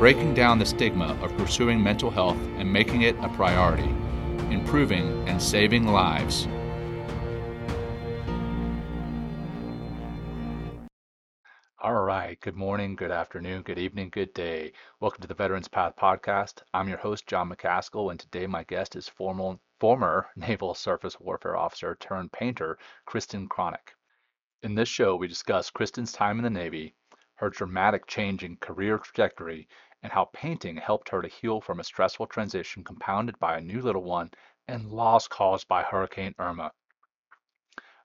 breaking 0.00 0.32
down 0.32 0.58
the 0.58 0.64
stigma 0.64 1.14
of 1.20 1.36
pursuing 1.36 1.82
mental 1.82 2.10
health 2.10 2.38
and 2.56 2.72
making 2.72 3.02
it 3.02 3.14
a 3.20 3.28
priority, 3.28 3.94
improving 4.50 5.06
and 5.28 5.42
saving 5.42 5.86
lives. 5.86 6.48
All 11.82 12.00
right. 12.00 12.40
Good 12.40 12.56
morning, 12.56 12.96
good 12.96 13.10
afternoon, 13.10 13.60
good 13.60 13.78
evening, 13.78 14.08
good 14.10 14.32
day. 14.32 14.72
Welcome 15.00 15.20
to 15.20 15.28
the 15.28 15.34
Veterans 15.34 15.68
Path 15.68 15.92
podcast. 16.00 16.62
I'm 16.72 16.88
your 16.88 16.96
host, 16.96 17.26
John 17.26 17.50
McCaskill, 17.50 18.10
and 18.10 18.18
today 18.18 18.46
my 18.46 18.64
guest 18.64 18.96
is 18.96 19.06
formal, 19.06 19.60
former 19.80 20.28
Naval 20.34 20.74
Surface 20.74 21.20
Warfare 21.20 21.58
Officer 21.58 21.98
turned 22.00 22.32
painter, 22.32 22.78
Kristen 23.04 23.50
Cronick. 23.50 23.92
In 24.62 24.74
this 24.74 24.88
show, 24.88 25.14
we 25.14 25.28
discuss 25.28 25.68
Kristen's 25.68 26.10
time 26.10 26.38
in 26.38 26.44
the 26.44 26.48
Navy, 26.48 26.94
her 27.40 27.48
dramatic 27.48 28.06
change 28.06 28.44
in 28.44 28.54
career 28.58 28.98
trajectory, 28.98 29.66
and 30.02 30.12
how 30.12 30.24
painting 30.32 30.76
helped 30.76 31.08
her 31.08 31.22
to 31.22 31.28
heal 31.28 31.60
from 31.60 31.80
a 31.80 31.84
stressful 31.84 32.26
transition 32.26 32.82
compounded 32.84 33.38
by 33.38 33.56
a 33.56 33.60
new 33.60 33.80
little 33.80 34.02
one 34.02 34.30
and 34.68 34.90
loss 34.90 35.28
caused 35.28 35.68
by 35.68 35.82
Hurricane 35.82 36.34
Irma. 36.38 36.72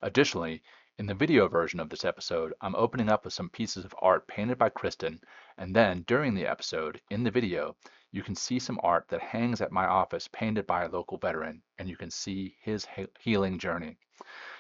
Additionally, 0.02 0.61
in 0.97 1.06
the 1.06 1.14
video 1.14 1.47
version 1.47 1.80
of 1.80 1.89
this 1.89 2.06
episode, 2.06 2.53
I'm 2.61 2.75
opening 2.75 3.09
up 3.09 3.25
with 3.25 3.34
some 3.34 3.50
pieces 3.50 3.86
of 3.86 3.95
art 4.00 4.28
painted 4.28 4.58
by 4.58 4.69
Kristen, 4.69 5.19
and 5.58 5.75
then 5.75 6.03
during 6.08 6.34
the 6.34 6.47
episode, 6.47 7.02
in 7.09 7.23
the 7.23 7.31
video, 7.31 7.75
you 8.12 8.23
can 8.23 8.36
see 8.36 8.59
some 8.59 8.80
art 8.84 9.08
that 9.09 9.22
hangs 9.22 9.62
at 9.62 9.72
my 9.72 9.86
office 9.86 10.28
painted 10.28 10.66
by 10.66 10.84
a 10.84 10.89
local 10.89 11.17
veteran, 11.17 11.64
and 11.78 11.89
you 11.89 11.97
can 11.97 12.12
see 12.12 12.56
his 12.62 12.88
healing 13.19 13.59
journey 13.59 13.97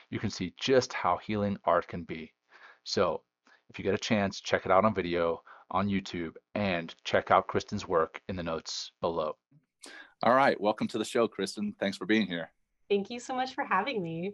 you 0.09 0.19
can 0.19 0.29
see 0.29 0.53
just 0.59 0.93
how 0.93 1.17
healing 1.17 1.57
art 1.65 1.87
can 1.87 2.03
be. 2.03 2.31
So 2.83 3.21
if 3.69 3.79
you 3.79 3.83
get 3.83 3.95
a 3.95 3.99
chance, 3.99 4.39
check 4.39 4.65
it 4.65 4.71
out 4.71 4.85
on 4.85 4.93
video 4.93 5.41
on 5.75 5.89
YouTube 5.89 6.35
and 6.55 6.95
check 7.03 7.31
out 7.31 7.47
Kristen's 7.47 7.85
work 7.85 8.21
in 8.29 8.37
the 8.37 8.43
notes 8.43 8.93
below. 9.01 9.35
All 10.23 10.33
right, 10.33 10.59
welcome 10.59 10.87
to 10.87 10.97
the 10.97 11.03
show, 11.03 11.27
Kristen. 11.27 11.75
Thanks 11.81 11.97
for 11.97 12.05
being 12.05 12.27
here. 12.27 12.49
Thank 12.89 13.09
you 13.09 13.19
so 13.19 13.35
much 13.35 13.53
for 13.53 13.65
having 13.65 14.01
me. 14.01 14.31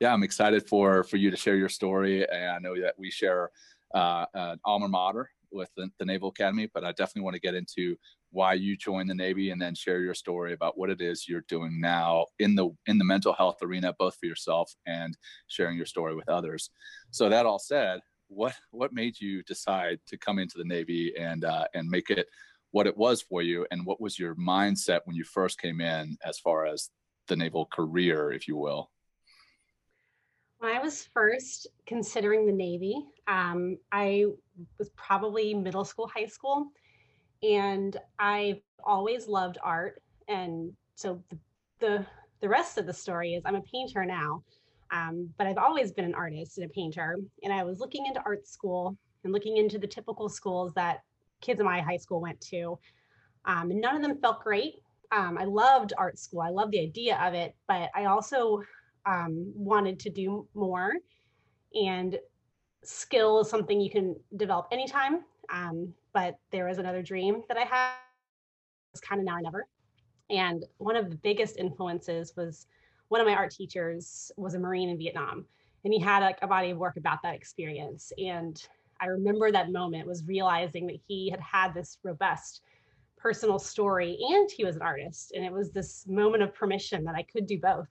Yeah, 0.00 0.12
I'm 0.12 0.24
excited 0.24 0.68
for 0.68 1.04
for 1.04 1.18
you 1.18 1.30
to 1.30 1.36
share 1.36 1.54
your 1.54 1.68
story, 1.68 2.28
and 2.28 2.50
I 2.50 2.58
know 2.58 2.74
that 2.80 2.98
we 2.98 3.12
share 3.12 3.50
uh, 3.94 4.26
an 4.34 4.58
alma 4.64 4.88
mater 4.88 5.30
with 5.52 5.70
the, 5.76 5.88
the 6.00 6.04
Naval 6.04 6.30
Academy, 6.30 6.68
but 6.74 6.84
I 6.84 6.90
definitely 6.90 7.22
want 7.22 7.34
to 7.34 7.40
get 7.40 7.54
into 7.54 7.96
why 8.32 8.54
you 8.54 8.76
joined 8.76 9.08
the 9.08 9.14
Navy 9.14 9.50
and 9.50 9.62
then 9.62 9.76
share 9.76 10.00
your 10.00 10.14
story 10.14 10.52
about 10.52 10.76
what 10.76 10.90
it 10.90 11.00
is 11.00 11.28
you're 11.28 11.44
doing 11.48 11.80
now 11.80 12.26
in 12.40 12.56
the 12.56 12.70
in 12.86 12.98
the 12.98 13.04
mental 13.04 13.32
health 13.32 13.58
arena, 13.62 13.94
both 14.00 14.16
for 14.18 14.26
yourself 14.26 14.74
and 14.84 15.16
sharing 15.46 15.76
your 15.76 15.86
story 15.86 16.16
with 16.16 16.28
others. 16.28 16.70
So 17.12 17.28
that 17.28 17.46
all 17.46 17.60
said, 17.60 18.00
what 18.28 18.54
what 18.70 18.92
made 18.92 19.20
you 19.20 19.42
decide 19.44 20.00
to 20.06 20.18
come 20.18 20.38
into 20.38 20.58
the 20.58 20.64
Navy 20.64 21.14
and 21.18 21.44
uh, 21.44 21.66
and 21.74 21.88
make 21.88 22.10
it 22.10 22.26
what 22.72 22.86
it 22.86 22.96
was 22.96 23.22
for 23.22 23.42
you, 23.42 23.66
and 23.70 23.86
what 23.86 24.00
was 24.00 24.18
your 24.18 24.34
mindset 24.34 25.00
when 25.04 25.16
you 25.16 25.24
first 25.24 25.60
came 25.60 25.80
in, 25.80 26.18
as 26.24 26.38
far 26.38 26.66
as 26.66 26.90
the 27.28 27.36
naval 27.36 27.66
career, 27.66 28.32
if 28.32 28.46
you 28.48 28.56
will? 28.56 28.90
When 30.58 30.74
I 30.74 30.80
was 30.80 31.08
first 31.14 31.66
considering 31.86 32.46
the 32.46 32.52
Navy, 32.52 33.04
um, 33.28 33.78
I 33.92 34.26
was 34.78 34.90
probably 34.90 35.54
middle 35.54 35.84
school, 35.84 36.10
high 36.14 36.26
school, 36.26 36.68
and 37.42 37.96
I've 38.18 38.60
always 38.84 39.28
loved 39.28 39.58
art. 39.62 40.02
And 40.28 40.72
so 40.94 41.22
the, 41.28 41.38
the, 41.78 42.06
the 42.40 42.48
rest 42.48 42.78
of 42.78 42.86
the 42.86 42.92
story 42.92 43.34
is 43.34 43.42
I'm 43.44 43.54
a 43.54 43.62
painter 43.62 44.04
now, 44.04 44.42
um, 44.90 45.28
but 45.38 45.46
I've 45.46 45.58
always 45.58 45.92
been 45.92 46.04
an 46.04 46.14
artist 46.14 46.58
and 46.58 46.66
a 46.66 46.72
painter. 46.72 47.16
And 47.42 47.52
I 47.52 47.64
was 47.64 47.80
looking 47.80 48.06
into 48.06 48.22
art 48.24 48.46
school 48.46 48.96
and 49.24 49.32
looking 49.32 49.56
into 49.56 49.78
the 49.78 49.86
typical 49.86 50.28
schools 50.28 50.72
that 50.74 51.00
kids 51.40 51.60
in 51.60 51.66
my 51.66 51.80
high 51.80 51.96
school 51.96 52.20
went 52.20 52.40
to. 52.42 52.78
Um, 53.44 53.70
and 53.70 53.80
none 53.80 53.96
of 53.96 54.02
them 54.02 54.18
felt 54.20 54.42
great. 54.42 54.74
Um, 55.12 55.38
I 55.38 55.44
loved 55.44 55.92
art 55.98 56.18
school. 56.18 56.40
I 56.40 56.50
loved 56.50 56.72
the 56.72 56.80
idea 56.80 57.18
of 57.22 57.34
it, 57.34 57.54
but 57.68 57.90
I 57.94 58.06
also 58.06 58.62
um, 59.04 59.52
wanted 59.54 60.00
to 60.00 60.10
do 60.10 60.46
more. 60.54 60.92
And 61.74 62.18
skill 62.82 63.40
is 63.40 63.50
something 63.50 63.80
you 63.80 63.90
can 63.90 64.16
develop 64.36 64.68
anytime. 64.72 65.20
Um, 65.52 65.92
but 66.12 66.36
there 66.50 66.66
was 66.66 66.78
another 66.78 67.02
dream 67.02 67.42
that 67.48 67.56
I 67.56 67.64
had. 67.64 67.92
It's 68.92 69.00
kind 69.00 69.20
of 69.20 69.26
now 69.26 69.36
or 69.36 69.42
never. 69.42 69.66
And 70.30 70.64
one 70.78 70.96
of 70.96 71.10
the 71.10 71.16
biggest 71.16 71.56
influences 71.56 72.32
was 72.36 72.66
one 73.08 73.20
of 73.20 73.26
my 73.26 73.34
art 73.34 73.50
teachers 73.50 74.30
was 74.36 74.54
a 74.54 74.58
Marine 74.58 74.88
in 74.88 74.98
Vietnam. 74.98 75.44
And 75.84 75.92
he 75.92 76.00
had 76.00 76.22
a, 76.22 76.44
a 76.44 76.48
body 76.48 76.70
of 76.70 76.78
work 76.78 76.96
about 76.96 77.22
that 77.22 77.34
experience. 77.34 78.12
And 78.18 78.60
I 79.00 79.06
remember 79.06 79.52
that 79.52 79.70
moment 79.70 80.06
was 80.06 80.24
realizing 80.26 80.86
that 80.88 80.98
he 81.06 81.30
had 81.30 81.40
had 81.40 81.74
this 81.74 81.98
robust 82.02 82.62
personal 83.16 83.58
story 83.58 84.18
and 84.30 84.50
he 84.50 84.64
was 84.64 84.76
an 84.76 84.82
artist. 84.82 85.32
And 85.34 85.44
it 85.44 85.52
was 85.52 85.70
this 85.70 86.06
moment 86.08 86.42
of 86.42 86.54
permission 86.54 87.04
that 87.04 87.14
I 87.14 87.22
could 87.22 87.46
do 87.46 87.58
both. 87.60 87.88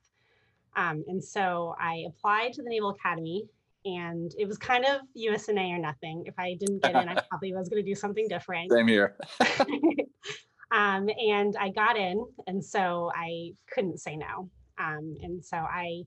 Um, 0.76 1.04
and 1.08 1.24
so 1.24 1.76
I 1.80 2.06
applied 2.08 2.54
to 2.54 2.64
the 2.64 2.70
Naval 2.70 2.90
Academy 2.90 3.48
and 3.86 4.34
it 4.38 4.48
was 4.48 4.58
kind 4.58 4.84
of 4.84 5.02
USNA 5.16 5.76
or 5.76 5.78
nothing. 5.78 6.24
If 6.26 6.34
I 6.38 6.56
didn't 6.56 6.82
get 6.82 6.96
in, 6.96 7.08
I 7.08 7.16
probably 7.30 7.54
was 7.54 7.70
going 7.70 7.84
to 7.84 7.90
do 7.90 7.96
something 7.96 8.28
different. 8.28 8.72
Same 8.72 8.88
here. 8.88 9.16
um, 10.72 11.08
and 11.10 11.56
I 11.60 11.70
got 11.70 11.96
in, 11.96 12.26
and 12.48 12.64
so 12.64 13.12
I 13.16 13.52
couldn't 13.72 14.00
say 14.00 14.18
no. 14.18 14.50
Um, 14.80 15.16
and 15.22 15.44
so 15.44 15.58
I, 15.58 16.04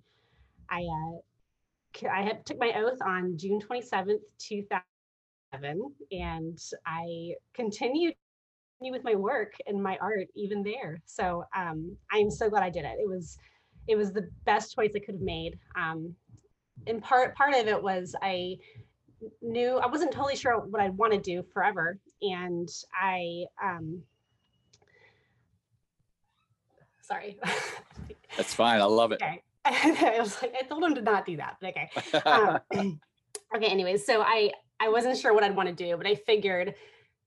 I, 0.71 0.83
uh, 0.83 2.09
I 2.11 2.23
had 2.23 2.45
took 2.47 2.59
my 2.59 2.73
oath 2.77 2.99
on 3.05 3.37
June 3.37 3.61
twenty 3.61 3.83
seventh, 3.83 4.23
two 4.39 4.65
thousand, 5.53 5.83
and 6.13 6.59
I 6.87 7.35
continued 7.55 8.15
with 8.81 9.03
my 9.05 9.15
work 9.15 9.55
and 9.67 9.83
my 9.83 9.97
art 10.01 10.29
even 10.37 10.63
there. 10.63 11.01
So 11.07 11.45
um, 11.57 11.97
I'm 12.13 12.31
so 12.31 12.49
glad 12.49 12.63
I 12.63 12.71
did 12.71 12.85
it. 12.85 12.99
It 13.01 13.09
was 13.09 13.39
it 13.89 13.97
was 13.97 14.13
the 14.13 14.29
best 14.45 14.75
choice 14.75 14.93
I 14.95 15.01
could 15.01 15.17
have 15.17 15.23
made. 15.23 15.59
Um, 15.77 16.15
and 16.87 17.03
part 17.03 17.35
part 17.35 17.55
of 17.55 17.67
it 17.67 17.83
was 17.83 18.15
I 18.23 18.57
knew 19.43 19.79
I 19.79 19.87
wasn't 19.87 20.13
totally 20.13 20.37
sure 20.37 20.59
what 20.61 20.81
I'd 20.81 20.97
want 20.97 21.13
to 21.13 21.19
do 21.19 21.43
forever, 21.53 21.99
and 22.23 22.69
I 22.95 23.45
um, 23.63 24.03
sorry. 27.03 27.39
That's 28.37 28.55
fine. 28.55 28.81
I 28.81 28.85
love 28.85 29.13
it. 29.13 29.23
Okay. 29.23 29.43
I 29.65 30.17
was 30.21 30.41
like, 30.41 30.55
I 30.59 30.67
told 30.67 30.85
him 30.85 30.95
to 30.95 31.03
not 31.03 31.27
do 31.27 31.37
that, 31.37 31.57
but 31.61 31.71
okay. 31.71 31.91
Um, 32.25 32.61
okay. 33.57 33.67
Anyways, 33.67 34.05
so 34.07 34.23
I 34.23 34.53
I 34.81 34.89
wasn't 34.89 35.17
sure 35.19 35.35
what 35.35 35.45
I'd 35.45 35.57
want 35.57 35.69
to 35.69 35.75
do, 35.75 35.97
but 35.97 36.07
I 36.07 36.15
figured 36.15 36.75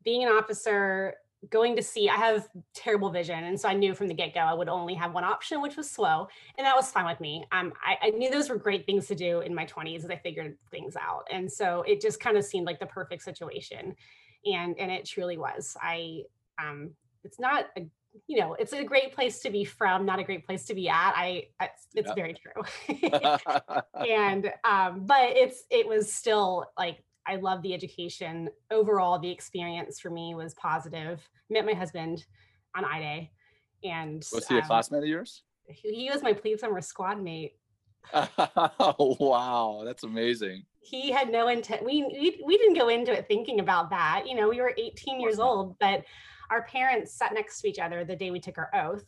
being 0.03 0.23
an 0.23 0.29
officer 0.29 1.15
going 1.49 1.75
to 1.75 1.81
sea, 1.81 2.07
I 2.07 2.15
have 2.15 2.47
terrible 2.75 3.09
vision. 3.09 3.43
And 3.45 3.59
so 3.59 3.67
I 3.67 3.73
knew 3.73 3.95
from 3.95 4.07
the 4.07 4.13
get 4.13 4.33
go 4.33 4.41
I 4.41 4.53
would 4.53 4.69
only 4.69 4.93
have 4.93 5.13
one 5.13 5.23
option, 5.23 5.61
which 5.61 5.75
was 5.75 5.87
SWO, 5.87 6.27
And 6.57 6.65
that 6.65 6.75
was 6.75 6.91
fine 6.91 7.05
with 7.05 7.19
me. 7.19 7.45
Um, 7.51 7.73
I, 7.83 7.97
I 8.07 8.09
knew 8.11 8.29
those 8.29 8.49
were 8.49 8.57
great 8.57 8.85
things 8.85 9.07
to 9.07 9.15
do 9.15 9.39
in 9.39 9.55
my 9.55 9.65
20s 9.65 10.03
as 10.03 10.09
I 10.09 10.17
figured 10.17 10.55
things 10.69 10.95
out. 10.95 11.27
And 11.31 11.51
so 11.51 11.83
it 11.87 11.99
just 11.99 12.19
kind 12.19 12.37
of 12.37 12.45
seemed 12.45 12.67
like 12.67 12.79
the 12.79 12.85
perfect 12.85 13.23
situation. 13.23 13.95
And, 14.45 14.77
and 14.77 14.91
it 14.91 15.05
truly 15.05 15.37
was. 15.37 15.75
I, 15.81 16.23
um, 16.59 16.91
it's 17.23 17.39
not 17.39 17.65
a 17.75 17.87
you 18.27 18.39
know 18.39 18.53
it's 18.55 18.73
a 18.73 18.83
great 18.83 19.13
place 19.13 19.39
to 19.39 19.49
be 19.49 19.63
from 19.63 20.05
not 20.05 20.19
a 20.19 20.23
great 20.23 20.45
place 20.45 20.65
to 20.65 20.73
be 20.73 20.89
at 20.89 21.13
i 21.15 21.43
it's, 21.61 21.87
it's 21.95 22.07
yep. 22.07 22.15
very 22.15 22.35
true 22.35 23.41
and 24.07 24.51
um 24.63 25.05
but 25.05 25.29
it's 25.29 25.63
it 25.69 25.87
was 25.87 26.11
still 26.11 26.65
like 26.77 27.03
I 27.27 27.35
love 27.35 27.61
the 27.61 27.73
education. 27.73 28.49
Overall, 28.71 29.19
the 29.19 29.29
experience 29.29 29.99
for 29.99 30.09
me 30.09 30.33
was 30.35 30.53
positive. 30.55 31.21
Met 31.49 31.65
my 31.65 31.73
husband 31.73 32.25
on 32.75 32.85
I 32.85 32.99
Day, 32.99 33.31
and 33.83 34.25
was 34.33 34.47
he 34.47 34.55
um, 34.55 34.61
a 34.61 34.65
classmate 34.65 35.03
of 35.03 35.09
yours? 35.09 35.43
He 35.67 36.09
was 36.11 36.23
my 36.23 36.33
plebe 36.33 36.59
summer 36.59 36.81
squad 36.81 37.21
mate. 37.21 37.53
oh 38.13 39.17
wow, 39.19 39.83
that's 39.85 40.03
amazing. 40.03 40.65
He 40.79 41.11
had 41.11 41.31
no 41.31 41.47
intent. 41.47 41.85
We, 41.85 42.03
we 42.03 42.41
we 42.43 42.57
didn't 42.57 42.77
go 42.77 42.89
into 42.89 43.11
it 43.11 43.27
thinking 43.27 43.59
about 43.59 43.91
that. 43.91 44.23
You 44.25 44.35
know, 44.35 44.49
we 44.49 44.59
were 44.59 44.73
18 44.77 45.19
years 45.19 45.39
old, 45.39 45.77
but 45.79 46.03
our 46.51 46.63
parents 46.63 47.13
sat 47.13 47.33
next 47.33 47.61
to 47.61 47.67
each 47.67 47.79
other 47.79 48.05
the 48.05 48.15
day 48.15 48.29
we 48.29 48.39
took 48.39 48.57
our 48.57 48.69
oath 48.75 49.05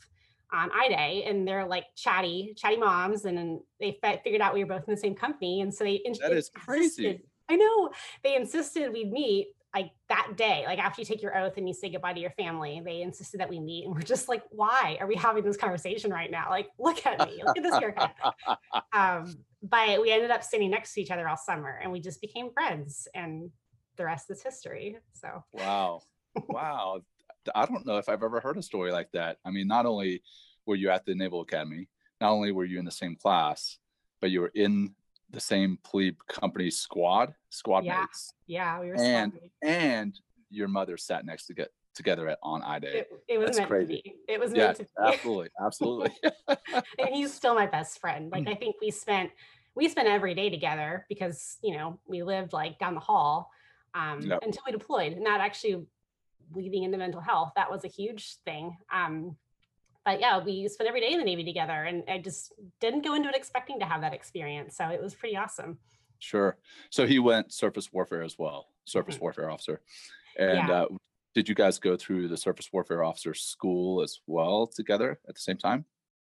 on 0.52 0.70
I 0.74 0.88
Day, 0.88 1.26
and 1.28 1.48
they're 1.48 1.66
like 1.66 1.86
chatty, 1.96 2.54
chatty 2.58 2.78
moms, 2.78 3.26
and 3.26 3.38
then 3.38 3.62
they 3.80 4.00
figured 4.24 4.42
out 4.42 4.54
we 4.54 4.64
were 4.64 4.70
both 4.70 4.88
in 4.88 4.94
the 4.94 5.00
same 5.00 5.16
company, 5.16 5.62
and 5.62 5.74
so 5.74 5.84
they 5.84 6.02
that 6.22 6.32
is 6.32 6.50
crazy 6.50 7.22
I 7.50 7.56
know 7.56 7.90
they 8.24 8.36
insisted 8.36 8.92
we'd 8.94 9.12
meet 9.12 9.48
like 9.74 9.92
that 10.08 10.34
day, 10.38 10.64
like 10.68 10.80
after 10.80 11.02
you 11.02 11.06
take 11.06 11.22
your 11.22 11.36
oath 11.36 11.58
and 11.58 11.68
you 11.68 11.74
say 11.74 11.90
goodbye 11.90 12.14
to 12.14 12.20
your 12.20 12.32
family, 12.32 12.82
they 12.86 13.02
insisted 13.02 13.40
that 13.40 13.50
we 13.50 13.60
meet. 13.60 13.86
And 13.86 13.94
we're 13.94 14.02
just 14.02 14.30
like, 14.30 14.44
why 14.52 14.98
are 15.00 15.08
we 15.08 15.16
having 15.16 15.44
this 15.44 15.58
conversation 15.58 16.12
right 16.12 16.30
now? 16.30 16.50
Like, 16.50 16.70
look 16.78 17.06
at 17.08 17.20
me, 17.28 17.42
look 17.44 17.58
at 17.58 17.64
this 17.64 17.74
haircut. 17.74 18.14
um, 18.94 19.36
but 19.64 20.00
we 20.00 20.12
ended 20.12 20.30
up 20.30 20.44
standing 20.44 20.70
next 20.70 20.94
to 20.94 21.02
each 21.02 21.10
other 21.10 21.28
all 21.28 21.38
summer 21.38 21.80
and 21.82 21.92
we 21.92 22.00
just 22.00 22.22
became 22.22 22.52
friends. 22.52 23.08
And 23.16 23.50
the 23.98 24.06
rest 24.06 24.30
is 24.30 24.44
history. 24.44 24.98
So, 25.14 25.44
wow. 25.54 26.02
Wow. 26.48 27.02
I 27.56 27.66
don't 27.66 27.86
know 27.86 27.98
if 27.98 28.10
I've 28.10 28.24
ever 28.24 28.40
heard 28.40 28.58
a 28.58 28.62
story 28.64 28.92
like 28.92 29.12
that. 29.14 29.38
I 29.46 29.52
mean, 29.52 29.68
not 29.68 29.86
only 29.86 30.24
were 30.66 30.76
you 30.76 30.90
at 30.90 31.06
the 31.06 31.16
Naval 31.16 31.42
Academy, 31.42 31.90
not 32.22 32.32
only 32.32 32.52
were 32.52 32.66
you 32.66 32.80
in 32.80 32.86
the 32.86 32.92
same 32.92 33.16
class, 33.16 33.78
but 34.22 34.32
you 34.32 34.42
were 34.42 34.52
in 34.56 34.94
the 35.30 35.40
same 35.40 35.78
plebe 35.84 36.18
company 36.28 36.70
squad, 36.70 37.34
squad 37.50 37.84
yeah. 37.84 38.02
mates. 38.02 38.34
Yeah, 38.48 38.80
we 38.80 38.90
were 38.90 38.96
and 38.96 39.34
and 39.62 40.20
your 40.50 40.68
mother 40.68 40.98
sat 40.98 41.26
next 41.26 41.48
to 41.48 41.54
get 41.54 41.70
together 41.96 42.28
at 42.28 42.40
on 42.44 42.62
I 42.62 42.80
Day. 42.80 43.00
It, 43.00 43.10
it 43.28 43.38
was 43.38 43.48
That's 43.48 43.58
meant 43.60 43.70
crazy. 43.70 43.98
to 43.98 44.04
be. 44.04 44.16
It 44.28 44.40
was 44.40 44.54
Yeah, 44.54 44.66
meant 44.68 44.78
to 44.78 44.84
be. 44.84 44.90
absolutely, 45.04 45.50
absolutely. 45.64 46.12
and 46.48 47.10
he's 47.12 47.34
still 47.34 47.56
my 47.56 47.68
best 47.68 48.00
friend. 48.00 48.32
Mm. 48.32 48.34
Like 48.34 48.48
I 48.48 48.56
think 48.56 48.76
we 48.82 48.92
spent 48.92 49.32
we 49.76 49.90
spent 49.90 50.08
every 50.08 50.36
day 50.36 50.50
together 50.50 51.06
because 51.10 51.58
you 51.64 51.76
know 51.76 52.00
we 52.08 52.24
lived 52.24 52.54
like 52.54 52.78
down 52.80 52.94
the 52.94 53.00
hall 53.00 53.50
um, 53.96 54.22
Yep. 54.22 54.40
until 54.44 54.62
we 54.66 54.72
deployed. 54.72 55.14
And 55.14 55.26
that 55.26 55.42
actually 55.42 55.86
leading 56.54 56.84
into 56.84 56.98
mental 56.98 57.22
health. 57.22 57.52
That 57.56 57.72
was 57.72 57.84
a 57.84 57.88
huge 57.88 58.38
thing. 58.46 58.78
Um, 58.92 59.36
but 60.06 60.20
yeah, 60.20 60.44
we 60.44 60.68
spent 60.68 60.88
every 60.88 61.02
day 61.02 61.14
in 61.14 61.20
the 61.20 61.26
Navy 61.26 61.44
together, 61.46 61.84
and 61.84 62.04
I 62.10 62.18
just 62.18 62.52
didn't 62.82 63.06
go 63.06 63.14
into 63.14 63.30
it 63.30 63.36
expecting 63.36 63.80
to 63.80 63.86
have 63.86 64.02
that 64.02 64.14
experience. 64.14 64.76
So 64.76 64.90
it 64.90 65.02
was 65.02 65.16
pretty 65.16 65.38
awesome. 65.38 65.80
Sure. 66.20 66.58
So 66.90 67.08
he 67.08 67.20
went 67.20 67.54
surface 67.54 67.92
warfare 67.92 68.22
as 68.22 68.38
well, 68.38 68.70
surface 68.86 69.18
Mhm. 69.18 69.22
warfare 69.22 69.50
officer. 69.50 69.82
And 70.38 70.68
Yeah. 70.68 70.84
uh, 70.84 70.88
did 71.34 71.50
you 71.50 71.56
guys 71.56 71.80
go 71.80 71.98
through 71.98 72.28
the 72.28 72.38
surface 72.38 72.72
warfare 72.72 73.04
officer 73.04 73.34
school 73.34 74.02
as 74.02 74.20
well 74.28 74.68
together 74.68 75.20
at 75.28 75.36
the 75.36 75.42
same 75.42 75.58
time? 75.58 75.86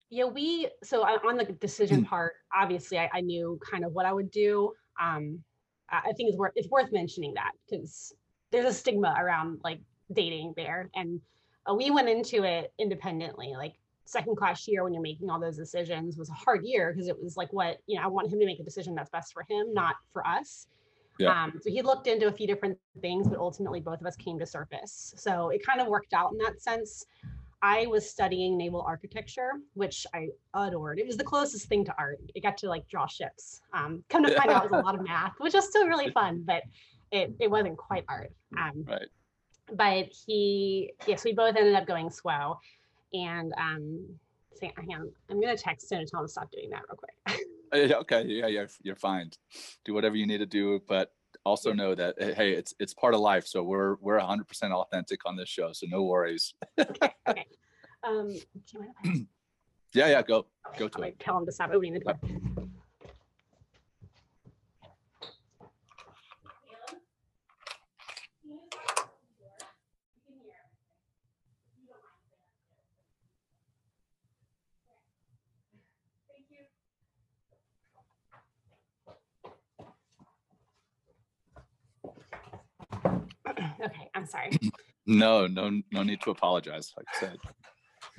Yeah, 0.10 0.26
we 0.26 0.70
so 0.84 1.04
on 1.04 1.38
the 1.38 1.46
decision 1.46 2.06
part, 2.06 2.34
obviously 2.56 2.98
I, 3.00 3.10
I 3.14 3.22
knew 3.22 3.60
kind 3.70 3.84
of 3.84 3.94
what 3.94 4.06
I 4.06 4.14
would 4.14 4.32
do. 4.32 4.72
Um, 5.02 5.44
I 5.90 5.98
I 6.10 6.14
think 6.14 6.30
it's 6.30 6.38
worth 6.38 6.54
it's 6.56 6.70
worth 6.70 6.92
mentioning 6.92 7.34
that 7.36 7.52
because 7.70 8.14
there's 8.52 8.66
a 8.66 8.74
stigma 8.74 9.16
around 9.18 9.62
like 9.64 9.80
dating 10.14 10.54
there, 10.56 10.90
and 10.96 11.22
uh, 11.70 11.74
we 11.74 11.92
went 11.92 12.10
into 12.10 12.44
it 12.44 12.74
independently. 12.80 13.54
Like 13.56 13.74
second 14.06 14.38
class 14.38 14.68
year 14.68 14.84
when 14.84 14.94
you're 14.94 15.02
making 15.02 15.30
all 15.30 15.40
those 15.40 15.58
decisions 15.58 16.18
was 16.18 16.30
a 16.30 16.34
hard 16.34 16.64
year 16.64 16.94
because 16.94 17.08
it 17.08 17.22
was 17.22 17.36
like 17.38 17.52
what 17.52 17.78
you 17.88 17.98
know 17.98 18.04
I 18.04 18.08
want 18.08 18.32
him 18.32 18.40
to 18.40 18.46
make 18.46 18.60
a 18.60 18.64
decision 18.64 18.96
that's 18.96 19.10
best 19.10 19.34
for 19.34 19.46
him, 19.50 19.74
not 19.74 19.96
for 20.14 20.26
us. 20.26 20.68
Yeah. 21.18 21.44
Um, 21.44 21.60
so 21.62 21.70
he 21.70 21.82
looked 21.82 22.08
into 22.08 22.28
a 22.28 22.32
few 22.32 22.46
different 22.46 22.78
things, 23.02 23.28
but 23.28 23.40
ultimately 23.40 23.80
both 23.80 24.02
of 24.02 24.08
us 24.08 24.16
came 24.18 24.38
to 24.40 24.46
surface. 24.46 25.14
So 25.18 25.50
it 25.50 25.66
kind 25.66 25.80
of 25.80 25.88
worked 25.88 26.14
out 26.14 26.34
in 26.34 26.38
that 26.40 26.62
sense. 26.62 27.06
I 27.62 27.88
was 27.88 28.08
studying 28.08 28.58
naval 28.58 28.82
architecture, 28.82 29.52
which 29.74 30.06
I 30.14 30.28
adored. 30.54 31.00
It 31.00 31.08
was 31.08 31.18
the 31.18 31.24
closest 31.24 31.68
thing 31.68 31.86
to 31.86 31.96
art. 31.98 32.20
It 32.36 32.44
got 32.44 32.58
to 32.58 32.70
like 32.70 32.88
draw 32.90 33.08
ships. 33.08 33.62
Um, 33.74 34.04
come 34.10 34.24
to 34.24 34.36
find 34.36 34.52
out, 34.52 34.66
it 34.66 34.72
was 34.72 34.80
a 34.80 34.84
lot 34.84 34.94
of 34.94 35.04
math, 35.04 35.34
which 35.40 35.54
was 35.54 35.68
still 35.68 35.88
really 35.88 36.12
fun, 36.20 36.44
but 36.46 36.64
it, 37.12 37.34
it 37.40 37.50
wasn't 37.50 37.78
quite 37.78 38.04
art. 38.08 38.32
Um, 38.60 38.86
Right. 38.86 39.08
But 39.74 40.08
he, 40.26 40.92
yes, 41.08 41.24
we 41.24 41.34
both 41.34 41.56
ended 41.56 41.76
up 41.76 41.86
going 41.88 42.10
SWO. 42.10 42.58
And 43.14 43.54
um, 43.58 44.06
so, 44.54 44.68
hang 44.78 44.94
on, 44.96 45.12
I'm 45.30 45.42
going 45.42 45.56
to 45.56 45.62
text 45.62 45.92
him 45.92 46.00
and 46.00 46.08
tell 46.08 46.22
him 46.22 46.28
to 46.28 46.32
stop 46.32 46.52
doing 46.52 46.70
that 46.72 46.84
real 46.90 46.98
quick. 46.98 47.42
Uh, 47.74 47.78
Okay. 48.02 48.24
Yeah, 48.28 48.46
yeah, 48.46 48.66
you're 48.84 48.96
fine. 48.96 49.32
Do 49.86 49.96
whatever 49.96 50.16
you 50.16 50.28
need 50.28 50.38
to 50.38 50.46
do, 50.46 50.82
but 50.88 51.12
also 51.44 51.74
know 51.74 51.96
that 51.96 52.16
hey, 52.20 52.52
it's 52.54 52.76
it's 52.80 52.94
part 52.94 53.16
of 53.16 53.20
life. 53.22 53.48
So 53.48 53.64
we're 53.64 53.96
we're 53.96 54.20
100% 54.20 54.72
authentic 54.72 55.22
on 55.26 55.36
this 55.36 55.50
show, 55.50 55.74
so 55.74 55.88
no 55.90 56.04
worries. 56.04 56.54
okay. 56.80 57.46
Um, 58.04 58.28
do 58.32 58.40
you 58.74 58.80
mind 58.80 58.92
if 59.04 59.10
I 59.10 59.26
Yeah, 59.94 60.08
yeah, 60.10 60.22
go 60.22 60.46
go 60.78 60.88
to 60.88 60.96
gonna 60.96 61.08
it. 61.08 61.20
tell 61.20 61.40
him 61.40 61.46
to 61.48 61.52
stop 61.52 61.72
opening 61.72 61.94
the 61.94 62.00
door. 62.02 62.20
Okay, 83.86 84.10
I'm 84.14 84.26
sorry. 84.26 84.52
No, 85.08 85.46
no, 85.46 85.82
no 85.92 86.02
need 86.02 86.22
to 86.22 86.32
apologize. 86.32 86.92
Like 86.98 87.06
I 87.14 87.20
said, 87.20 87.38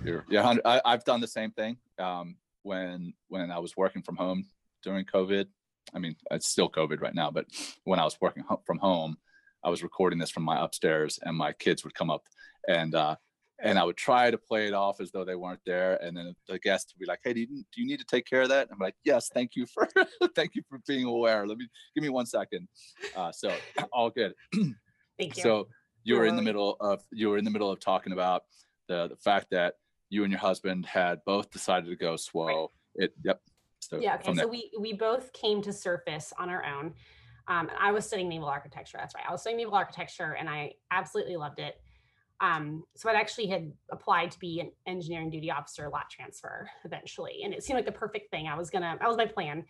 you're, 0.05 0.25
yeah, 0.31 0.55
I, 0.65 0.81
I've 0.85 1.03
done 1.03 1.21
the 1.21 1.27
same 1.27 1.51
thing. 1.51 1.79
Um, 1.99 2.37
when 2.63 3.13
when 3.27 3.51
I 3.51 3.59
was 3.59 3.77
working 3.77 4.03
from 4.03 4.15
home 4.15 4.45
during 4.85 5.05
COVID, 5.05 5.47
I 5.95 5.99
mean, 5.99 6.15
it's 6.31 6.49
still 6.49 6.71
COVID 6.71 7.01
right 7.01 7.13
now, 7.13 7.33
but 7.33 7.47
when 7.83 7.99
I 7.99 8.05
was 8.05 8.17
working 8.21 8.45
ho- 8.49 8.63
from 8.65 8.79
home, 8.79 9.17
I 9.65 9.69
was 9.69 9.83
recording 9.83 10.21
this 10.21 10.31
from 10.31 10.45
my 10.45 10.63
upstairs, 10.63 11.19
and 11.23 11.37
my 11.37 11.53
kids 11.53 11.83
would 11.83 11.95
come 11.95 12.09
up 12.09 12.23
and 12.69 12.95
uh, 12.95 13.17
and 13.61 13.79
I 13.79 13.85
would 13.85 13.97
try 13.97 14.31
to 14.31 14.39
play 14.39 14.69
it 14.69 14.75
off 14.75 15.01
as 15.01 15.11
though 15.11 15.25
they 15.25 15.35
weren't 15.35 15.61
there, 15.65 15.97
and 16.03 16.17
then 16.17 16.35
the 16.47 16.59
guest 16.59 16.93
would 16.95 17.01
be 17.01 17.07
like, 17.07 17.21
"Hey, 17.25 17.33
do 17.33 17.41
you, 17.41 17.47
do 17.47 17.81
you 17.81 17.87
need 17.87 17.99
to 17.99 18.05
take 18.05 18.27
care 18.27 18.43
of 18.43 18.51
that?" 18.51 18.69
I'm 18.71 18.79
like, 18.79 18.95
"Yes, 19.05 19.29
thank 19.33 19.57
you 19.57 19.67
for 19.67 19.89
thank 20.37 20.55
you 20.55 20.63
for 20.69 20.79
being 20.87 21.05
aware. 21.05 21.47
Let 21.47 21.59
me 21.59 21.67
give 21.95 22.03
me 22.03 22.11
one 22.11 22.27
second. 22.27 22.69
Uh, 23.17 23.33
so 23.33 23.53
all 23.93 24.11
good. 24.11 24.35
Thank 25.19 25.37
you. 25.37 25.43
So 25.43 25.69
you 26.05 26.17
were 26.17 26.27
in 26.27 26.37
the 26.37 26.43
middle 26.43 26.77
of 26.81 27.03
you 27.13 27.29
were 27.29 27.39
in 27.39 27.45
the 27.45 27.51
middle 27.51 27.71
of 27.71 27.81
talking 27.81 28.13
about 28.13 28.45
the 28.89 29.09
the 29.09 29.17
fact 29.17 29.49
that 29.51 29.75
you 30.09 30.23
and 30.23 30.31
your 30.31 30.41
husband 30.41 30.87
had 30.87 31.21
both 31.25 31.51
decided 31.51 31.89
to 31.89 31.97
go 31.97 32.15
SWO. 32.15 32.69
It 32.95 33.13
yep. 33.25 33.41
So 33.81 33.99
yeah, 34.01 34.17
okay. 34.17 34.35
So 34.35 34.47
we 34.47 34.71
we 34.79 34.93
both 34.93 35.33
came 35.33 35.63
to 35.63 35.73
surface 35.73 36.33
on 36.39 36.49
our 36.49 36.65
own. 36.65 36.95
Um, 37.49 37.69
and 37.69 37.79
I 37.79 37.93
was 37.93 38.05
studying 38.05 38.29
naval 38.29 38.49
architecture. 38.49 38.99
That's 38.99 39.15
right. 39.15 39.25
I 39.29 39.31
was 39.31 39.41
studying 39.41 39.59
naval 39.59 39.75
architecture, 39.75 40.33
and 40.39 40.49
I 40.49 40.73
absolutely 40.91 41.37
loved 41.37 41.61
it. 41.61 41.81
Um, 42.41 42.85
so 42.97 43.09
I 43.09 43.15
actually 43.15 43.47
had 43.47 43.73
applied 43.91 44.31
to 44.33 44.39
be 44.39 44.61
an 44.61 44.71
engineering 44.87 45.31
duty 45.31 45.51
officer 45.51 45.89
lat 45.89 46.11
transfer 46.11 46.69
eventually, 46.85 47.43
and 47.45 47.55
it 47.55 47.63
seemed 47.63 47.77
like 47.77 47.87
the 47.87 47.93
perfect 47.93 48.31
thing. 48.31 48.47
I 48.49 48.57
was 48.57 48.71
gonna. 48.71 48.97
That 48.99 49.09
was 49.09 49.17
my 49.17 49.27
plan. 49.27 49.65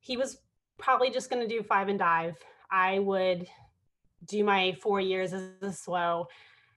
He 0.00 0.16
was 0.16 0.38
probably 0.78 1.10
just 1.10 1.28
gonna 1.28 1.48
do 1.48 1.62
five 1.62 1.88
and 1.88 1.98
dive. 1.98 2.36
I 2.70 3.00
would 3.00 3.46
do 4.24 4.44
my 4.44 4.76
four 4.82 5.00
years 5.00 5.32
as 5.32 5.42
a 5.62 5.66
SWO. 5.66 6.26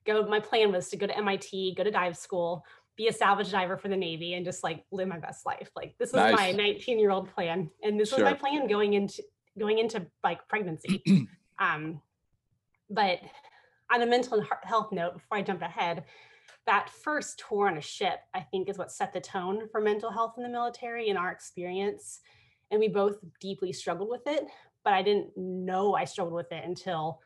Go. 0.06 0.26
My 0.28 0.40
plan 0.40 0.72
was 0.72 0.90
to 0.90 0.98
go 0.98 1.08
to 1.08 1.18
MIT, 1.18 1.76
go 1.76 1.84
to 1.84 1.92
dive 1.92 2.18
school, 2.18 2.64
be 2.96 3.08
a 3.08 3.14
salvage 3.14 3.52
diver 3.52 3.78
for 3.78 3.88
the 3.88 3.98
Navy 3.98 4.34
and 4.34 4.46
just 4.46 4.64
like 4.64 4.84
live 4.92 5.08
my 5.08 5.20
best 5.20 5.46
life. 5.46 5.70
Like 5.76 5.96
this 5.98 6.14
was 6.14 6.34
my 6.34 6.52
19 6.52 7.00
year 7.00 7.12
old 7.12 7.34
plan. 7.34 7.70
And 7.84 8.00
this 8.00 8.12
was 8.12 8.22
my 8.22 8.34
plan 8.34 8.68
going 8.68 8.94
into 8.94 9.24
going 9.58 9.80
into 9.80 10.06
like 10.24 10.48
pregnancy. 10.48 11.04
um, 11.60 12.02
but 12.90 13.20
on 13.92 14.02
a 14.02 14.06
mental 14.06 14.46
health 14.64 14.92
note, 14.92 15.14
before 15.14 15.38
I 15.38 15.42
jump 15.42 15.62
ahead, 15.62 16.04
that 16.68 16.90
first 16.90 17.44
tour 17.48 17.68
on 17.68 17.78
a 17.78 17.82
ship, 17.82 18.20
I 18.34 18.42
think, 18.42 18.70
is 18.70 18.78
what 18.78 18.92
set 18.92 19.14
the 19.14 19.20
tone 19.20 19.68
for 19.72 19.82
mental 19.82 20.12
health 20.12 20.34
in 20.38 20.44
the 20.44 20.50
military 20.50 21.10
in 21.10 21.18
our 21.18 21.32
experience. 21.32 22.20
And 22.70 22.80
we 22.80 22.88
both 22.88 23.18
deeply 23.40 23.74
struggled 23.74 24.10
with 24.10 24.28
it, 24.28 24.46
but 24.84 24.94
I 24.94 25.02
didn't 25.02 25.36
know 25.36 25.96
I 25.96 26.06
struggled 26.06 26.36
with 26.36 26.52
it 26.52 26.64
until 26.64 27.20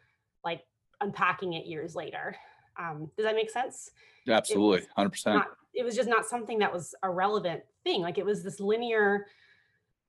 like 0.45 0.61
unpacking 1.01 1.53
it 1.53 1.65
years 1.65 1.95
later. 1.95 2.35
Um, 2.79 3.11
does 3.17 3.25
that 3.25 3.35
make 3.35 3.49
sense? 3.49 3.89
Absolutely, 4.27 4.87
hundred 4.95 5.11
percent. 5.11 5.43
it 5.73 5.83
was 5.83 5.95
just 5.95 6.09
not 6.09 6.25
something 6.25 6.59
that 6.59 6.71
was 6.71 6.95
a 7.03 7.09
relevant 7.09 7.61
thing 7.83 8.01
like 8.01 8.17
it 8.17 8.25
was 8.25 8.43
this 8.43 8.59
linear 8.59 9.27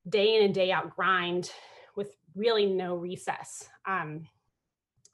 day 0.09 0.37
in 0.37 0.45
and 0.45 0.55
day 0.55 0.71
out 0.73 0.95
grind 0.95 1.51
with 1.97 2.17
really 2.35 2.67
no 2.67 2.95
recess 2.95 3.69
um 3.87 4.27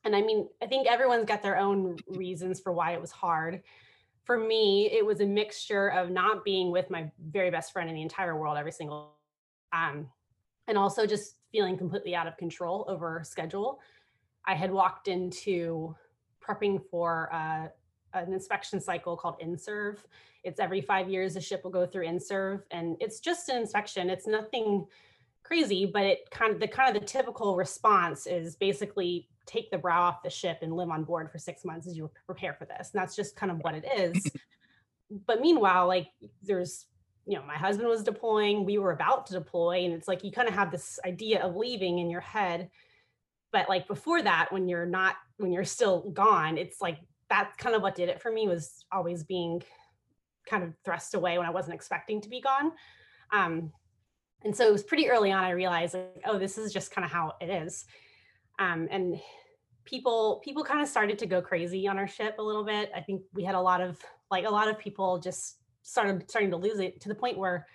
and 0.04 0.14
i 0.14 0.20
mean 0.20 0.48
i 0.62 0.66
think 0.66 0.86
everyone's 0.86 1.24
got 1.24 1.42
their 1.42 1.58
own 1.58 1.96
reasons 2.08 2.60
for 2.60 2.72
why 2.72 2.92
it 2.92 3.00
was 3.00 3.10
hard 3.10 3.62
for 4.24 4.38
me 4.38 4.88
it 4.92 5.04
was 5.04 5.20
a 5.20 5.26
mixture 5.26 5.88
of 5.88 6.10
not 6.10 6.44
being 6.44 6.70
with 6.70 6.88
my 6.90 7.10
very 7.30 7.50
best 7.50 7.72
friend 7.72 7.88
in 7.88 7.96
the 7.96 8.02
entire 8.02 8.38
world 8.38 8.56
every 8.56 8.72
single 8.72 9.16
um 9.72 10.06
and 10.68 10.78
also 10.78 11.06
just 11.06 11.36
feeling 11.50 11.76
completely 11.76 12.14
out 12.14 12.26
of 12.26 12.36
control 12.36 12.84
over 12.88 13.22
schedule 13.24 13.80
i 14.46 14.54
had 14.54 14.70
walked 14.70 15.08
into 15.08 15.94
prepping 16.42 16.82
for 16.90 17.32
uh, 17.32 17.68
an 18.14 18.32
inspection 18.32 18.80
cycle 18.80 19.16
called 19.16 19.38
INSERV. 19.40 19.98
It's 20.44 20.60
every 20.60 20.80
five 20.80 21.08
years 21.08 21.36
a 21.36 21.40
ship 21.40 21.62
will 21.64 21.70
go 21.70 21.86
through 21.86 22.06
INSERV, 22.06 22.62
and 22.70 22.96
it's 23.00 23.20
just 23.20 23.48
an 23.48 23.56
inspection. 23.56 24.10
It's 24.10 24.26
nothing 24.26 24.86
crazy, 25.44 25.86
but 25.86 26.02
it 26.02 26.30
kind 26.30 26.52
of 26.52 26.60
the 26.60 26.68
kind 26.68 26.94
of 26.94 27.00
the 27.00 27.06
typical 27.06 27.56
response 27.56 28.26
is 28.26 28.56
basically 28.56 29.28
take 29.46 29.70
the 29.70 29.78
brow 29.78 30.02
off 30.02 30.22
the 30.22 30.30
ship 30.30 30.58
and 30.62 30.76
live 30.76 30.90
on 30.90 31.04
board 31.04 31.30
for 31.30 31.38
six 31.38 31.64
months 31.64 31.86
as 31.86 31.96
you 31.96 32.10
prepare 32.26 32.54
for 32.54 32.64
this. 32.64 32.90
And 32.92 33.00
that's 33.00 33.16
just 33.16 33.34
kind 33.34 33.50
of 33.50 33.58
what 33.58 33.74
it 33.74 33.84
is. 33.96 34.30
but 35.26 35.40
meanwhile, 35.40 35.86
like 35.86 36.08
there's 36.42 36.86
you 37.24 37.36
know, 37.38 37.44
my 37.44 37.54
husband 37.54 37.88
was 37.88 38.02
deploying, 38.02 38.64
we 38.64 38.78
were 38.78 38.90
about 38.90 39.26
to 39.26 39.32
deploy, 39.34 39.84
and 39.84 39.94
it's 39.94 40.08
like 40.08 40.24
you 40.24 40.32
kind 40.32 40.48
of 40.48 40.54
have 40.54 40.72
this 40.72 40.98
idea 41.06 41.40
of 41.40 41.54
leaving 41.54 42.00
in 42.00 42.10
your 42.10 42.20
head 42.20 42.68
but 43.52 43.68
like 43.68 43.86
before 43.86 44.22
that 44.22 44.48
when 44.50 44.68
you're 44.68 44.86
not 44.86 45.16
when 45.38 45.52
you're 45.52 45.64
still 45.64 46.10
gone 46.10 46.58
it's 46.58 46.80
like 46.80 46.98
that's 47.28 47.56
kind 47.56 47.74
of 47.74 47.82
what 47.82 47.94
did 47.94 48.08
it 48.08 48.20
for 48.20 48.30
me 48.30 48.48
was 48.48 48.84
always 48.92 49.22
being 49.22 49.62
kind 50.46 50.64
of 50.64 50.74
thrust 50.84 51.14
away 51.14 51.38
when 51.38 51.46
i 51.46 51.50
wasn't 51.50 51.74
expecting 51.74 52.20
to 52.20 52.28
be 52.28 52.40
gone. 52.40 52.72
Um, 53.32 53.72
and 54.44 54.54
so 54.54 54.66
it 54.66 54.72
was 54.72 54.82
pretty 54.82 55.08
early 55.08 55.32
on 55.32 55.44
i 55.44 55.50
realized 55.50 55.94
like 55.94 56.22
oh 56.26 56.38
this 56.38 56.58
is 56.58 56.72
just 56.72 56.90
kind 56.90 57.04
of 57.04 57.10
how 57.10 57.34
it 57.40 57.48
is. 57.48 57.84
Um, 58.58 58.88
and 58.90 59.20
people 59.84 60.40
people 60.44 60.64
kind 60.64 60.80
of 60.80 60.88
started 60.88 61.18
to 61.20 61.26
go 61.26 61.40
crazy 61.40 61.88
on 61.88 61.98
our 61.98 62.08
ship 62.08 62.36
a 62.38 62.42
little 62.42 62.64
bit. 62.64 62.90
I 62.94 63.00
think 63.00 63.22
we 63.32 63.44
had 63.44 63.54
a 63.54 63.60
lot 63.60 63.80
of 63.80 63.98
like 64.30 64.44
a 64.44 64.50
lot 64.50 64.68
of 64.68 64.78
people 64.78 65.18
just 65.18 65.58
started 65.82 66.28
starting 66.28 66.50
to 66.50 66.56
lose 66.56 66.78
it 66.78 67.00
to 67.00 67.08
the 67.08 67.14
point 67.14 67.38
where 67.38 67.66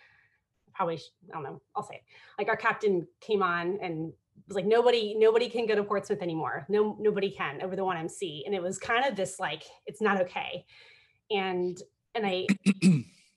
probably 0.73 0.95
i 0.95 1.33
don't 1.33 1.43
know 1.43 1.61
i'll 1.75 1.83
say 1.83 1.95
it. 1.95 2.01
like 2.37 2.47
our 2.47 2.55
captain 2.55 3.05
came 3.19 3.41
on 3.41 3.77
and 3.81 4.13
was 4.47 4.55
like 4.55 4.65
nobody 4.65 5.15
nobody 5.17 5.49
can 5.49 5.65
go 5.65 5.75
to 5.75 5.83
portsmouth 5.83 6.21
anymore. 6.21 6.65
No 6.69 6.95
nobody 6.99 7.29
can 7.29 7.61
over 7.61 7.75
the 7.75 7.81
1mc 7.81 8.43
and 8.45 8.55
it 8.55 8.61
was 8.61 8.77
kind 8.77 9.05
of 9.05 9.15
this 9.15 9.39
like 9.39 9.63
it's 9.85 10.01
not 10.01 10.21
okay. 10.21 10.65
And 11.29 11.77
and 12.15 12.25
i 12.25 12.47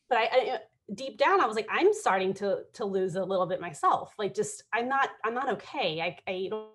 but 0.09 0.19
I, 0.19 0.29
I 0.33 0.59
deep 0.95 1.19
down 1.19 1.40
i 1.40 1.47
was 1.47 1.55
like 1.55 1.69
i'm 1.71 1.93
starting 1.93 2.35
to 2.35 2.62
to 2.75 2.85
lose 2.85 3.17
a 3.17 3.25
little 3.25 3.47
bit 3.47 3.61
myself. 3.61 4.14
Like 4.19 4.35
just 4.35 4.62
i'm 4.73 4.88
not 4.88 5.11
i'm 5.25 5.35
not 5.35 5.50
okay. 5.55 6.00
I 6.00 6.17
i 6.31 6.47
don't 6.49 6.69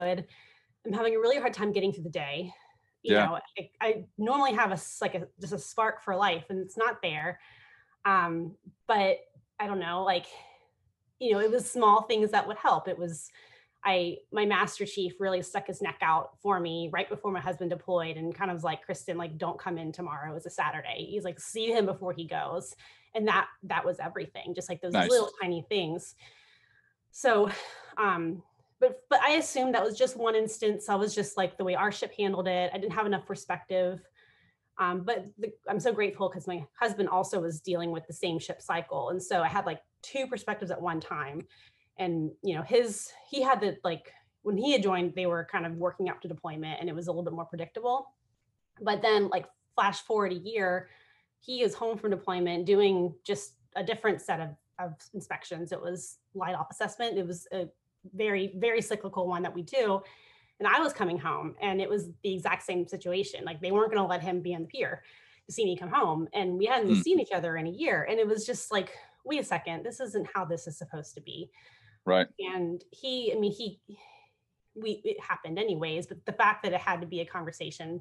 good 0.00 0.26
i'm 0.86 0.92
having 0.92 1.14
a 1.14 1.18
really 1.20 1.38
hard 1.38 1.54
time 1.54 1.72
getting 1.72 1.92
through 1.92 2.04
the 2.04 2.10
day. 2.10 2.52
You 3.02 3.14
Yeah. 3.14 3.26
know 3.26 3.38
I, 3.58 3.70
I 3.80 4.04
normally 4.18 4.52
have 4.52 4.72
a 4.72 4.78
like 5.00 5.14
a 5.14 5.26
just 5.40 5.52
a 5.54 5.58
spark 5.58 6.02
for 6.02 6.14
life 6.16 6.44
and 6.50 6.58
it's 6.58 6.76
not 6.76 7.00
there. 7.02 7.40
Um 8.04 8.56
but 8.86 9.18
i 9.58 9.66
don't 9.66 9.78
know 9.78 10.04
like 10.04 10.26
you 11.18 11.32
know 11.32 11.40
it 11.40 11.50
was 11.50 11.70
small 11.70 12.02
things 12.02 12.30
that 12.30 12.46
would 12.46 12.56
help. 12.56 12.88
It 12.88 12.98
was 12.98 13.30
i 13.84 14.16
my 14.32 14.44
master 14.44 14.84
chief 14.84 15.14
really 15.20 15.42
stuck 15.42 15.66
his 15.66 15.80
neck 15.80 15.98
out 16.02 16.38
for 16.42 16.60
me 16.60 16.90
right 16.92 17.08
before 17.08 17.30
my 17.32 17.40
husband 17.40 17.70
deployed 17.70 18.16
and 18.16 18.34
kind 18.34 18.50
of 18.50 18.56
was 18.56 18.64
like 18.64 18.82
kristen 18.82 19.16
like 19.16 19.38
don't 19.38 19.58
come 19.58 19.78
in 19.78 19.90
tomorrow 19.92 20.34
it's 20.36 20.46
a 20.46 20.50
saturday. 20.50 21.06
He's 21.10 21.24
like 21.24 21.40
see 21.40 21.70
him 21.70 21.86
before 21.86 22.12
he 22.12 22.24
goes. 22.24 22.74
And 23.14 23.26
that 23.28 23.48
that 23.64 23.84
was 23.84 23.98
everything 23.98 24.54
just 24.54 24.68
like 24.68 24.80
those 24.80 24.92
Nice. 24.92 25.10
little 25.10 25.30
tiny 25.40 25.64
things. 25.68 26.14
So 27.10 27.50
um 27.96 28.42
but 28.78 29.00
but 29.10 29.20
i 29.22 29.32
assumed 29.32 29.74
that 29.74 29.84
was 29.84 29.98
just 29.98 30.16
one 30.16 30.34
instance. 30.34 30.88
I 30.88 30.94
was 30.94 31.14
just 31.14 31.36
like 31.36 31.56
the 31.56 31.64
way 31.64 31.74
our 31.74 31.92
ship 31.92 32.12
handled 32.16 32.48
it 32.48 32.70
i 32.72 32.78
didn't 32.78 32.92
have 32.94 33.06
enough 33.06 33.26
perspective. 33.26 34.00
Um, 34.78 35.02
but 35.02 35.26
the, 35.38 35.52
i'm 35.68 35.80
so 35.80 35.92
grateful 35.92 36.28
because 36.28 36.46
my 36.46 36.64
husband 36.78 37.08
also 37.08 37.40
was 37.40 37.60
dealing 37.60 37.90
with 37.90 38.06
the 38.06 38.14
same 38.14 38.38
ship 38.38 38.62
cycle. 38.62 39.10
And 39.10 39.22
so 39.22 39.42
i 39.42 39.48
had 39.48 39.66
like 39.66 39.80
two 40.02 40.26
perspectives 40.26 40.70
at 40.70 40.80
one 40.80 41.00
time 41.00 41.42
and 42.00 42.30
you 42.42 42.54
know 42.56 42.62
his 42.62 43.12
he 43.30 43.42
had 43.42 43.60
the 43.60 43.76
like 43.84 44.12
when 44.42 44.56
he 44.56 44.72
had 44.72 44.82
joined 44.82 45.12
they 45.14 45.26
were 45.26 45.46
kind 45.52 45.66
of 45.66 45.74
working 45.74 46.08
up 46.08 46.20
to 46.22 46.26
deployment 46.26 46.80
and 46.80 46.88
it 46.88 46.94
was 46.94 47.06
a 47.06 47.10
little 47.12 47.22
bit 47.22 47.34
more 47.34 47.44
predictable. 47.44 48.08
But 48.80 49.02
then 49.02 49.28
like 49.28 49.46
flash 49.76 50.00
forward 50.00 50.32
a 50.32 50.36
year 50.36 50.88
he 51.38 51.62
is 51.62 51.74
home 51.74 51.96
from 51.96 52.10
deployment 52.10 52.66
doing 52.66 53.14
just 53.24 53.54
a 53.76 53.84
different 53.84 54.20
set 54.20 54.40
of, 54.40 54.48
of 54.78 54.94
inspections. 55.14 55.72
It 55.72 55.80
was 55.80 56.18
light 56.34 56.54
off 56.54 56.70
assessment. 56.70 57.16
It 57.16 57.26
was 57.26 57.46
a 57.52 57.68
very 58.14 58.54
very 58.56 58.80
cyclical 58.80 59.28
one 59.28 59.42
that 59.42 59.54
we 59.54 59.62
do. 59.62 60.02
And 60.58 60.68
i 60.68 60.78
was 60.80 60.92
coming 60.92 61.18
home 61.18 61.54
and 61.62 61.80
it 61.80 61.88
was 61.88 62.08
the 62.22 62.34
exact 62.34 62.62
same 62.64 62.86
situation. 62.88 63.44
Like 63.44 63.60
they 63.60 63.70
weren't 63.72 63.92
going 63.92 64.02
to 64.02 64.08
let 64.08 64.22
him 64.22 64.40
be 64.40 64.54
on 64.54 64.62
the 64.62 64.68
pier 64.68 65.02
to 65.46 65.52
see 65.52 65.64
me 65.64 65.76
come 65.76 65.90
home. 65.90 66.28
And 66.32 66.56
we 66.56 66.64
hadn't 66.64 66.88
Hmm. 66.88 67.00
seen 67.00 67.20
each 67.20 67.32
other 67.32 67.56
in 67.58 67.66
a 67.66 67.70
year. 67.70 68.06
And 68.08 68.18
it 68.18 68.26
was 68.26 68.46
just 68.46 68.72
like 68.72 68.96
wait 69.24 69.40
a 69.40 69.44
second. 69.44 69.84
This 69.84 70.00
isn't 70.00 70.28
how 70.34 70.46
this 70.46 70.66
is 70.66 70.78
supposed 70.78 71.14
to 71.14 71.20
be 71.20 71.50
right. 72.04 72.26
And 72.38 72.82
he 72.90 73.32
i 73.32 73.38
mean 73.38 73.52
he 73.52 73.80
we 74.74 75.02
it 75.04 75.20
happened 75.20 75.58
anyways 75.58 76.06
but 76.06 76.24
the 76.26 76.32
fact 76.32 76.62
that 76.62 76.72
it 76.72 76.80
had 76.80 77.00
to 77.00 77.06
be 77.06 77.20
a 77.20 77.26
conversation 77.26 78.00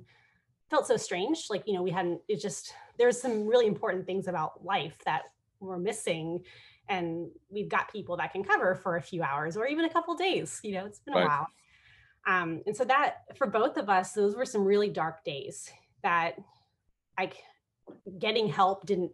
felt 0.69 0.87
so 0.87 0.97
strange. 0.97 1.47
Like 1.49 1.63
you 1.65 1.73
know 1.73 1.81
we 1.83 1.91
hadn't 1.91 2.21
it 2.27 2.39
just 2.41 2.73
there's 2.97 3.19
some 3.21 3.47
really 3.47 3.67
important 3.67 4.05
things 4.05 4.27
about 4.27 4.63
life 4.63 4.95
that 5.05 5.23
we're 5.59 5.77
missing 5.77 6.43
and 6.87 7.29
we've 7.49 7.69
got 7.69 7.91
people 7.91 8.17
that 8.17 8.31
can 8.31 8.43
cover 8.43 8.75
for 8.75 8.95
a 8.95 9.01
few 9.01 9.21
hours 9.21 9.57
or 9.57 9.67
even 9.67 9.85
a 9.85 9.89
couple 9.89 10.15
days 10.15 10.59
you 10.63 10.73
know 10.73 10.85
it's 10.85 10.99
been 10.99 11.15
Right. 11.15 11.23
a 11.23 11.27
while. 11.27 11.47
Um 12.27 12.61
and 12.65 12.75
so 12.75 12.85
that 12.85 13.37
for 13.37 13.47
both 13.47 13.77
of 13.77 13.89
us 13.89 14.13
those 14.13 14.35
were 14.35 14.45
some 14.45 14.63
really 14.63 14.89
dark 14.89 15.23
days 15.23 15.69
that 16.03 16.35
like 17.17 17.37
getting 18.19 18.47
help 18.47 18.85
didn't 18.85 19.11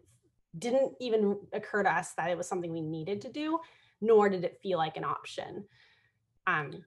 didn't 0.58 0.94
even 1.00 1.38
occur 1.54 1.84
to 1.84 1.92
us 1.92 2.14
that 2.14 2.30
it 2.30 2.38
was 2.38 2.48
something 2.48 2.72
we 2.72 2.82
needed 2.82 3.22
to 3.22 3.32
do 3.32 3.60
nor 4.02 4.30
did 4.30 4.44
it 4.44 4.60
feel 4.62 4.78
like 4.78 4.98
an 4.98 5.04
option. 5.04 5.66
Um 6.48 6.84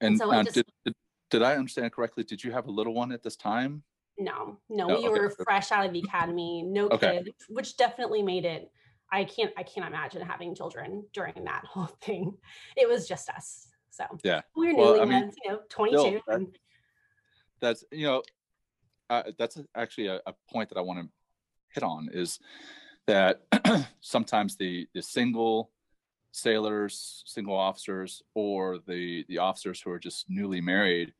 and 0.00 0.18
so 0.18 0.30
I 0.30 0.38
uh, 0.38 0.42
just- 0.44 0.54
did, 0.56 0.66
did 0.84 0.94
did 1.30 1.42
i 1.42 1.56
understand 1.56 1.92
correctly? 1.92 2.22
Did 2.22 2.44
you 2.44 2.52
have 2.52 2.66
a 2.66 2.70
little 2.70 2.94
one 2.94 3.10
at 3.12 3.22
this 3.22 3.36
time? 3.36 3.82
No 4.18 4.58
no, 4.70 4.86
No, 4.88 4.96
we 4.96 5.08
okay, 5.08 5.20
were 5.20 5.30
fresh 5.44 5.72
out 5.72 5.84
of 5.86 5.92
the 5.92 6.00
academy 6.00 6.62
no 6.62 6.88
Okay. 6.88 7.22
kid 7.24 7.34
which 7.48 7.76
definitely 7.76 8.22
made 8.22 8.44
it 8.46 8.70
i 9.12 9.24
can't 9.24 9.52
i 9.56 9.62
can't 9.62 9.86
imagine 9.86 10.22
having 10.22 10.54
children 10.54 11.04
during 11.12 11.44
that 11.44 11.64
whole 11.72 11.90
thing. 12.02 12.36
It 12.76 12.88
was 12.88 13.06
just 13.08 13.28
us 13.28 13.68
so. 13.90 14.04
Yeah. 14.24 14.42
we 14.56 14.72
were 14.72 14.78
Well, 14.78 15.00
I 15.00 15.04
mean, 15.04 15.32
you 15.44 15.50
know 15.52 15.60
22 15.68 15.98
still, 15.98 16.12
that- 16.26 16.34
and 16.36 16.58
that's 17.60 17.84
you 17.90 18.06
know 18.06 18.22
uh, 19.10 19.22
that's 19.38 19.60
actually 19.74 20.08
a, 20.08 20.20
a 20.26 20.34
point 20.50 20.68
that 20.68 20.78
i 20.78 20.80
want 20.82 20.98
to 21.00 21.08
hit 21.72 21.82
on 21.82 22.08
is 22.12 22.38
that 23.06 23.42
sometimes 24.00 24.56
the 24.56 24.86
the 24.94 25.02
single 25.02 25.70
sailors 26.36 27.22
single 27.26 27.56
officers 27.56 28.22
or 28.34 28.78
the 28.86 29.24
the 29.28 29.38
officers 29.38 29.80
who 29.80 29.90
are 29.90 29.98
just 29.98 30.26
newly 30.28 30.60
married 30.60 31.14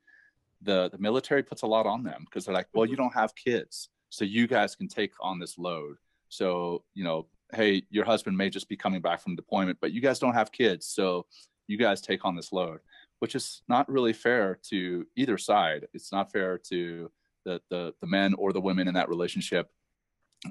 the 0.62 0.90
the 0.90 0.98
military 0.98 1.42
puts 1.42 1.62
a 1.62 1.66
lot 1.66 1.86
on 1.86 2.02
them 2.02 2.24
because 2.24 2.44
they're 2.44 2.54
like 2.54 2.68
well 2.74 2.84
you 2.86 2.96
don't 2.96 3.14
have 3.14 3.34
kids 3.34 3.88
so 4.10 4.24
you 4.24 4.46
guys 4.46 4.76
can 4.76 4.88
take 4.88 5.12
on 5.20 5.38
this 5.38 5.58
load. 5.58 5.96
So 6.28 6.84
you 6.94 7.04
know 7.04 7.26
hey 7.54 7.82
your 7.90 8.04
husband 8.04 8.36
may 8.36 8.50
just 8.50 8.68
be 8.68 8.76
coming 8.76 9.00
back 9.00 9.20
from 9.20 9.36
deployment 9.36 9.78
but 9.80 9.92
you 9.92 10.00
guys 10.00 10.18
don't 10.18 10.34
have 10.34 10.50
kids 10.52 10.86
so 10.86 11.26
you 11.68 11.76
guys 11.76 12.00
take 12.00 12.24
on 12.24 12.34
this 12.34 12.52
load 12.52 12.80
which 13.20 13.34
is 13.34 13.62
not 13.68 13.88
really 13.88 14.12
fair 14.12 14.58
to 14.70 15.06
either 15.16 15.38
side. 15.38 15.86
It's 15.94 16.12
not 16.12 16.32
fair 16.32 16.58
to 16.70 17.10
the 17.44 17.60
the, 17.70 17.94
the 18.00 18.06
men 18.06 18.34
or 18.34 18.52
the 18.52 18.60
women 18.60 18.88
in 18.88 18.94
that 18.94 19.08
relationship 19.08 19.70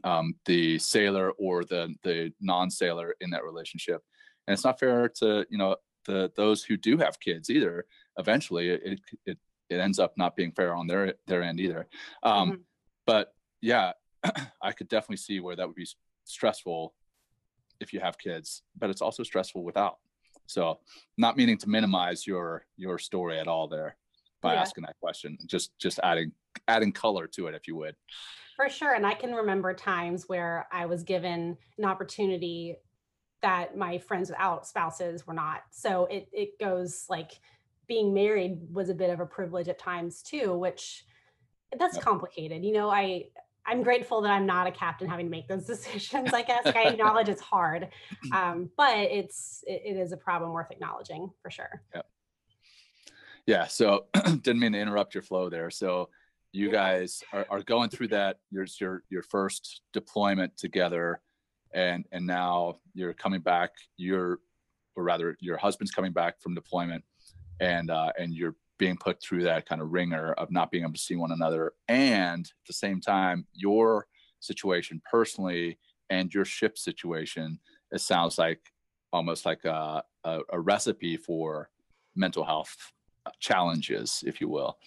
um, 0.03 0.35
the 0.45 0.79
sailor 0.79 1.31
or 1.31 1.63
the 1.63 1.93
the 2.03 2.31
non-sailor 2.41 3.15
in 3.21 3.29
that 3.31 3.43
relationship 3.43 4.01
and 4.47 4.53
it's 4.53 4.63
not 4.63 4.79
fair 4.79 5.09
to 5.09 5.45
you 5.49 5.57
know 5.57 5.75
the 6.05 6.31
those 6.35 6.63
who 6.63 6.77
do 6.77 6.97
have 6.97 7.19
kids 7.19 7.49
either 7.49 7.85
eventually 8.17 8.69
it 8.69 8.99
it, 9.25 9.37
it 9.69 9.79
ends 9.79 9.99
up 9.99 10.13
not 10.17 10.35
being 10.35 10.51
fair 10.51 10.73
on 10.75 10.87
their 10.87 11.13
their 11.27 11.41
end 11.43 11.59
either 11.59 11.87
um, 12.23 12.51
Mhm. 12.51 12.59
but 13.05 13.33
yeah 13.61 13.91
i 14.61 14.71
could 14.71 14.87
definitely 14.87 15.17
see 15.17 15.39
where 15.39 15.55
that 15.55 15.67
would 15.67 15.75
be 15.75 15.87
stressful 16.25 16.93
if 17.79 17.93
you 17.93 17.99
have 17.99 18.17
kids 18.17 18.63
but 18.77 18.89
it's 18.89 19.01
also 19.01 19.23
stressful 19.23 19.63
without 19.63 19.97
so 20.47 20.79
not 21.17 21.37
meaning 21.37 21.57
to 21.57 21.67
minimize 21.69 22.27
your 22.27 22.65
your 22.77 22.97
story 22.99 23.39
at 23.39 23.47
all 23.47 23.67
there 23.67 23.97
by 24.41 24.53
Yeah. 24.53 24.61
asking 24.61 24.83
that 24.83 24.95
question 25.01 25.37
just 25.47 25.77
just 25.79 25.99
adding 26.03 26.31
adding 26.67 26.91
color 26.91 27.27
to 27.27 27.47
it 27.47 27.55
if 27.55 27.67
you 27.67 27.75
would 27.77 27.95
For 28.55 28.69
sure. 28.69 28.93
And 28.93 29.05
I 29.05 29.13
can 29.15 29.33
remember 29.33 29.73
times 29.73 30.29
where 30.29 30.65
I 30.71 30.85
was 30.85 31.03
given 31.03 31.57
an 31.77 31.83
opportunity 31.83 32.77
that 33.45 33.77
my 33.77 33.99
friends 33.99 34.31
without 34.31 34.65
spouses 34.65 35.27
were 35.27 35.33
not. 35.35 35.61
So 35.69 36.05
it 36.05 36.27
it 36.33 36.59
goes 36.59 37.05
like 37.09 37.39
being 37.87 38.11
married 38.11 38.57
was 38.73 38.89
a 38.89 38.95
bit 38.95 39.11
of 39.11 39.19
a 39.19 39.25
privilege 39.25 39.67
at 39.67 39.77
times 39.77 40.23
too, 40.23 40.57
which 40.57 41.05
that's 41.77 41.99
complicated. 41.99 42.65
You 42.65 42.73
know, 42.73 42.89
I 42.89 43.25
I'm 43.63 43.83
grateful 43.83 44.21
that 44.21 44.31
I'm 44.31 44.47
not 44.47 44.65
a 44.65 44.71
captain 44.71 45.07
having 45.07 45.27
to 45.27 45.29
make 45.29 45.47
those 45.47 45.65
decisions. 45.73 46.33
I 46.33 46.41
guess 46.41 46.65
like 46.65 46.75
I 46.75 46.83
acknowledge 46.93 47.29
it's 47.29 47.41
hard, 47.41 47.89
um, 48.33 48.71
but 48.77 48.97
it's 48.97 49.63
it, 49.67 49.83
it 49.85 49.97
is 49.97 50.11
a 50.11 50.17
problem 50.17 50.51
worth 50.51 50.71
acknowledging 50.71 51.29
for 51.43 51.51
sure. 51.51 51.83
Yeah. 51.93 52.01
Yeah. 53.45 53.67
So 53.67 54.07
didn't 54.41 54.59
mean 54.59 54.71
to 54.71 54.79
interrupt 54.79 55.13
your 55.13 55.21
flow 55.21 55.51
there. 55.51 55.69
So 55.69 56.09
you 56.51 56.71
guys 56.71 57.21
are, 57.31 57.45
are 57.51 57.61
going 57.61 57.91
through 57.91 58.07
that. 58.07 58.37
Your 58.49 58.65
your 58.81 59.03
your 59.09 59.21
first 59.21 59.81
deployment 59.93 60.57
together, 60.57 61.21
and 61.75 62.05
and 62.11 62.25
now 62.25 62.79
you're 62.93 63.13
coming 63.13 63.41
back. 63.41 63.71
You're, 63.97 64.39
or 64.95 65.03
rather, 65.03 65.37
your 65.39 65.57
husband's 65.57 65.91
coming 65.91 66.13
back 66.13 66.41
from 66.41 66.55
deployment, 66.55 67.03
and 67.59 67.91
uh, 67.91 68.11
and 68.17 68.33
you're 68.33 68.55
being 68.79 68.97
put 68.97 69.21
through 69.21 69.43
that 69.43 69.67
kind 69.67 69.81
of 69.81 69.91
ringer 69.91 70.33
of 70.33 70.51
not 70.51 70.71
being 70.71 70.83
able 70.83 70.93
to 70.93 70.99
see 70.99 71.15
one 71.15 71.31
another, 71.31 71.73
and 71.87 72.45
at 72.45 72.67
the 72.67 72.73
same 72.73 72.99
time, 72.99 73.45
your 73.53 74.07
situation 74.39 75.01
personally 75.09 75.77
and 76.09 76.33
your 76.33 76.45
ship 76.45 76.77
situation. 76.77 77.59
It 77.91 78.01
sounds 78.01 78.37
like 78.37 78.59
almost 79.11 79.45
like 79.45 79.65
a, 79.65 80.03
a, 80.23 80.39
a 80.51 80.59
recipe 80.59 81.17
for 81.17 81.69
mental 82.15 82.43
health 82.43 82.75
challenges, 83.39 84.23
if 84.25 84.39
you 84.39 84.49
will. 84.49 84.77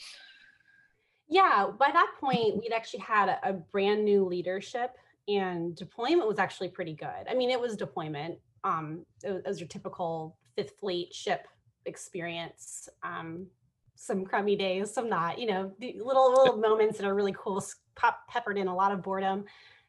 Yeah, 1.28 1.70
by 1.78 1.90
that 1.92 2.12
point, 2.20 2.56
we'd 2.56 2.72
actually 2.72 3.00
had 3.00 3.28
a, 3.28 3.50
a 3.50 3.52
brand 3.52 4.04
new 4.04 4.24
leadership, 4.24 4.96
and 5.28 5.76
deployment 5.76 6.26
was 6.26 6.38
actually 6.38 6.68
pretty 6.68 6.94
good. 6.94 7.28
I 7.30 7.34
mean, 7.34 7.50
it 7.50 7.60
was 7.60 7.76
deployment. 7.76 8.38
Um, 8.64 9.04
it 9.22 9.30
was, 9.30 9.42
it 9.44 9.48
was 9.48 9.60
your 9.60 9.68
typical 9.68 10.36
Fifth 10.56 10.72
Fleet 10.80 11.14
ship 11.14 11.46
experience. 11.84 12.88
Um, 13.02 13.46
some 13.94 14.24
crummy 14.24 14.56
days, 14.56 14.92
some 14.92 15.08
not. 15.08 15.38
You 15.38 15.46
know, 15.46 15.72
little 15.80 16.32
little 16.32 16.56
moments 16.68 16.98
that 16.98 17.06
are 17.06 17.14
really 17.14 17.34
cool, 17.36 17.62
pop 17.94 18.26
peppered 18.28 18.58
in 18.58 18.68
a 18.68 18.74
lot 18.74 18.92
of 18.92 19.02
boredom 19.02 19.44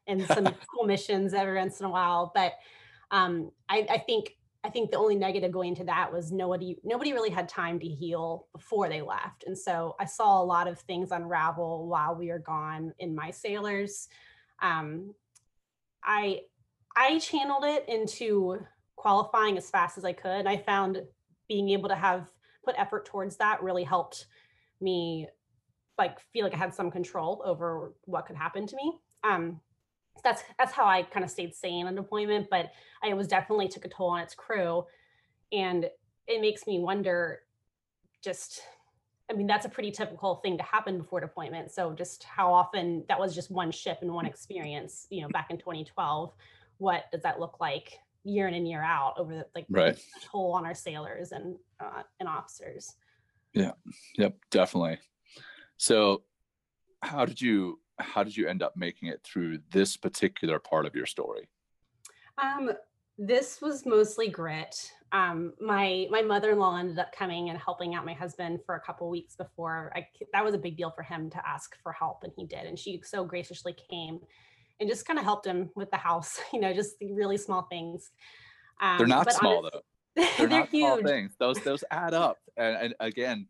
and 0.07 0.25
some 0.27 0.45
cool 0.67 0.85
missions 0.85 1.33
every 1.33 1.57
once 1.57 1.79
in 1.79 1.85
a 1.85 1.89
while. 1.89 2.31
But 2.35 2.53
um, 3.11 3.51
I, 3.69 3.87
I 3.89 3.97
think 3.99 4.35
I 4.63 4.69
think 4.69 4.91
the 4.91 4.97
only 4.97 5.15
negative 5.15 5.51
going 5.53 5.69
into 5.69 5.85
that 5.85 6.11
was 6.11 6.31
nobody 6.31 6.75
nobody 6.83 7.13
really 7.13 7.29
had 7.29 7.47
time 7.47 7.79
to 7.79 7.87
heal 7.87 8.47
before 8.51 8.89
they 8.89 9.01
left. 9.01 9.45
And 9.45 9.57
so 9.57 9.95
I 9.99 10.05
saw 10.05 10.41
a 10.41 10.43
lot 10.43 10.67
of 10.67 10.79
things 10.79 11.11
unravel 11.11 11.87
while 11.87 12.15
we 12.15 12.27
were 12.27 12.39
gone 12.39 12.93
in 12.99 13.15
my 13.15 13.31
sailors. 13.31 14.09
Um, 14.61 15.13
I 16.03 16.41
I 16.95 17.19
channeled 17.19 17.63
it 17.63 17.87
into 17.87 18.59
qualifying 18.95 19.57
as 19.57 19.69
fast 19.69 19.97
as 19.97 20.05
I 20.05 20.13
could. 20.13 20.45
I 20.47 20.57
found 20.57 21.01
being 21.47 21.69
able 21.69 21.89
to 21.89 21.95
have 21.95 22.27
put 22.63 22.75
effort 22.77 23.05
towards 23.05 23.37
that 23.37 23.63
really 23.63 23.83
helped 23.83 24.25
me 24.81 25.27
like 25.97 26.19
feel 26.33 26.43
like 26.43 26.53
I 26.53 26.57
had 26.57 26.73
some 26.73 26.91
control 26.91 27.41
over 27.45 27.93
what 28.05 28.25
could 28.25 28.35
happen 28.35 28.65
to 28.67 28.75
me. 28.75 28.99
Um, 29.23 29.59
that's 30.23 30.43
that's 30.57 30.73
how 30.73 30.85
I 30.85 31.03
kind 31.03 31.23
of 31.23 31.31
stayed 31.31 31.55
sane 31.55 31.87
on 31.87 31.95
deployment, 31.95 32.49
but 32.49 32.71
I 33.03 33.13
was 33.13 33.27
definitely 33.27 33.67
took 33.67 33.85
a 33.85 33.89
toll 33.89 34.09
on 34.09 34.21
its 34.21 34.35
crew, 34.35 34.85
and 35.51 35.89
it 36.27 36.41
makes 36.41 36.67
me 36.67 36.79
wonder. 36.79 37.41
Just, 38.21 38.61
I 39.29 39.33
mean, 39.33 39.47
that's 39.47 39.65
a 39.65 39.69
pretty 39.69 39.91
typical 39.91 40.35
thing 40.35 40.57
to 40.57 40.63
happen 40.63 40.97
before 40.97 41.19
deployment. 41.19 41.71
So 41.71 41.93
just 41.93 42.23
how 42.23 42.51
often 42.51 43.03
that 43.07 43.19
was 43.19 43.35
just 43.35 43.51
one 43.51 43.71
ship 43.71 43.99
and 44.01 44.11
one 44.11 44.25
experience. 44.25 45.07
You 45.09 45.21
know, 45.21 45.29
back 45.29 45.51
in 45.51 45.57
2012, 45.57 46.33
what 46.77 47.05
does 47.11 47.21
that 47.21 47.39
look 47.39 47.59
like 47.59 47.99
year 48.23 48.47
in 48.47 48.53
and 48.53 48.67
year 48.67 48.83
out 48.83 49.13
over 49.17 49.33
the 49.33 49.45
like 49.53 49.65
right. 49.69 49.95
the 49.95 50.01
toll 50.25 50.53
on 50.53 50.65
our 50.65 50.73
sailors 50.73 51.31
and 51.31 51.57
uh, 51.79 52.03
and 52.19 52.27
officers? 52.27 52.95
Yeah. 53.53 53.71
Yep. 54.17 54.35
Definitely. 54.51 54.99
So, 55.77 56.23
how 57.01 57.25
did 57.25 57.39
you 57.39 57.79
how 57.99 58.23
did 58.23 58.35
you 58.35 58.47
end 58.47 58.63
up 58.63 58.75
making 58.75 59.09
it 59.09 59.21
through 59.23 59.59
this 59.71 59.97
particular 59.97 60.59
part 60.59 60.85
of 60.85 60.95
your 60.95 61.05
story? 61.05 61.49
Um, 62.41 62.71
this 63.17 63.61
was 63.61 63.85
mostly 63.85 64.29
grit. 64.29 64.91
Um, 65.11 65.53
my 65.59 66.07
my 66.09 66.21
mother-in-law 66.21 66.77
ended 66.77 66.99
up 66.99 67.11
coming 67.11 67.49
and 67.49 67.57
helping 67.57 67.95
out 67.95 68.05
my 68.05 68.13
husband 68.13 68.59
for 68.65 68.75
a 68.75 68.79
couple 68.79 69.09
weeks 69.09 69.35
before 69.35 69.91
I, 69.95 70.07
that 70.33 70.45
was 70.45 70.53
a 70.53 70.57
big 70.57 70.77
deal 70.77 70.91
for 70.91 71.03
him 71.03 71.29
to 71.31 71.47
ask 71.47 71.75
for 71.81 71.91
help 71.91 72.23
and 72.23 72.31
he 72.35 72.45
did 72.45 72.65
and 72.65 72.77
she 72.77 73.01
so 73.03 73.23
graciously 73.23 73.75
came 73.89 74.19
and 74.79 74.87
just 74.87 75.07
kind 75.07 75.17
of 75.17 75.25
helped 75.25 75.47
him 75.47 75.71
with 75.75 75.89
the 75.89 75.97
house 75.97 76.39
you 76.53 76.59
know 76.59 76.73
just 76.73 76.95
really 77.01 77.37
small 77.37 77.63
things 77.63 78.11
um, 78.81 78.97
they're 78.99 79.07
not 79.07 79.33
small 79.33 79.63
though 79.63 79.81
they're, 80.15 80.29
they're 80.37 80.47
not 80.47 80.69
huge. 80.69 80.83
small 80.83 81.01
things 81.01 81.31
those 81.39 81.59
those 81.61 81.83
add 81.89 82.13
up 82.13 82.37
and, 82.57 82.75
and 82.75 82.95
again 82.99 83.47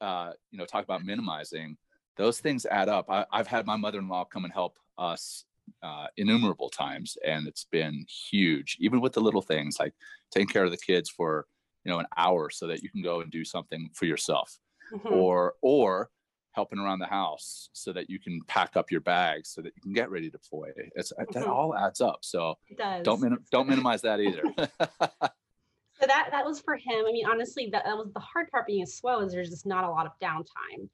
uh, 0.00 0.32
you 0.50 0.58
know 0.58 0.64
talk 0.64 0.82
about 0.82 1.04
minimizing 1.04 1.76
those 2.16 2.40
things 2.40 2.66
add 2.66 2.88
up. 2.88 3.06
I, 3.08 3.24
have 3.32 3.46
had 3.46 3.66
my 3.66 3.76
mother-in-law 3.76 4.24
come 4.26 4.44
and 4.44 4.52
help 4.52 4.78
us 4.98 5.44
uh, 5.82 6.06
innumerable 6.16 6.70
times, 6.70 7.16
and 7.24 7.46
it's 7.46 7.64
been 7.64 8.04
huge. 8.30 8.76
Even 8.80 9.00
with 9.00 9.12
the 9.12 9.20
little 9.20 9.42
things 9.42 9.78
like 9.78 9.94
taking 10.30 10.48
care 10.48 10.64
of 10.64 10.70
the 10.70 10.76
kids 10.76 11.10
for 11.10 11.46
you 11.84 11.92
know 11.92 11.98
an 11.98 12.06
hour 12.16 12.50
so 12.50 12.66
that 12.66 12.82
you 12.82 12.90
can 12.90 13.02
go 13.02 13.20
and 13.20 13.30
do 13.30 13.44
something 13.44 13.90
for 13.94 14.06
yourself, 14.06 14.58
mm-hmm. 14.92 15.12
or 15.12 15.54
or 15.62 16.10
helping 16.56 16.78
around 16.78 16.98
the 16.98 17.06
house 17.06 17.68
so 17.74 17.92
that 17.92 18.08
you 18.08 18.18
can 18.18 18.40
pack 18.48 18.76
up 18.76 18.90
your 18.90 19.02
bags 19.02 19.50
so 19.50 19.60
that 19.60 19.72
you 19.76 19.82
can 19.82 19.92
get 19.92 20.10
ready 20.10 20.30
to 20.30 20.38
deploy. 20.38 20.70
It's 20.94 21.12
mm-hmm. 21.12 21.38
that 21.38 21.46
all 21.46 21.76
adds 21.76 22.00
up. 22.00 22.20
So 22.22 22.56
don't 23.02 23.20
min- 23.20 23.38
don't 23.52 23.68
minimize 23.68 24.02
that 24.02 24.20
either. 24.20 24.42
so 24.58 26.06
that 26.06 26.28
that 26.30 26.44
was 26.44 26.60
for 26.60 26.76
him. 26.76 27.04
I 27.06 27.12
mean, 27.12 27.26
honestly, 27.26 27.68
that, 27.72 27.84
that 27.84 27.96
was 27.96 28.10
the 28.14 28.20
hard 28.20 28.50
part 28.50 28.66
being 28.66 28.82
a 28.82 28.86
SWO 28.86 29.24
is 29.24 29.32
there's 29.32 29.50
just 29.50 29.66
not 29.66 29.84
a 29.84 29.90
lot 29.90 30.06
of 30.06 30.12
downtime. 30.20 30.88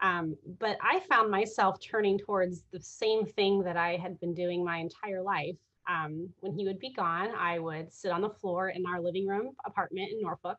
Um, 0.00 0.36
but 0.60 0.76
I 0.80 1.00
found 1.00 1.30
myself 1.30 1.78
turning 1.80 2.18
towards 2.18 2.62
the 2.72 2.80
same 2.80 3.26
thing 3.26 3.62
that 3.64 3.76
I 3.76 3.96
had 3.96 4.18
been 4.20 4.34
doing 4.34 4.64
my 4.64 4.78
entire 4.78 5.22
life. 5.22 5.56
Um, 5.88 6.28
when 6.40 6.52
he 6.52 6.64
would 6.66 6.78
be 6.78 6.92
gone, 6.92 7.30
I 7.36 7.58
would 7.58 7.92
sit 7.92 8.12
on 8.12 8.20
the 8.20 8.28
floor 8.28 8.68
in 8.68 8.86
our 8.86 9.00
living 9.00 9.26
room 9.26 9.50
apartment 9.64 10.10
in 10.12 10.20
Norfolk 10.20 10.58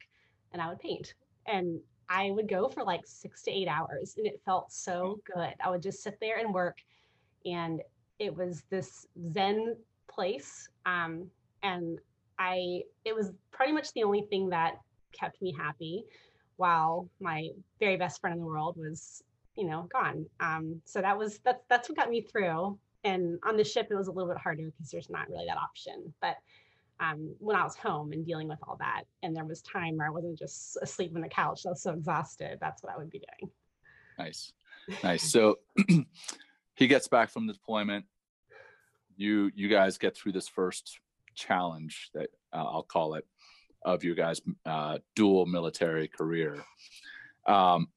and 0.51 0.61
I 0.61 0.67
would 0.67 0.79
paint. 0.79 1.13
And 1.45 1.79
I 2.09 2.31
would 2.31 2.49
go 2.49 2.67
for 2.67 2.83
like 2.83 3.01
six 3.05 3.43
to 3.43 3.51
eight 3.51 3.67
hours 3.67 4.15
and 4.17 4.25
it 4.25 4.41
felt 4.43 4.71
so 4.71 5.19
good. 5.31 5.53
I 5.63 5.69
would 5.69 5.83
just 5.83 6.01
sit 6.01 6.17
there 6.19 6.39
and 6.39 6.53
work. 6.53 6.77
And 7.45 7.81
it 8.17 8.35
was 8.35 8.63
this 8.69 9.05
Zen 9.31 9.77
place. 10.09 10.67
Um, 10.85 11.27
and 11.63 11.99
I, 12.39 12.81
it 13.05 13.15
was 13.15 13.31
pretty 13.51 13.71
much 13.71 13.93
the 13.93 14.03
only 14.03 14.23
thing 14.23 14.49
that 14.49 14.79
kept 15.13 15.41
me 15.41 15.55
happy 15.57 16.03
while 16.57 17.07
my 17.21 17.49
very 17.79 17.95
best 17.95 18.19
friend 18.19 18.35
in 18.35 18.41
the 18.41 18.45
world 18.45 18.75
was 18.77 19.23
you 19.59 19.65
know 19.65 19.87
gone. 19.91 20.25
Um, 20.39 20.81
so 20.85 21.01
that 21.01 21.17
was 21.17 21.39
that's 21.39 21.63
that's 21.69 21.89
what 21.89 21.97
got 21.97 22.09
me 22.09 22.21
through. 22.21 22.77
And 23.03 23.39
on 23.43 23.55
the 23.57 23.63
ship 23.63 23.87
it 23.89 23.95
was 23.95 24.07
a 24.07 24.11
little 24.11 24.31
bit 24.31 24.41
harder 24.41 24.65
because 24.65 24.91
there's 24.91 25.09
not 25.09 25.29
really 25.29 25.45
that 25.47 25.57
option. 25.57 26.13
But 26.21 26.37
um, 27.01 27.33
when 27.39 27.55
i 27.55 27.63
was 27.63 27.77
home 27.77 28.11
and 28.11 28.25
dealing 28.25 28.49
with 28.49 28.59
all 28.67 28.75
that 28.77 29.03
and 29.23 29.33
there 29.33 29.45
was 29.45 29.61
time 29.61 29.95
where 29.95 30.07
i 30.07 30.09
wasn't 30.09 30.37
just 30.37 30.77
asleep 30.81 31.13
on 31.15 31.21
the 31.21 31.29
couch 31.29 31.61
i 31.65 31.69
was 31.69 31.81
so 31.81 31.93
exhausted 31.93 32.57
that's 32.59 32.83
what 32.83 32.93
i 32.93 32.97
would 32.97 33.09
be 33.09 33.19
doing. 33.19 33.49
Nice. 34.19 34.51
Nice. 35.01 35.23
So 35.31 35.59
he 36.75 36.87
gets 36.87 37.07
back 37.07 37.29
from 37.29 37.47
the 37.47 37.53
deployment. 37.53 38.05
You 39.15 39.49
you 39.55 39.69
guys 39.69 39.97
get 39.97 40.15
through 40.15 40.33
this 40.33 40.47
first 40.47 40.99
challenge 41.35 42.09
that 42.13 42.29
uh, 42.51 42.65
i'll 42.65 42.83
call 42.83 43.13
it 43.13 43.25
of 43.83 44.03
your 44.03 44.15
guys 44.15 44.41
uh, 44.65 44.97
dual 45.15 45.45
military 45.45 46.07
career. 46.07 46.57
Um, 47.47 47.87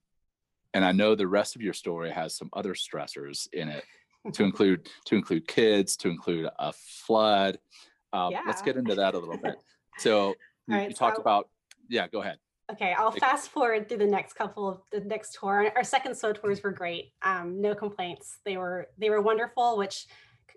and 0.74 0.84
I 0.84 0.92
know 0.92 1.14
the 1.14 1.26
rest 1.26 1.56
of 1.56 1.62
your 1.62 1.74
story 1.74 2.10
has 2.10 2.36
some 2.36 2.50
other 2.52 2.74
stressors 2.74 3.48
in 3.52 3.68
it 3.68 3.84
to 4.32 4.44
include 4.44 4.88
to 5.06 5.16
include 5.16 5.46
kids, 5.48 5.96
to 5.98 6.08
include 6.08 6.48
a 6.58 6.72
flood. 6.72 7.58
Um, 8.12 8.32
yeah. 8.32 8.42
Let's 8.46 8.62
get 8.62 8.76
into 8.76 8.94
that 8.94 9.14
a 9.14 9.18
little 9.18 9.38
bit. 9.38 9.56
So 9.98 10.28
you, 10.68 10.74
right, 10.74 10.88
you 10.88 10.94
talked 10.94 11.16
so, 11.16 11.22
about 11.22 11.48
yeah. 11.88 12.06
Go 12.08 12.20
ahead. 12.20 12.38
Okay, 12.70 12.94
I'll 12.96 13.10
fast 13.10 13.50
forward 13.50 13.88
through 13.88 13.98
the 13.98 14.06
next 14.06 14.34
couple 14.34 14.68
of 14.68 14.80
the 14.92 15.00
next 15.00 15.36
tour. 15.38 15.70
Our 15.76 15.84
second 15.84 16.12
SWO 16.12 16.40
tours 16.40 16.62
were 16.62 16.72
great. 16.72 17.12
Um, 17.22 17.60
no 17.60 17.74
complaints. 17.74 18.38
They 18.44 18.56
were 18.56 18.88
they 18.98 19.10
were 19.10 19.20
wonderful, 19.20 19.76
which 19.76 20.06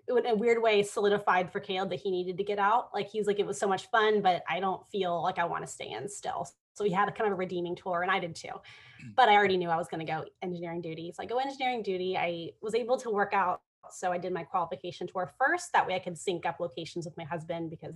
in 0.08 0.26
a 0.26 0.34
weird 0.34 0.62
way 0.62 0.82
solidified 0.82 1.50
for 1.50 1.60
Caleb 1.60 1.90
that 1.90 2.00
he 2.00 2.10
needed 2.10 2.38
to 2.38 2.44
get 2.44 2.58
out. 2.58 2.90
Like 2.94 3.08
he's 3.08 3.26
like, 3.26 3.40
it 3.40 3.46
was 3.46 3.58
so 3.58 3.66
much 3.66 3.90
fun, 3.90 4.22
but 4.22 4.42
I 4.48 4.60
don't 4.60 4.86
feel 4.86 5.20
like 5.22 5.38
I 5.38 5.44
want 5.44 5.66
to 5.66 5.70
stay 5.70 5.90
in 5.90 6.08
still. 6.08 6.48
So 6.76 6.84
we 6.84 6.90
had 6.90 7.08
a 7.08 7.12
kind 7.12 7.26
of 7.26 7.32
a 7.32 7.36
redeeming 7.36 7.74
tour, 7.74 8.02
and 8.02 8.10
I 8.10 8.18
did 8.18 8.34
too. 8.34 8.48
Mm. 8.48 9.14
But 9.16 9.30
I 9.30 9.34
already 9.34 9.56
knew 9.56 9.70
I 9.70 9.76
was 9.76 9.88
going 9.88 10.04
to 10.04 10.12
go 10.12 10.24
engineering 10.42 10.82
duty. 10.82 11.10
So 11.14 11.22
I 11.22 11.26
go 11.26 11.38
engineering 11.38 11.82
duty. 11.82 12.18
I 12.18 12.50
was 12.60 12.74
able 12.74 12.98
to 12.98 13.10
work 13.10 13.32
out. 13.32 13.62
So 13.90 14.12
I 14.12 14.18
did 14.18 14.32
my 14.32 14.42
qualification 14.42 15.06
tour 15.06 15.32
first. 15.38 15.72
That 15.72 15.86
way 15.86 15.94
I 15.94 15.98
could 15.98 16.18
sync 16.18 16.44
up 16.44 16.60
locations 16.60 17.06
with 17.06 17.16
my 17.16 17.24
husband 17.24 17.70
because 17.70 17.94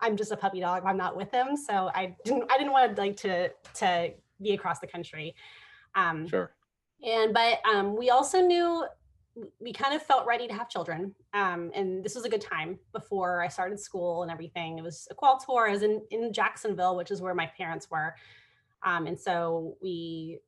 I'm 0.00 0.16
just 0.16 0.32
a 0.32 0.36
puppy 0.36 0.60
dog. 0.60 0.82
I'm 0.84 0.96
not 0.96 1.16
with 1.16 1.30
him. 1.30 1.56
So 1.56 1.90
I 1.94 2.16
didn't 2.24 2.50
I 2.50 2.58
didn't 2.58 2.72
want 2.72 2.96
to 2.96 3.00
like 3.00 3.16
to 3.18 3.50
to 3.74 4.12
be 4.40 4.52
across 4.52 4.80
the 4.80 4.88
country. 4.88 5.36
Um, 5.94 6.26
sure. 6.26 6.50
And 7.04 7.32
but 7.32 7.60
um, 7.72 7.96
we 7.96 8.10
also 8.10 8.40
knew 8.40 8.84
we 9.60 9.72
kind 9.72 9.94
of 9.94 10.02
felt 10.02 10.26
ready 10.26 10.46
to 10.46 10.54
have 10.54 10.68
children. 10.68 11.14
Um, 11.32 11.70
and 11.74 12.04
this 12.04 12.14
was 12.14 12.24
a 12.24 12.28
good 12.28 12.40
time 12.40 12.78
before 12.92 13.42
I 13.42 13.48
started 13.48 13.80
school 13.80 14.22
and 14.22 14.30
everything. 14.30 14.78
It 14.78 14.84
was 14.84 15.08
a 15.10 15.14
qual 15.14 15.38
tour. 15.38 15.68
I 15.68 15.72
was 15.72 15.82
in, 15.82 16.02
in 16.10 16.32
Jacksonville, 16.32 16.96
which 16.96 17.10
is 17.10 17.22
where 17.22 17.34
my 17.34 17.46
parents 17.46 17.90
were. 17.90 18.14
Um, 18.82 19.06
and 19.06 19.18
so 19.18 19.76
we, 19.82 20.40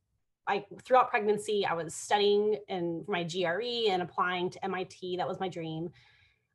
I 0.46 0.66
throughout 0.84 1.08
pregnancy, 1.08 1.64
I 1.64 1.72
was 1.74 1.94
studying 1.94 2.56
and 2.68 3.06
my 3.08 3.24
GRE 3.24 3.88
and 3.88 4.02
applying 4.02 4.50
to 4.50 4.64
MIT. 4.64 5.16
That 5.16 5.28
was 5.28 5.40
my 5.40 5.48
dream. 5.48 5.90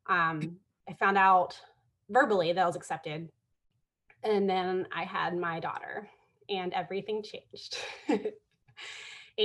Um, 0.06 0.56
I 0.88 0.94
found 0.94 1.18
out 1.18 1.58
verbally 2.08 2.52
that 2.52 2.62
I 2.62 2.66
was 2.66 2.76
accepted. 2.76 3.28
And 4.22 4.48
then 4.48 4.86
I 4.94 5.04
had 5.04 5.36
my 5.36 5.60
daughter 5.60 6.08
and 6.48 6.72
everything 6.74 7.22
changed. 7.22 7.78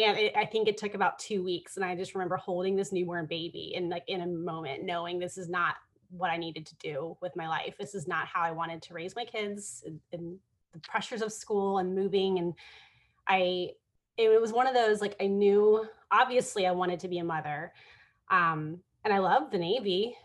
and 0.03 0.17
it, 0.17 0.35
i 0.35 0.45
think 0.45 0.67
it 0.67 0.77
took 0.77 0.93
about 0.93 1.17
two 1.19 1.43
weeks 1.43 1.77
and 1.77 1.85
i 1.85 1.95
just 1.95 2.15
remember 2.15 2.35
holding 2.35 2.75
this 2.75 2.91
newborn 2.91 3.25
baby 3.25 3.73
and 3.75 3.89
like 3.89 4.03
in 4.07 4.21
a 4.21 4.27
moment 4.27 4.83
knowing 4.83 5.19
this 5.19 5.37
is 5.37 5.49
not 5.49 5.75
what 6.09 6.29
i 6.29 6.37
needed 6.37 6.65
to 6.65 6.75
do 6.75 7.17
with 7.21 7.35
my 7.35 7.47
life. 7.47 7.75
This 7.79 7.95
is 7.95 8.07
not 8.07 8.27
how 8.27 8.41
i 8.41 8.51
wanted 8.51 8.81
to 8.83 8.93
raise 8.93 9.15
my 9.15 9.25
kids 9.25 9.83
and, 9.85 9.99
and 10.11 10.37
the 10.73 10.79
pressures 10.79 11.21
of 11.21 11.31
school 11.31 11.79
and 11.79 11.95
moving 11.95 12.37
and 12.37 12.53
i 13.27 13.69
it 14.17 14.41
was 14.41 14.53
one 14.53 14.67
of 14.67 14.73
those 14.73 15.01
like 15.01 15.15
i 15.19 15.27
knew 15.27 15.85
obviously 16.11 16.67
i 16.67 16.71
wanted 16.71 16.99
to 16.99 17.07
be 17.07 17.17
a 17.17 17.23
mother 17.23 17.73
um 18.29 18.79
and 19.03 19.13
i 19.13 19.17
love 19.17 19.51
the 19.51 19.57
navy 19.57 20.15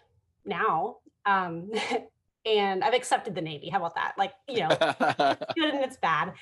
now 0.44 0.96
um 1.26 1.70
and 2.46 2.82
i've 2.84 2.94
accepted 2.94 3.34
the 3.34 3.40
navy. 3.40 3.68
How 3.68 3.78
about 3.78 3.94
that? 3.94 4.14
Like 4.16 4.32
you 4.48 4.60
know 4.60 4.68
good 5.54 5.74
and 5.74 5.84
it's 5.84 5.96
bad 5.96 6.32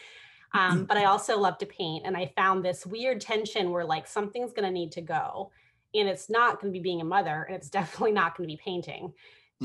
um, 0.54 0.84
but 0.84 0.96
I 0.96 1.04
also 1.04 1.38
love 1.38 1.58
to 1.58 1.66
paint. 1.66 2.06
And 2.06 2.16
I 2.16 2.32
found 2.37 2.64
this 2.64 2.87
weird 2.87 3.20
tension 3.20 3.70
where 3.70 3.84
like 3.84 4.06
something's 4.06 4.52
going 4.52 4.66
to 4.66 4.72
need 4.72 4.92
to 4.92 5.00
go. 5.00 5.50
And 5.94 6.08
it's 6.08 6.28
not 6.28 6.61
going 6.61 6.72
to 6.72 6.78
be 6.78 6.82
being 6.82 7.00
a 7.00 7.04
mother, 7.04 7.44
and 7.44 7.56
it's 7.56 7.70
definitely 7.78 8.12
not 8.12 8.37
going 8.37 8.48
to 8.48 8.52
be 8.52 8.61
painting. 8.62 9.12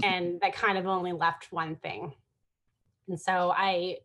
and 0.03 0.41
that 0.41 0.55
kind 0.55 0.77
of 0.77 0.87
only 0.87 1.11
left 1.11 1.51
one 1.51 1.75
thing. 1.75 2.13
And 3.07 3.19
so 3.19 3.51
I, 3.55 3.67
I 3.67 3.97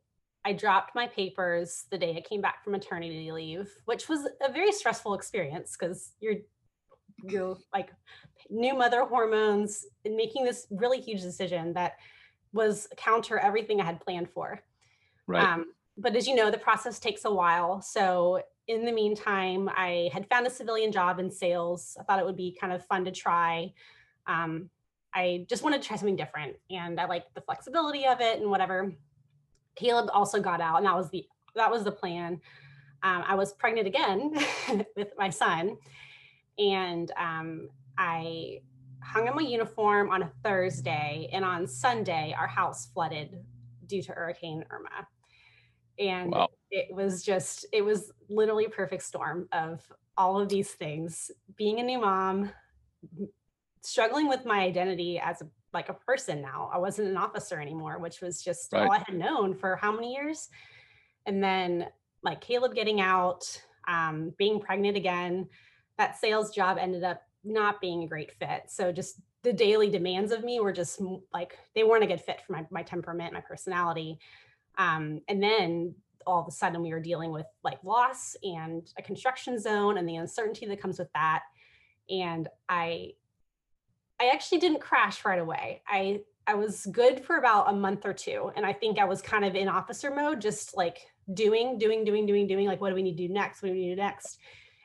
I 0.49 0.53
dropped 0.55 0.95
my 0.95 1.07
papers 1.09 1.85
the 1.91 1.99
day 1.99 2.17
I 2.17 2.27
came 2.27 2.41
back 2.41 2.65
from 2.65 2.73
maternity 2.73 3.31
leave, 3.31 3.71
which 3.85 4.09
was 4.09 4.27
a 4.43 4.51
very 4.51 4.73
stressful 4.73 5.15
experience 5.15 5.77
because 5.79 6.13
you're 6.21 6.37
you're 7.23 7.59
like 7.73 7.91
new 8.49 8.75
mother 8.75 9.05
hormones 9.05 9.85
and 10.05 10.17
making 10.17 10.45
this 10.45 10.67
really 10.71 11.01
huge 11.01 11.21
decision 11.21 11.75
that 11.75 11.97
was 12.53 12.89
counter 12.97 13.39
everything 13.39 13.81
I 13.81 13.85
had 13.85 14.01
planned 14.01 14.31
for. 14.31 14.63
Right. 15.27 15.45
Um, 15.45 15.67
but 15.99 16.15
as 16.15 16.27
you 16.27 16.35
know, 16.35 16.51
the 16.51 16.59
process 16.59 16.99
takes 16.99 17.25
a 17.25 17.31
while. 17.31 17.83
So 17.83 18.43
in 18.69 18.85
the 18.85 18.93
meantime, 18.93 19.69
I 19.69 20.11
had 20.13 20.29
found 20.29 20.47
a 20.47 20.51
civilian 20.51 20.93
job 20.93 21.19
in 21.19 21.31
sales. 21.31 21.97
I 21.99 22.05
thought 22.05 22.19
it 22.19 22.25
would 22.25 22.37
be 22.37 22.57
kind 22.59 22.73
of 22.73 22.87
fun 22.87 23.05
to 23.07 23.11
try. 23.11 23.73
Um, 24.27 24.71
I 25.15 25.47
just 25.49 25.65
wanted 25.65 25.83
to 25.83 25.89
try 25.89 25.97
something 25.97 26.17
different, 26.17 26.57
and 26.71 27.01
I 27.01 27.07
liked 27.07 27.35
the 27.35 27.41
flexibility 27.41 28.07
of 28.07 28.21
it 28.21 28.41
and 28.41 28.51
whatever. 28.51 28.93
Caleb 29.75 30.11
also 30.13 30.41
got 30.41 30.61
out, 30.61 30.77
and 30.77 30.87
that 30.87 30.97
was 30.97 31.11
the 31.11 31.27
that 31.57 31.71
was 31.71 31.83
the 31.83 31.93
plan. 31.93 32.41
Um, 33.03 33.25
I 33.27 33.35
was 33.35 33.53
pregnant 33.55 33.87
again 33.87 34.35
with 34.97 35.09
my 35.17 35.31
son, 35.31 35.79
and 36.59 37.11
um, 37.17 37.69
I 37.97 38.61
hung 39.03 39.29
on 39.29 39.35
my 39.35 39.43
uniform 39.43 40.11
on 40.11 40.23
a 40.23 40.31
Thursday, 40.45 41.31
and 41.33 41.45
on 41.45 41.67
Sunday, 41.67 42.35
our 42.39 42.47
house 42.47 42.87
flooded 42.93 43.39
due 43.87 44.03
to 44.03 44.13
Hurricane 44.13 44.65
Irma. 44.71 45.09
And 45.99 46.33
wow. 46.33 46.49
it 46.71 46.95
was 46.95 47.23
just, 47.23 47.67
it 47.73 47.83
was 47.83 48.13
literally 48.29 48.67
a 48.67 48.71
perfect 48.71 49.03
storm 49.03 49.49
of 49.53 49.81
all 50.17 50.41
of 50.41 50.49
these 50.49 50.71
things 50.71 51.31
being 51.57 51.81
a 51.81 51.83
new 51.83 52.01
mom, 52.01 52.51
struggling 53.83 54.29
with 54.29 54.45
my 54.45 54.61
identity 54.61 55.19
as 55.19 55.43
a 55.43 55.49
like 55.73 55.89
a 55.89 55.95
person 55.95 56.41
now. 56.41 56.71
I 56.73 56.79
wasn't 56.79 57.09
an 57.09 57.17
officer 57.17 57.61
anymore, 57.61 57.99
which 57.99 58.21
was 58.21 58.43
just 58.43 58.73
right. 58.73 58.85
all 58.85 58.93
I 58.93 58.99
had 58.99 59.15
known 59.15 59.55
for 59.55 59.77
how 59.77 59.93
many 59.93 60.15
years. 60.15 60.49
And 61.27 61.43
then 61.43 61.87
like 62.23 62.41
Caleb 62.41 62.75
getting 62.75 63.01
out, 63.01 63.45
um, 63.87 64.33
being 64.39 64.61
pregnant 64.61 64.97
again, 64.97 65.49
that 65.99 66.19
sales 66.19 66.55
job 66.55 66.79
ended 66.81 67.05
up 67.05 67.23
not 67.45 67.81
being 67.81 68.03
a 68.03 68.09
great 68.09 68.33
fit. 68.33 68.65
So 68.69 68.93
just 68.93 69.21
the 69.43 69.53
daily 69.53 69.89
demands 69.91 70.33
of 70.33 70.43
me 70.43 70.61
were 70.61 70.73
just 70.73 71.01
like 71.33 71.59
they 71.75 71.85
weren't 71.85 72.05
a 72.05 72.09
good 72.09 72.21
fit 72.21 72.41
for 72.47 72.53
my, 72.53 72.67
my 72.71 72.83
temperament, 72.83 73.33
my 73.33 73.41
personality. 73.41 74.19
Um, 74.79 75.21
and 75.29 75.43
then 75.43 75.95
all 76.27 76.41
of 76.41 76.49
a 76.49 76.53
sudden 76.53 76.83
we 76.83 76.93
were 76.93 77.01
dealing 77.01 77.33
with 77.33 77.47
like 77.65 77.83
loss 77.83 78.37
and 78.43 78.91
a 78.99 79.03
construction 79.03 79.59
zone 79.59 79.99
and 79.99 80.09
the 80.09 80.17
uncertainty 80.17 80.67
that 80.67 80.81
comes 80.81 80.99
with 80.99 81.13
that. 81.15 81.43
And 82.11 82.49
I 82.69 83.13
I 84.21 84.31
actually 84.31 84.59
didn't 84.59 84.81
crash 84.81 85.25
right 85.25 85.39
away. 85.39 85.83
I 85.87 86.21
I 86.47 86.55
was 86.55 86.87
good 86.87 87.25
for 87.25 87.37
about 87.37 87.69
a 87.69 87.73
month 87.75 88.07
or 88.07 88.15
two. 88.15 88.51
And 88.57 88.65
I 88.65 88.73
think 88.73 88.99
I 88.99 89.05
was 89.05 89.21
kind 89.21 89.45
of 89.45 89.55
in 89.55 89.69
officer 89.69 90.11
mode, 90.11 90.41
just 90.41 90.77
like 90.77 90.99
doing, 91.35 91.77
doing, 91.77 92.05
doing, 92.05 92.25
doing, 92.25 92.47
doing, 92.47 92.67
like 92.67 92.81
what 92.81 92.89
do 92.89 92.95
we 92.95 93.03
need 93.03 93.19
to 93.19 93.29
do 93.29 93.33
next? 93.33 93.63
What 93.63 93.69
do 93.69 93.75
we 93.75 93.81
need 93.81 93.91
to 93.91 93.97
do 93.97 94.03
next? 94.03 94.39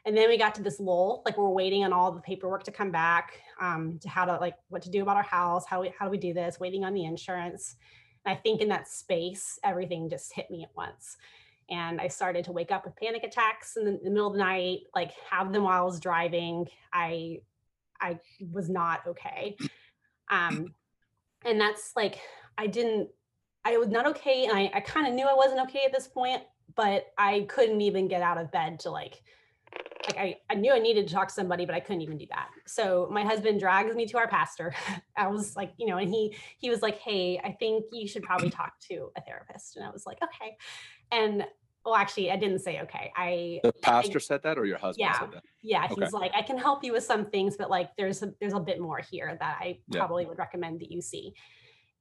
And 0.06 0.16
then 0.18 0.28
we 0.28 0.38
got 0.38 0.54
to 0.56 0.62
this 0.62 0.82
lull, 0.82 1.22
like 1.26 1.38
we're 1.38 1.48
waiting 1.48 1.86
on 1.86 1.94
all 1.94 2.12
the 2.12 2.20
paperwork 2.20 2.64
to 2.64 2.72
come 2.72 2.92
back 2.92 3.40
um, 3.62 3.98
to 4.02 4.10
how 4.10 4.26
to 4.26 4.34
like 4.36 4.56
what 4.68 4.82
to 4.82 4.90
do 4.90 5.02
about 5.02 5.16
our 5.16 5.24
house, 5.24 5.66
how 5.66 5.82
we 5.82 5.94
how 5.98 6.06
do 6.06 6.12
we 6.12 6.18
do 6.18 6.34
this, 6.34 6.60
waiting 6.60 6.84
on 6.84 6.94
the 6.94 7.06
insurance. 7.06 7.78
And 8.26 8.38
I 8.38 8.40
think 8.40 8.62
in 8.62 8.70
that 8.70 8.88
space, 8.88 9.60
everything 9.64 10.10
just 10.10 10.34
hit 10.34 10.50
me 10.50 10.64
at 10.64 10.76
once. 10.76 11.18
And 11.70 12.02
I 12.02 12.08
started 12.08 12.46
to 12.46 12.52
wake 12.52 12.72
up 12.72 12.86
with 12.86 12.96
panic 12.96 13.24
attacks 13.24 13.78
in 13.78 13.86
the, 13.86 13.92
in 13.92 14.04
the 14.04 14.10
middle 14.10 14.28
of 14.28 14.34
the 14.34 14.40
night, 14.40 14.82
like 14.96 15.12
have 15.30 15.54
them 15.54 15.64
while 15.64 15.82
I 15.82 15.86
was 15.86 16.00
driving. 16.00 16.68
I 16.92 17.40
I 18.00 18.20
was 18.52 18.70
not 18.70 19.02
okay. 19.08 19.58
Um, 20.30 20.74
and 21.46 21.60
that's 21.60 21.92
like 21.96 22.20
I 22.58 22.68
didn't 22.68 23.10
I 23.66 23.78
was 23.78 23.88
not 23.88 24.06
okay. 24.08 24.46
And 24.46 24.58
I, 24.58 24.72
I 24.74 24.80
kind 24.82 25.08
of 25.08 25.14
knew 25.14 25.26
I 25.26 25.34
wasn't 25.34 25.62
okay 25.62 25.86
at 25.86 25.94
this 25.94 26.08
point, 26.08 26.44
but 26.76 27.08
I 27.18 27.46
couldn't 27.48 27.82
even 27.82 28.08
get 28.08 28.22
out 28.22 28.38
of 28.38 28.52
bed 28.52 28.80
to 28.82 28.92
like 28.92 29.22
like 30.08 30.18
I, 30.18 30.38
I 30.50 30.56
knew 30.56 30.72
I 30.72 30.80
needed 30.80 31.08
to 31.08 31.14
talk 31.14 31.28
to 31.30 31.34
somebody, 31.34 31.66
but 31.66 31.76
I 31.76 31.80
couldn't 31.80 32.02
even 32.02 32.18
do 32.18 32.26
that. 32.30 32.50
So 32.66 33.08
my 33.12 33.24
husband 33.24 33.60
drags 33.60 33.96
me 33.96 34.06
to 34.08 34.18
our 34.18 34.28
pastor. 34.28 34.74
I 35.18 35.28
was 35.28 35.56
like, 35.56 35.74
you 35.78 35.88
know, 35.88 35.98
and 35.98 36.10
he 36.10 36.36
he 36.58 36.70
was 36.70 36.82
like, 36.82 37.00
Hey, 37.00 37.40
I 37.44 37.52
think 37.52 37.86
you 37.92 38.08
should 38.08 38.24
probably 38.24 38.50
talk 38.52 38.74
to 38.90 39.10
a 39.18 39.22
therapist. 39.22 39.76
And 39.76 39.86
I 39.86 39.90
was 39.90 40.06
like, 40.06 40.18
okay. 40.24 40.58
And 41.12 41.46
well, 41.86 41.96
actually, 41.96 42.32
I 42.32 42.38
didn't 42.38 42.60
say 42.60 42.82
okay. 42.82 43.12
I 43.16 43.60
the 43.64 43.74
pastor 43.74 44.20
I, 44.20 44.22
said 44.22 44.44
that 44.44 44.58
or 44.58 44.66
your 44.66 44.78
husband 44.78 45.10
yeah, 45.10 45.20
said 45.20 45.32
that? 45.34 45.44
Yeah. 45.62 45.88
He's 45.88 45.98
okay. 45.98 46.10
like, 46.14 46.32
I 46.34 46.42
can 46.42 46.58
help 46.58 46.84
you 46.84 46.94
with 46.94 47.04
some 47.04 47.26
things, 47.26 47.58
but 47.58 47.70
like 47.70 47.90
there's 47.98 48.24
a 48.24 48.34
there's 48.40 48.54
a 48.54 48.60
bit 48.60 48.80
more 48.80 49.00
here 49.00 49.36
that 49.40 49.58
I 49.60 49.80
probably 49.92 50.26
would 50.26 50.38
recommend 50.38 50.80
that 50.80 50.92
you 50.92 51.02
see. 51.02 51.34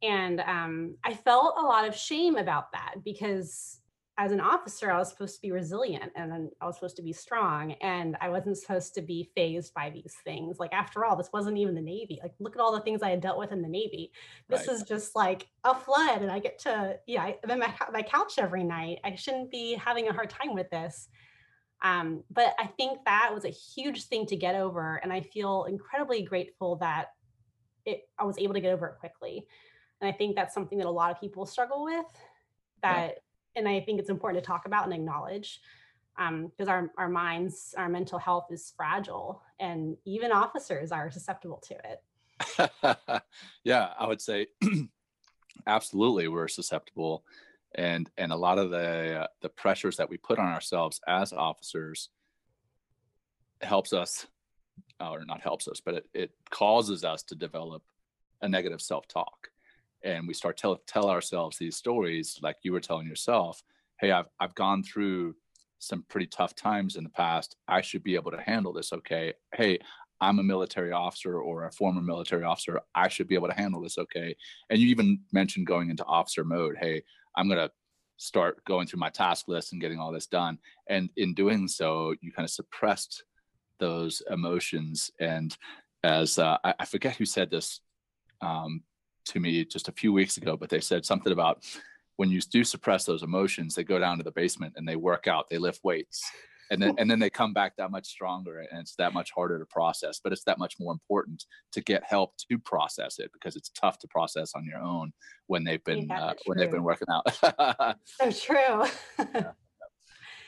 And 0.03 0.41
um, 0.41 0.97
I 1.05 1.15
felt 1.15 1.55
a 1.59 1.62
lot 1.62 1.87
of 1.87 1.97
shame 1.97 2.37
about 2.37 2.73
that 2.73 2.97
because 3.05 3.79
as 4.18 4.31
an 4.31 4.40
officer, 4.40 4.90
I 4.90 4.98
was 4.98 5.09
supposed 5.09 5.37
to 5.37 5.40
be 5.40 5.53
resilient 5.53 6.12
and 6.16 6.31
then 6.31 6.51
I 6.61 6.66
was 6.66 6.77
supposed 6.77 6.96
to 6.96 7.03
be 7.03 7.14
strong, 7.14 7.72
and 7.81 8.16
I 8.20 8.29
wasn't 8.29 8.59
supposed 8.59 8.94
to 8.94 9.03
be 9.03 9.31
phased 9.35 9.72
by 9.72 9.88
these 9.88 10.14
things. 10.22 10.59
Like, 10.59 10.75
after 10.75 11.05
all, 11.05 11.16
this 11.16 11.31
wasn't 11.33 11.57
even 11.57 11.75
the 11.75 11.81
Navy. 11.81 12.18
Like, 12.22 12.35
look 12.38 12.55
at 12.55 12.61
all 12.61 12.72
the 12.72 12.83
things 12.83 13.03
I 13.03 13.09
had 13.09 13.22
dealt 13.22 13.38
with 13.38 13.53
in 13.53 13.62
the 13.62 13.68
Navy. 13.68 14.12
This 14.48 14.68
right. 14.68 14.77
is 14.77 14.83
just 14.83 15.16
like 15.16 15.48
a 15.64 15.75
flood, 15.75 16.20
and 16.20 16.31
I 16.31 16.40
get 16.40 16.59
to, 16.61 16.98
yeah, 17.07 17.33
I'm 17.42 17.51
in 17.51 17.59
my, 17.59 17.72
my 17.90 18.03
couch 18.03 18.35
every 18.38 18.64
night. 18.64 18.98
I 19.03 19.14
shouldn't 19.14 19.51
be 19.51 19.75
having 19.75 20.09
a 20.09 20.12
hard 20.12 20.29
time 20.29 20.53
with 20.53 20.68
this. 20.68 21.09
Um, 21.83 22.22
but 22.31 22.55
I 22.59 22.66
think 22.66 22.98
that 23.07 23.31
was 23.33 23.46
a 23.46 23.51
huge 23.51 24.05
thing 24.05 24.27
to 24.27 24.37
get 24.37 24.55
over, 24.55 24.96
and 24.96 25.11
I 25.11 25.22
feel 25.22 25.64
incredibly 25.64 26.22
grateful 26.22 26.77
that 26.77 27.07
it 27.87 28.03
I 28.18 28.25
was 28.25 28.38
able 28.38 28.55
to 28.55 28.61
get 28.61 28.75
over 28.75 28.88
it 28.88 28.98
quickly. 29.01 29.46
And 30.01 30.09
I 30.09 30.12
think 30.12 30.37
that's 30.37 30.55
something 30.55 30.79
that 30.79 30.87
a 30.87 30.90
lot 30.90 31.11
of 31.11 31.18
people 31.18 31.46
struggle 31.46 31.85
with. 31.85 32.07
That 32.83 33.07
yeah 33.07 33.18
and 33.57 33.69
I 33.69 33.81
think 33.81 34.01
it's 34.01 34.11
important 34.11 34.43
to 34.43 34.47
talk 34.47 34.67
about 34.67 34.85
and 34.85 34.95
acknowledge 34.95 35.61
because 36.17 36.69
um, 36.69 36.69
our, 36.69 36.91
our 36.99 37.09
minds, 37.09 37.75
our 37.77 37.88
mental 37.88 38.19
health 38.19 38.47
is 38.51 38.73
fragile, 38.77 39.43
and 39.59 39.97
even 40.05 40.31
officers 40.31 40.93
are 40.93 41.11
susceptible 41.11 41.62
to 41.69 41.77
it. 41.85 43.23
yeah, 43.65 43.91
I 43.99 44.07
would 44.07 44.21
say 44.21 44.49
absolutely 45.67 46.29
we're 46.29 46.49
susceptible, 46.49 47.25
and 47.75 48.11
and 48.19 48.33
a 48.33 48.37
lot 48.37 48.59
of 48.59 48.71
the 48.71 49.21
uh, 49.21 49.27
the 49.41 49.49
pressures 49.49 49.97
that 49.97 50.11
we 50.11 50.19
put 50.19 50.38
on 50.38 50.53
ourselves 50.53 51.01
as 51.09 51.33
officers 51.33 52.11
helps 53.62 53.93
us, 53.93 54.27
or 55.01 55.25
not 55.25 55.41
helps 55.41 55.67
us, 55.67 55.81
but 55.81 55.95
it, 55.95 56.07
it 56.12 56.31
causes 56.51 57.05
us 57.05 57.23
to 57.23 57.35
develop 57.35 57.83
a 58.43 58.49
negative 58.49 58.83
self 58.83 59.09
talk 59.09 59.52
and 60.05 60.27
we 60.27 60.35
start 60.35 60.57
tell 60.57 60.81
tell 60.87 61.09
ourselves 61.11 61.59
these 61.59 61.77
stories 61.77 62.38
like 62.43 62.57
you 62.62 62.73
were 62.73 62.81
telling 62.81 63.07
yourself 63.07 63.62
hey 64.01 64.11
i've 64.11 64.29
i've 64.41 64.55
gone 64.55 64.83
through 64.83 65.35
some 65.79 66.05
pretty 66.09 66.29
tough 66.29 66.55
times 66.55 66.95
in 66.95 67.03
the 67.03 67.11
past. 67.11 67.57
I 67.67 67.81
should 67.81 68.05
be 68.05 68.15
able 68.15 68.31
to 68.31 68.41
handle 68.41 68.73
this 68.73 68.93
okay? 68.93 69.35
Hey 69.55 69.79
i'm 70.21 70.38
a 70.38 70.43
military 70.43 70.93
officer 70.93 71.41
or 71.41 71.67
a 71.67 71.73
former 71.73 72.01
military 72.01 72.45
officer. 72.45 72.81
I 72.95 73.09
should 73.09 73.27
be 73.29 73.35
able 73.35 73.49
to 73.49 73.55
handle 73.55 73.83
this 73.83 73.99
okay? 73.99 74.37
And 74.71 74.79
you 74.79 74.88
even 74.88 75.21
mentioned 75.33 75.67
going 75.67 75.91
into 75.91 76.05
officer 76.05 76.45
mode 76.45 76.77
hey 76.81 77.03
i'm 77.37 77.49
going 77.49 77.59
to 77.59 77.73
start 78.23 78.65
going 78.65 78.87
through 78.87 79.01
my 79.01 79.11
task 79.11 79.49
list 79.49 79.73
and 79.73 79.81
getting 79.81 79.99
all 79.99 80.12
this 80.12 80.29
done. 80.29 80.57
And 80.87 81.11
in 81.17 81.35
doing 81.35 81.67
so 81.67 82.15
you 82.21 82.31
kind 82.31 82.45
of 82.45 82.51
suppressed 82.51 83.25
those 83.79 84.23
emotions. 84.31 85.11
And 85.19 85.57
as 86.05 86.38
uh, 86.38 86.57
I, 86.62 86.75
I, 86.79 86.85
forget 86.85 87.17
who 87.17 87.25
said 87.25 87.51
this 87.51 87.81
um, 88.41 88.83
to 89.27 89.41
me 89.41 89.65
just 89.65 89.89
a 89.89 89.93
few 89.93 90.13
weeks 90.13 90.37
ago, 90.37 90.57
but 90.57 90.69
they 90.69 90.81
said 90.81 91.05
something 91.05 91.33
about 91.33 91.65
when 92.17 92.31
you 92.31 92.41
do 92.41 92.65
suppress 92.65 93.05
those 93.05 93.23
emotions, 93.23 93.75
they 93.75 93.85
go 93.85 93.99
down 93.99 94.19
to 94.19 94.25
the 94.25 94.31
basement 94.31 94.75
and 94.77 94.87
they 94.87 94.97
work 94.97 95.27
out, 95.27 95.49
they 95.51 95.59
lift 95.59 95.81
weights, 95.83 96.23
and 96.71 96.81
then 96.81 96.95
and 96.99 97.11
then 97.11 97.19
they 97.19 97.29
come 97.29 97.53
back 97.53 97.77
that 97.77 97.91
much 97.91 98.07
stronger, 98.07 98.61
and 98.61 98.81
it's 98.81 98.95
that 98.97 99.13
much 99.13 99.31
harder 99.31 99.59
to 99.59 99.67
process. 99.67 100.21
But 100.23 100.33
it's 100.33 100.45
that 100.45 100.59
much 100.59 100.77
more 100.81 100.93
important 100.93 101.45
to 101.73 101.83
get 101.83 102.03
help 102.03 102.35
to 102.49 102.59
process 102.59 103.19
it 103.19 103.31
because 103.33 103.57
it's 103.57 103.71
tough 103.71 103.99
to 103.99 104.09
process 104.09 104.53
on 104.55 104.65
your 104.65 104.79
own 104.79 105.13
when 105.49 105.65
they've 105.65 105.85
been 105.85 106.07
yeah, 106.09 106.25
uh, 106.25 106.35
when 106.47 106.59
they've 106.59 106.71
been 106.71 106.83
working 106.83 107.09
out. 107.11 107.35
so 108.05 108.31
true. 108.31 108.87
yeah. 109.35 109.53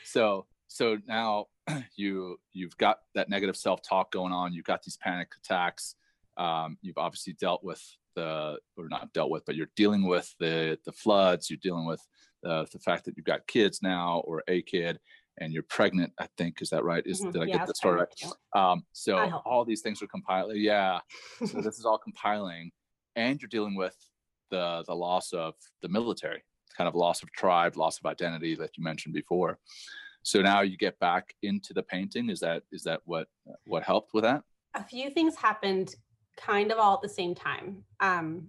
So 0.03 0.45
so 0.67 0.97
now 1.07 1.45
you 1.95 2.37
you've 2.53 2.77
got 2.77 2.99
that 3.13 3.29
negative 3.29 3.55
self 3.55 3.81
talk 3.81 4.11
going 4.11 4.33
on. 4.33 4.53
You've 4.53 4.65
got 4.65 4.81
these 4.81 4.97
panic 4.97 5.27
attacks. 5.43 5.95
Um, 6.37 6.77
you've 6.81 6.97
obviously 6.97 7.33
dealt 7.33 7.63
with 7.63 7.81
the 8.15 8.57
or 8.77 8.87
not 8.89 9.13
dealt 9.13 9.29
with, 9.29 9.45
but 9.45 9.55
you're 9.55 9.69
dealing 9.75 10.05
with 10.07 10.33
the 10.39 10.77
the 10.85 10.91
floods. 10.91 11.49
You're 11.49 11.59
dealing 11.61 11.85
with 11.85 12.01
the, 12.43 12.67
the 12.71 12.79
fact 12.79 13.05
that 13.05 13.15
you've 13.17 13.25
got 13.25 13.47
kids 13.47 13.79
now 13.81 14.21
or 14.25 14.43
a 14.47 14.61
kid 14.61 14.99
and 15.39 15.53
you're 15.53 15.63
pregnant. 15.63 16.13
I 16.19 16.27
think 16.37 16.61
is 16.61 16.69
that 16.69 16.83
right? 16.83 17.03
Is 17.05 17.21
mm-hmm. 17.21 17.31
did 17.31 17.41
I 17.41 17.45
yeah, 17.45 17.57
get 17.57 17.67
the 17.67 17.75
story 17.75 17.99
right? 17.99 18.33
Um, 18.53 18.83
so 18.93 19.17
all 19.45 19.65
these 19.65 19.81
things 19.81 20.01
are 20.01 20.07
compiling. 20.07 20.57
Yeah, 20.61 20.99
so 21.45 21.45
this 21.61 21.77
is 21.77 21.85
all 21.85 21.97
compiling, 21.97 22.71
and 23.15 23.41
you're 23.41 23.49
dealing 23.49 23.75
with 23.75 23.95
the 24.51 24.83
the 24.87 24.95
loss 24.95 25.33
of 25.33 25.55
the 25.81 25.89
military, 25.89 26.43
kind 26.77 26.87
of 26.87 26.95
loss 26.95 27.23
of 27.23 27.31
tribe, 27.31 27.77
loss 27.77 27.99
of 27.99 28.05
identity 28.05 28.55
that 28.55 28.77
you 28.77 28.83
mentioned 28.83 29.13
before. 29.13 29.59
So 30.23 30.41
now 30.41 30.61
you 30.61 30.77
get 30.77 30.97
back 30.99 31.35
into 31.43 31.73
the 31.73 31.83
painting. 31.83 32.29
Is 32.29 32.39
that 32.39 32.63
is 32.71 32.83
that 32.83 33.01
what 33.05 33.27
what 33.65 33.83
helped 33.83 34.13
with 34.13 34.23
that? 34.23 34.43
A 34.73 34.83
few 34.83 35.09
things 35.09 35.35
happened 35.35 35.95
kind 36.37 36.71
of 36.71 36.77
all 36.77 36.95
at 36.95 37.01
the 37.01 37.09
same 37.09 37.35
time. 37.35 37.83
Um, 37.99 38.47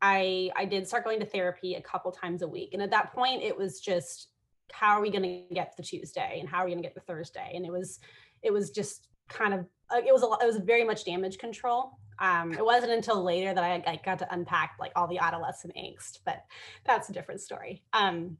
I 0.00 0.50
I 0.56 0.64
did 0.64 0.86
start 0.86 1.04
going 1.04 1.20
to 1.20 1.26
therapy 1.26 1.74
a 1.74 1.82
couple 1.82 2.12
times 2.12 2.42
a 2.42 2.48
week, 2.48 2.70
and 2.72 2.82
at 2.82 2.90
that 2.90 3.12
point, 3.12 3.42
it 3.42 3.56
was 3.56 3.80
just 3.80 4.28
how 4.72 4.96
are 4.96 5.00
we 5.00 5.10
going 5.10 5.22
to 5.22 5.54
get 5.54 5.76
the 5.76 5.82
Tuesday 5.82 6.38
and 6.40 6.48
how 6.48 6.58
are 6.58 6.64
we 6.66 6.70
going 6.70 6.82
to 6.82 6.86
get 6.86 6.94
the 6.94 7.00
Thursday, 7.00 7.52
and 7.54 7.64
it 7.64 7.72
was 7.72 8.00
it 8.42 8.52
was 8.52 8.70
just 8.70 9.08
kind 9.28 9.54
of 9.54 9.66
it 9.92 10.12
was 10.12 10.22
a 10.22 10.44
it 10.44 10.46
was 10.46 10.58
very 10.58 10.84
much 10.84 11.04
damage 11.04 11.38
control. 11.38 11.98
Um, 12.20 12.52
it 12.52 12.64
wasn't 12.64 12.92
until 12.92 13.22
later 13.22 13.54
that 13.54 13.62
I, 13.62 13.82
I, 13.86 14.00
got 14.04 14.18
to 14.18 14.34
unpack 14.34 14.74
like 14.80 14.90
all 14.96 15.06
the 15.06 15.18
adolescent 15.18 15.72
angst, 15.76 16.18
but 16.24 16.42
that's 16.84 17.08
a 17.08 17.12
different 17.12 17.40
story. 17.40 17.84
Um, 17.92 18.38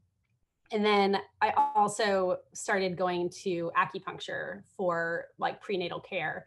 and 0.73 0.83
then 0.83 1.17
I 1.41 1.53
also 1.75 2.39
started 2.53 2.97
going 2.97 3.29
to 3.43 3.71
acupuncture 3.77 4.63
for 4.75 5.27
like 5.37 5.61
prenatal 5.61 6.01
care, 6.01 6.45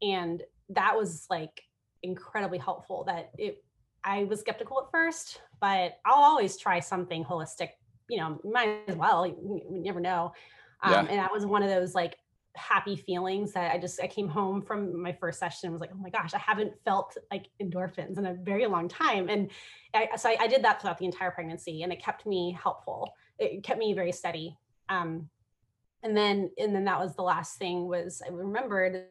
and 0.00 0.42
that 0.70 0.96
was 0.96 1.26
like 1.28 1.62
incredibly 2.02 2.58
helpful. 2.58 3.04
That 3.04 3.30
it 3.38 3.64
I 4.04 4.24
was 4.24 4.40
skeptical 4.40 4.80
at 4.80 4.90
first, 4.90 5.40
but 5.60 5.98
I'll 6.04 6.22
always 6.22 6.56
try 6.56 6.80
something 6.80 7.24
holistic. 7.24 7.70
You 8.08 8.18
know, 8.18 8.40
might 8.44 8.80
as 8.88 8.96
well. 8.96 9.26
You, 9.26 9.62
you 9.70 9.82
never 9.82 10.00
know. 10.00 10.32
Um, 10.82 10.92
yeah. 10.92 11.06
And 11.10 11.18
that 11.18 11.32
was 11.32 11.46
one 11.46 11.62
of 11.62 11.68
those 11.68 11.94
like 11.94 12.16
happy 12.56 12.96
feelings 12.96 13.52
that 13.52 13.72
I 13.72 13.78
just 13.78 14.00
I 14.02 14.06
came 14.06 14.28
home 14.28 14.62
from 14.62 15.00
my 15.00 15.12
first 15.12 15.38
session 15.38 15.66
and 15.66 15.72
was 15.72 15.80
like, 15.80 15.90
oh 15.94 15.98
my 15.98 16.10
gosh, 16.10 16.34
I 16.34 16.38
haven't 16.38 16.72
felt 16.84 17.16
like 17.30 17.46
endorphins 17.62 18.18
in 18.18 18.26
a 18.26 18.34
very 18.34 18.66
long 18.66 18.88
time. 18.88 19.28
And 19.28 19.50
I, 19.94 20.08
so 20.16 20.28
I, 20.28 20.36
I 20.40 20.46
did 20.46 20.64
that 20.64 20.80
throughout 20.80 20.98
the 20.98 21.04
entire 21.04 21.30
pregnancy, 21.30 21.82
and 21.82 21.92
it 21.92 22.02
kept 22.02 22.26
me 22.26 22.56
helpful. 22.60 23.12
It 23.38 23.62
kept 23.62 23.78
me 23.78 23.94
very 23.94 24.12
steady. 24.12 24.56
Um, 24.88 25.28
and 26.02 26.16
then 26.16 26.50
and 26.58 26.74
then 26.74 26.84
that 26.84 26.98
was 26.98 27.14
the 27.14 27.22
last 27.22 27.58
thing 27.58 27.86
was 27.86 28.22
I 28.26 28.30
remembered 28.30 29.06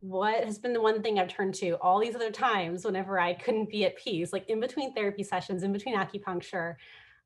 what 0.00 0.44
has 0.44 0.58
been 0.58 0.72
the 0.72 0.80
one 0.80 1.02
thing 1.02 1.18
I've 1.18 1.28
turned 1.28 1.54
to 1.56 1.72
all 1.80 2.00
these 2.00 2.14
other 2.14 2.30
times 2.30 2.84
whenever 2.84 3.20
I 3.20 3.34
couldn't 3.34 3.68
be 3.68 3.84
at 3.84 3.96
peace, 3.96 4.32
like 4.32 4.48
in 4.48 4.58
between 4.58 4.94
therapy 4.94 5.22
sessions, 5.22 5.62
in 5.62 5.72
between 5.72 5.94
acupuncture. 5.96 6.76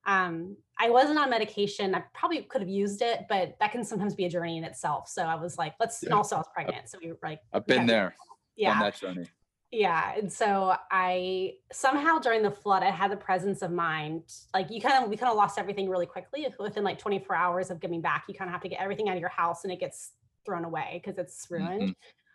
Um, 0.07 0.57
I 0.79 0.91
wasn't 0.91 1.19
on 1.19 1.31
medication. 1.31 1.95
I 1.95 2.03
probably 2.13 2.43
could 2.43 2.61
have 2.61 2.69
used 2.69 3.01
it, 3.01 3.27
but 3.29 3.55
that 3.61 3.73
can 3.73 3.85
sometimes 3.85 4.15
be 4.15 4.25
a 4.25 4.29
journey 4.29 4.59
in 4.59 4.65
itself. 4.65 5.09
So 5.09 5.23
I 5.23 5.37
was 5.37 5.57
like, 5.57 5.75
let's, 5.79 6.03
yeah. 6.03 6.09
and 6.09 6.15
also 6.15 6.37
I 6.37 6.39
was 6.41 6.49
pregnant. 6.53 6.89
So 6.89 6.99
we 7.03 7.11
were 7.11 7.19
like, 7.23 7.41
I've 7.53 7.67
been 7.67 7.87
there. 7.87 8.15
Yeah. 8.57 8.73
On 8.73 8.81
that 8.81 8.97
journey. 8.97 9.27
Yeah. 9.71 10.15
And 10.17 10.33
so 10.33 10.77
I 10.91 11.55
somehow 11.73 12.19
during 12.19 12.43
the 12.43 12.51
flood, 12.51 12.83
I 12.83 12.91
had 12.91 13.11
the 13.11 13.17
presence 13.17 13.63
of 13.63 13.73
mind. 13.73 14.23
Like 14.53 14.71
you 14.71 14.81
kind 14.81 15.03
of, 15.03 15.11
we 15.11 15.17
kind 15.17 15.31
of 15.31 15.37
lost 15.37 15.59
everything 15.59 15.89
really 15.89 16.07
quickly 16.07 16.47
within 16.61 16.85
like 16.85 16.99
24 16.99 17.35
hours 17.35 17.71
of 17.71 17.81
getting 17.81 18.01
back. 18.01 18.25
You 18.29 18.35
kind 18.35 18.49
of 18.49 18.53
have 18.53 18.63
to 18.63 18.69
get 18.69 18.81
everything 18.81 19.09
out 19.09 19.15
of 19.15 19.21
your 19.21 19.31
house 19.31 19.65
and 19.65 19.73
it 19.73 19.81
gets 19.81 20.13
thrown 20.45 20.65
away 20.65 21.01
because 21.03 21.19
it's 21.19 21.47
ruined. 21.51 21.83
Mm-hmm. 21.83 21.91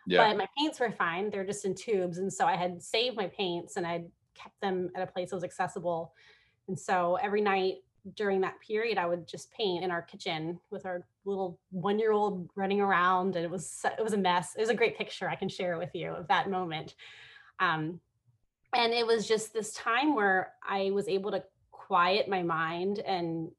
Yeah. 0.07 0.27
But 0.27 0.37
my 0.37 0.47
paints 0.57 0.79
were 0.79 0.91
fine. 0.91 1.29
They're 1.29 1.45
just 1.45 1.65
in 1.65 1.75
tubes. 1.75 2.17
And 2.17 2.31
so 2.31 2.45
I 2.45 2.55
had 2.55 2.81
saved 2.81 3.15
my 3.15 3.27
paints 3.27 3.77
and 3.77 3.85
I'd 3.85 4.05
kept 4.35 4.59
them 4.61 4.89
at 4.95 5.07
a 5.07 5.11
place 5.11 5.29
that 5.29 5.35
was 5.35 5.43
accessible. 5.43 6.13
And 6.67 6.79
so 6.79 7.17
every 7.21 7.41
night 7.41 7.77
during 8.15 8.41
that 8.41 8.59
period, 8.65 8.97
I 8.97 9.05
would 9.05 9.27
just 9.27 9.51
paint 9.51 9.83
in 9.83 9.91
our 9.91 10.01
kitchen 10.01 10.59
with 10.71 10.85
our 10.85 11.05
little 11.25 11.59
one 11.71 11.99
year 11.99 12.11
old 12.11 12.49
running 12.55 12.81
around. 12.81 13.35
And 13.35 13.45
it 13.45 13.51
was, 13.51 13.85
it 13.97 14.03
was 14.03 14.13
a 14.13 14.17
mess. 14.17 14.55
It 14.57 14.61
was 14.61 14.69
a 14.69 14.75
great 14.75 14.97
picture. 14.97 15.29
I 15.29 15.35
can 15.35 15.49
share 15.49 15.77
with 15.77 15.93
you 15.93 16.11
of 16.11 16.27
that 16.27 16.49
moment. 16.49 16.95
Um, 17.59 17.99
and 18.75 18.93
it 18.93 19.05
was 19.05 19.27
just 19.27 19.53
this 19.53 19.73
time 19.73 20.15
where 20.15 20.53
I 20.67 20.91
was 20.91 21.07
able 21.07 21.31
to 21.31 21.43
quiet 21.71 22.29
my 22.29 22.43
mind 22.43 22.99
and 22.99 23.51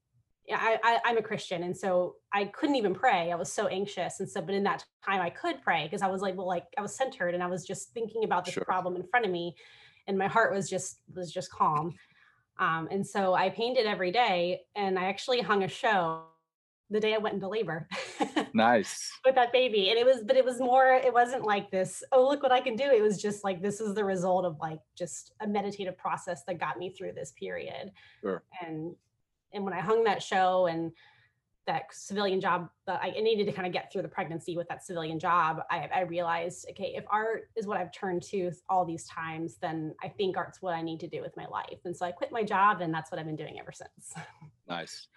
I, 0.52 1.00
I 1.04 1.10
am 1.10 1.18
a 1.18 1.22
Christian, 1.22 1.62
and 1.62 1.76
so 1.76 2.16
I 2.32 2.46
couldn't 2.46 2.76
even 2.76 2.94
pray. 2.94 3.32
I 3.32 3.36
was 3.36 3.52
so 3.52 3.66
anxious, 3.66 4.20
and 4.20 4.28
so 4.28 4.40
but 4.40 4.54
in 4.54 4.62
that 4.64 4.84
time 5.04 5.20
I 5.20 5.30
could 5.30 5.62
pray 5.62 5.84
because 5.84 6.02
I 6.02 6.08
was 6.08 6.22
like, 6.22 6.36
well, 6.36 6.46
like 6.46 6.64
I 6.78 6.82
was 6.82 6.94
centered, 6.94 7.34
and 7.34 7.42
I 7.42 7.46
was 7.46 7.66
just 7.66 7.92
thinking 7.92 8.24
about 8.24 8.44
this 8.44 8.54
sure. 8.54 8.64
problem 8.64 8.96
in 8.96 9.04
front 9.04 9.26
of 9.26 9.32
me, 9.32 9.54
and 10.06 10.18
my 10.18 10.28
heart 10.28 10.52
was 10.52 10.68
just 10.68 11.00
was 11.14 11.32
just 11.32 11.50
calm. 11.50 11.94
Um, 12.58 12.88
and 12.90 13.06
so 13.06 13.34
I 13.34 13.48
painted 13.50 13.86
every 13.86 14.12
day, 14.12 14.60
and 14.76 14.98
I 14.98 15.04
actually 15.04 15.40
hung 15.40 15.62
a 15.62 15.68
show 15.68 16.24
the 16.90 17.00
day 17.00 17.14
I 17.14 17.18
went 17.18 17.34
into 17.34 17.48
labor. 17.48 17.88
nice 18.52 19.10
with 19.24 19.36
that 19.36 19.52
baby, 19.52 19.90
and 19.90 19.98
it 19.98 20.04
was, 20.04 20.22
but 20.26 20.36
it 20.36 20.44
was 20.44 20.58
more. 20.58 20.92
It 20.92 21.14
wasn't 21.14 21.44
like 21.44 21.70
this. 21.70 22.02
Oh, 22.12 22.28
look 22.28 22.42
what 22.42 22.52
I 22.52 22.60
can 22.60 22.76
do. 22.76 22.84
It 22.84 23.02
was 23.02 23.22
just 23.22 23.44
like 23.44 23.62
this 23.62 23.80
is 23.80 23.94
the 23.94 24.04
result 24.04 24.44
of 24.44 24.58
like 24.60 24.80
just 24.98 25.32
a 25.40 25.46
meditative 25.46 25.96
process 25.96 26.42
that 26.44 26.58
got 26.58 26.78
me 26.78 26.90
through 26.90 27.12
this 27.12 27.32
period. 27.32 27.92
Sure. 28.20 28.42
And 28.66 28.94
and 29.52 29.64
when 29.64 29.72
I 29.72 29.80
hung 29.80 30.04
that 30.04 30.22
show 30.22 30.66
and 30.66 30.92
that 31.66 31.84
civilian 31.92 32.40
job, 32.40 32.68
but 32.86 33.00
I 33.02 33.10
needed 33.10 33.46
to 33.46 33.52
kind 33.52 33.66
of 33.66 33.72
get 33.72 33.92
through 33.92 34.02
the 34.02 34.08
pregnancy 34.08 34.56
with 34.56 34.68
that 34.68 34.84
civilian 34.84 35.18
job. 35.18 35.62
I, 35.70 35.88
I, 35.94 36.00
realized, 36.00 36.66
okay, 36.70 36.94
if 36.96 37.04
art 37.08 37.50
is 37.54 37.66
what 37.66 37.76
I've 37.76 37.92
turned 37.92 38.22
to 38.24 38.50
all 38.68 38.84
these 38.84 39.06
times, 39.06 39.56
then 39.60 39.94
I 40.02 40.08
think 40.08 40.36
art's 40.36 40.60
what 40.62 40.74
I 40.74 40.82
need 40.82 41.00
to 41.00 41.08
do 41.08 41.20
with 41.20 41.36
my 41.36 41.46
life. 41.46 41.78
And 41.84 41.96
so 41.96 42.06
I 42.06 42.12
quit 42.12 42.32
my 42.32 42.42
job, 42.42 42.80
and 42.80 42.92
that's 42.92 43.12
what 43.12 43.20
I've 43.20 43.26
been 43.26 43.36
doing 43.36 43.58
ever 43.58 43.72
since. 43.72 44.14
Nice. 44.68 45.08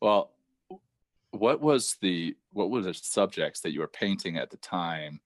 Well, 0.00 0.32
what 1.30 1.60
was 1.60 1.96
the 2.00 2.34
what 2.52 2.70
were 2.70 2.82
the 2.82 2.92
subjects 2.92 3.60
that 3.60 3.72
you 3.72 3.78
were 3.78 3.86
painting 3.86 4.36
at 4.38 4.50
the 4.50 4.56
time? 4.56 5.20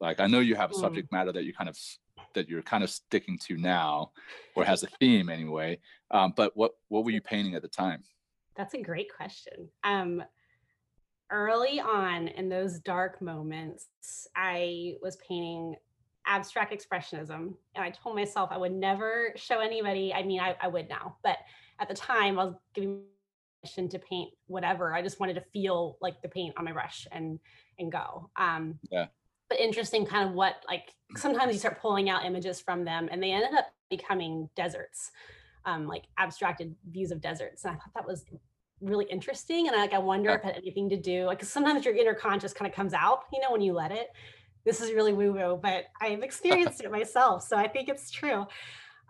Like, 0.00 0.20
I 0.20 0.28
know 0.28 0.38
you 0.38 0.54
have 0.54 0.70
a 0.70 0.74
hmm. 0.74 0.80
subject 0.80 1.10
matter 1.10 1.32
that 1.32 1.42
you 1.42 1.52
kind 1.52 1.68
of 1.68 1.76
that 2.34 2.48
you're 2.48 2.62
kind 2.62 2.84
of 2.84 2.90
sticking 2.90 3.38
to 3.46 3.56
now, 3.56 4.12
or 4.54 4.64
has 4.64 4.82
a 4.82 4.88
theme 4.98 5.28
anyway. 5.28 5.78
Um, 6.10 6.32
but 6.36 6.56
what 6.56 6.72
what 6.88 7.04
were 7.04 7.10
you 7.10 7.20
painting 7.20 7.54
at 7.54 7.62
the 7.62 7.68
time? 7.68 8.02
That's 8.56 8.74
a 8.74 8.82
great 8.82 9.14
question. 9.14 9.68
Um, 9.82 10.22
early 11.30 11.80
on 11.80 12.28
in 12.28 12.48
those 12.48 12.80
dark 12.80 13.22
moments, 13.22 13.86
I 14.36 14.96
was 15.02 15.16
painting 15.26 15.74
abstract 16.26 16.72
expressionism, 16.72 17.54
and 17.74 17.84
I 17.84 17.90
told 17.90 18.16
myself 18.16 18.50
I 18.52 18.58
would 18.58 18.72
never 18.72 19.32
show 19.36 19.60
anybody. 19.60 20.12
I 20.12 20.22
mean, 20.22 20.40
I, 20.40 20.56
I 20.60 20.68
would 20.68 20.88
now, 20.88 21.16
but 21.22 21.38
at 21.80 21.88
the 21.88 21.94
time, 21.94 22.38
I 22.38 22.44
was 22.44 22.54
giving 22.74 23.02
permission 23.62 23.88
to 23.88 23.98
paint 23.98 24.30
whatever. 24.46 24.94
I 24.94 25.02
just 25.02 25.18
wanted 25.18 25.34
to 25.34 25.44
feel 25.52 25.96
like 26.00 26.20
the 26.22 26.28
paint 26.28 26.54
on 26.56 26.64
my 26.64 26.72
brush 26.72 27.06
and 27.10 27.38
and 27.78 27.90
go. 27.90 28.30
Um, 28.36 28.78
yeah 28.90 29.06
but 29.52 29.60
interesting 29.60 30.06
kind 30.06 30.26
of 30.26 30.34
what 30.34 30.64
like 30.66 30.94
sometimes 31.16 31.52
you 31.52 31.58
start 31.58 31.78
pulling 31.80 32.08
out 32.08 32.24
images 32.24 32.58
from 32.58 32.84
them 32.84 33.08
and 33.12 33.22
they 33.22 33.32
ended 33.32 33.52
up 33.52 33.66
becoming 33.90 34.48
deserts 34.56 35.10
um, 35.66 35.86
like 35.86 36.04
abstracted 36.16 36.74
views 36.90 37.10
of 37.10 37.20
deserts 37.20 37.64
and 37.64 37.72
i 37.72 37.74
thought 37.74 37.92
that 37.94 38.06
was 38.06 38.24
really 38.80 39.04
interesting 39.10 39.68
and 39.68 39.76
I, 39.76 39.80
like 39.80 39.92
i 39.92 39.98
wonder 39.98 40.30
yeah. 40.30 40.36
if 40.36 40.40
it 40.40 40.46
had 40.46 40.56
anything 40.56 40.88
to 40.88 40.96
do 40.96 41.26
like 41.26 41.44
sometimes 41.44 41.84
your 41.84 41.94
inner 41.94 42.14
conscious 42.14 42.54
kind 42.54 42.68
of 42.68 42.74
comes 42.74 42.94
out 42.94 43.24
you 43.32 43.40
know 43.40 43.52
when 43.52 43.60
you 43.60 43.74
let 43.74 43.92
it 43.92 44.08
this 44.64 44.80
is 44.80 44.92
really 44.92 45.12
woo 45.12 45.32
woo 45.32 45.60
but 45.62 45.84
i've 46.00 46.22
experienced 46.22 46.82
it 46.82 46.90
myself 46.90 47.42
so 47.42 47.56
i 47.56 47.68
think 47.68 47.88
it's 47.88 48.10
true 48.10 48.46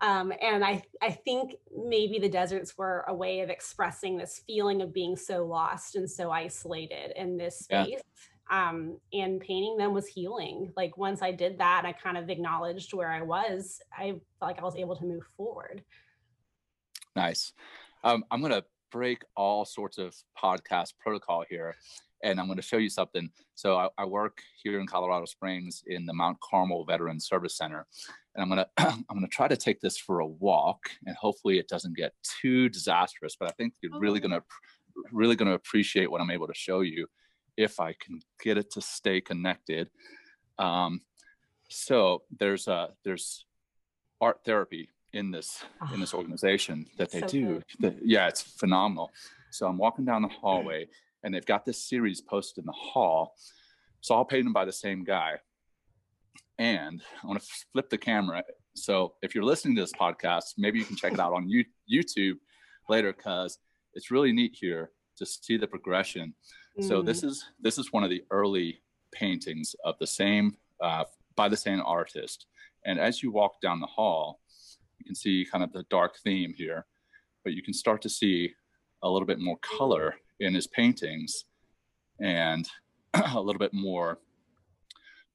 um, 0.01 0.33
and 0.43 0.65
I, 0.65 0.83
I 1.01 1.13
think 1.13 1.55
maybe 1.87 2.19
the 2.19 2.29
deserts 2.29 2.77
were 2.77 3.05
a 3.07 3.15
way 3.15 3.39
of 3.39 3.51
expressing 3.51 4.17
this 4.17 4.43
feeling 4.49 4.83
of 4.83 4.93
being 4.93 5.15
so 5.15 5.47
lost 5.47 5.95
and 5.95 6.11
so 6.11 6.33
isolated 6.33 7.13
in 7.15 7.37
this 7.37 7.61
space. 7.61 7.87
Yeah 7.89 7.99
um, 8.51 8.99
and 9.13 9.41
painting 9.41 9.77
them 9.77 9.95
was 9.95 10.07
healing. 10.07 10.73
Like 10.77 10.97
once 10.97 11.23
I 11.23 11.33
did 11.33 11.59
that, 11.59 11.85
I 11.85 11.93
kind 11.93 12.17
of 12.17 12.29
acknowledged 12.29 12.93
where 12.93 13.11
I 13.11 13.23
was. 13.23 13.81
I 13.97 14.11
felt 14.11 14.23
like 14.41 14.59
I 14.59 14.65
was 14.65 14.77
able 14.77 14.97
to 14.97 15.05
move 15.05 15.23
forward. 15.37 15.83
Nice. 17.15 17.53
Um, 18.05 18.25
I'm 18.31 18.41
going 18.41 18.53
to 18.53 18.65
break 18.91 19.23
all 19.37 19.65
sorts 19.65 19.99
of 19.99 20.15
podcast 20.41 20.95
protocol 20.99 21.45
here, 21.49 21.75
and 22.23 22.39
I'm 22.39 22.47
going 22.47 22.57
to 22.57 22.63
show 22.63 22.77
you 22.77 22.89
something. 22.89 23.31
So 23.55 23.77
I, 23.77 23.89
I, 23.97 24.05
work 24.05 24.39
here 24.63 24.81
in 24.81 24.87
Colorado 24.87 25.25
Springs 25.25 25.83
in 25.87 26.05
the 26.05 26.13
Mount 26.13 26.39
Carmel 26.41 26.85
Veteran 26.85 27.21
Service 27.21 27.57
Center, 27.57 27.87
and 28.35 28.43
I'm 28.43 28.49
going 28.49 28.65
to 28.65 28.69
I'm 29.09 29.17
going 29.17 29.23
to 29.23 29.29
try 29.29 29.49
to 29.49 29.57
take 29.57 29.81
this 29.81 29.97
for 29.97 30.21
a 30.21 30.27
walk, 30.27 30.91
and 31.07 31.17
hopefully 31.17 31.59
it 31.59 31.69
doesn't 31.69 31.97
get 31.97 32.13
too 32.41 32.69
disastrous. 32.69 33.37
But 33.39 33.49
I 33.49 33.53
think 33.53 33.75
you're 33.83 33.99
really 33.99 34.21
going 34.21 34.33
to 34.33 34.43
really 35.11 35.37
going 35.37 35.49
to 35.49 35.55
appreciate 35.55 36.11
what 36.11 36.21
I'm 36.21 36.31
able 36.31 36.47
to 36.49 36.55
show 36.55 36.81
you 36.81 37.07
if 37.57 37.81
I 37.81 37.95
can 37.95 38.21
get 38.43 38.59
it 38.59 38.71
to 38.73 38.81
stay 38.81 39.21
connected. 39.21 39.91
Um, 40.59 41.01
so 41.69 42.23
there's 42.39 42.69
a 42.69 42.91
there's 43.05 43.45
art 44.21 44.41
therapy 44.45 44.89
in 45.13 45.31
this 45.31 45.65
in 45.93 46.01
this 46.01 46.15
ah, 46.15 46.19
organization 46.19 46.87
that 46.99 47.11
they 47.11 47.21
so 47.21 47.27
do. 47.27 47.63
The, 47.81 47.97
yeah, 48.03 48.29
it's 48.29 48.43
phenomenal. 48.43 49.11
So 49.51 49.67
I'm 49.67 49.79
walking 49.79 50.05
down 50.05 50.23
the 50.23 50.29
hallway 50.29 50.89
and 51.23 51.35
they've 51.35 51.45
got 51.45 51.65
this 51.65 51.83
series 51.83 52.21
posted 52.21 52.63
in 52.63 52.67
the 52.67 52.73
hall. 52.73 53.35
It's 54.01 54.11
all 54.11 54.25
painted 54.25 54.53
by 54.53 54.65
the 54.65 54.73
same 54.73 55.05
guy. 55.05 55.35
And 56.59 57.03
I 57.23 57.27
want 57.27 57.41
to 57.41 57.49
flip 57.73 57.91
the 57.91 57.99
camera. 57.99 58.43
So 58.75 59.15
if 59.23 59.35
you're 59.35 59.45
listening 59.45 59.77
to 59.77 59.83
this 59.83 59.93
podcast, 59.93 60.55
maybe 60.57 60.79
you 60.79 60.85
can 60.85 60.97
check 60.97 61.13
it 61.13 61.21
out 61.21 61.33
on 61.33 61.51
YouTube 61.93 62.37
later 62.89 63.13
because 63.13 63.59
it's 63.95 64.11
really 64.11 64.33
neat 64.33 64.57
here 64.59 64.91
to 65.19 65.27
see 65.27 65.57
the 65.57 65.67
progression. 65.67 66.35
Mm. 66.79 66.89
So 66.89 67.03
this 67.03 67.23
is 67.23 67.45
this 67.61 67.79
is 67.79 67.93
one 67.93 68.05
of 68.05 68.11
the 68.11 68.25
early 68.31 68.81
paintings 69.13 69.75
of 69.85 69.95
the 69.99 70.07
same 70.07 70.57
uh, 70.81 71.05
by 71.37 71.49
the 71.49 71.57
same 71.57 71.81
artist. 71.85 72.47
And 72.85 72.99
as 72.99 73.23
you 73.23 73.31
walk 73.31 73.61
down 73.61 73.81
the 73.81 73.87
hall, 73.87 74.41
you 74.99 75.05
can 75.05 75.15
see 75.15 75.47
kind 75.51 75.63
of 75.63 75.73
the 75.73 75.85
dark 75.91 76.17
theme 76.25 76.53
here, 76.57 76.87
but 77.45 77.53
you 77.53 77.63
can 77.63 77.75
start 77.75 78.03
to 78.03 78.09
see 78.09 78.53
a 79.03 79.09
little 79.11 79.27
bit 79.27 79.39
more 79.39 79.59
color 79.59 80.17
in 80.41 80.55
his 80.55 80.67
paintings 80.67 81.45
and 82.21 82.69
a 83.15 83.41
little 83.41 83.59
bit 83.61 83.73
more 83.75 84.19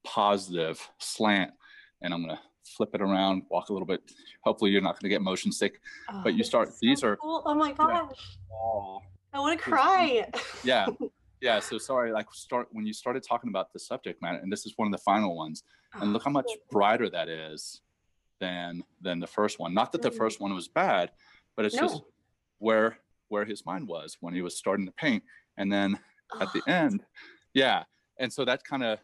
positive 0.04 0.88
slant. 0.98 1.52
And 2.02 2.12
I'm 2.14 2.22
going 2.24 2.36
to 2.36 2.42
flip 2.76 2.90
it 2.94 3.00
around, 3.00 3.42
walk 3.50 3.68
a 3.70 3.72
little 3.72 3.86
bit. 3.86 4.00
Hopefully, 4.44 4.70
you're 4.70 4.82
not 4.82 4.94
going 4.94 5.02
to 5.04 5.08
get 5.08 5.22
motion 5.22 5.50
sick. 5.52 5.80
Oh, 6.12 6.20
But 6.22 6.34
you 6.34 6.44
start- 6.44 6.68
is 6.68 6.74
so 6.74 6.78
these 6.82 7.02
are- 7.02 7.16
cool. 7.16 7.42
Oh 7.44 7.54
my 7.54 7.72
gosh. 7.72 8.38
Oh, 8.52 9.00
I 9.32 9.40
want 9.40 9.58
to 9.58 9.64
cry. 9.64 10.26
yeah, 10.64 10.86
yeah. 11.40 11.60
So 11.60 11.78
sorry, 11.78 12.12
like 12.12 12.26
start 12.32 12.68
when 12.72 12.86
you 12.86 12.92
started 12.92 13.22
talking 13.22 13.50
about 13.50 13.72
the 13.72 13.78
subject 13.78 14.20
matter, 14.22 14.38
and 14.38 14.52
this 14.52 14.66
is 14.66 14.74
one 14.76 14.86
of 14.88 14.92
the 14.92 14.98
final 14.98 15.36
ones, 15.36 15.62
and 16.00 16.12
look 16.12 16.24
how 16.24 16.30
much 16.30 16.50
brighter 16.70 17.08
that 17.10 17.28
is 17.28 17.82
than 18.40 18.82
than 19.00 19.20
the 19.20 19.26
first 19.26 19.58
one. 19.58 19.74
Not 19.74 19.92
that 19.92 20.02
the 20.02 20.10
Mhm. 20.10 20.16
first 20.16 20.40
one 20.40 20.54
was 20.54 20.68
bad, 20.68 21.12
but 21.56 21.64
it's 21.64 21.74
just 21.76 22.02
where 22.58 22.98
where 23.28 23.44
his 23.44 23.66
mind 23.66 23.86
was 23.86 24.16
when 24.20 24.34
he 24.34 24.42
was 24.42 24.56
starting 24.56 24.86
to 24.86 24.92
paint, 24.92 25.22
and 25.56 25.72
then 25.72 25.98
at 26.40 26.52
the 26.52 26.62
Oh, 26.66 26.70
end 26.72 27.04
yeah 27.54 27.84
and 28.18 28.32
so 28.32 28.44
that 28.44 28.62
kind 28.62 28.84
of 28.84 28.98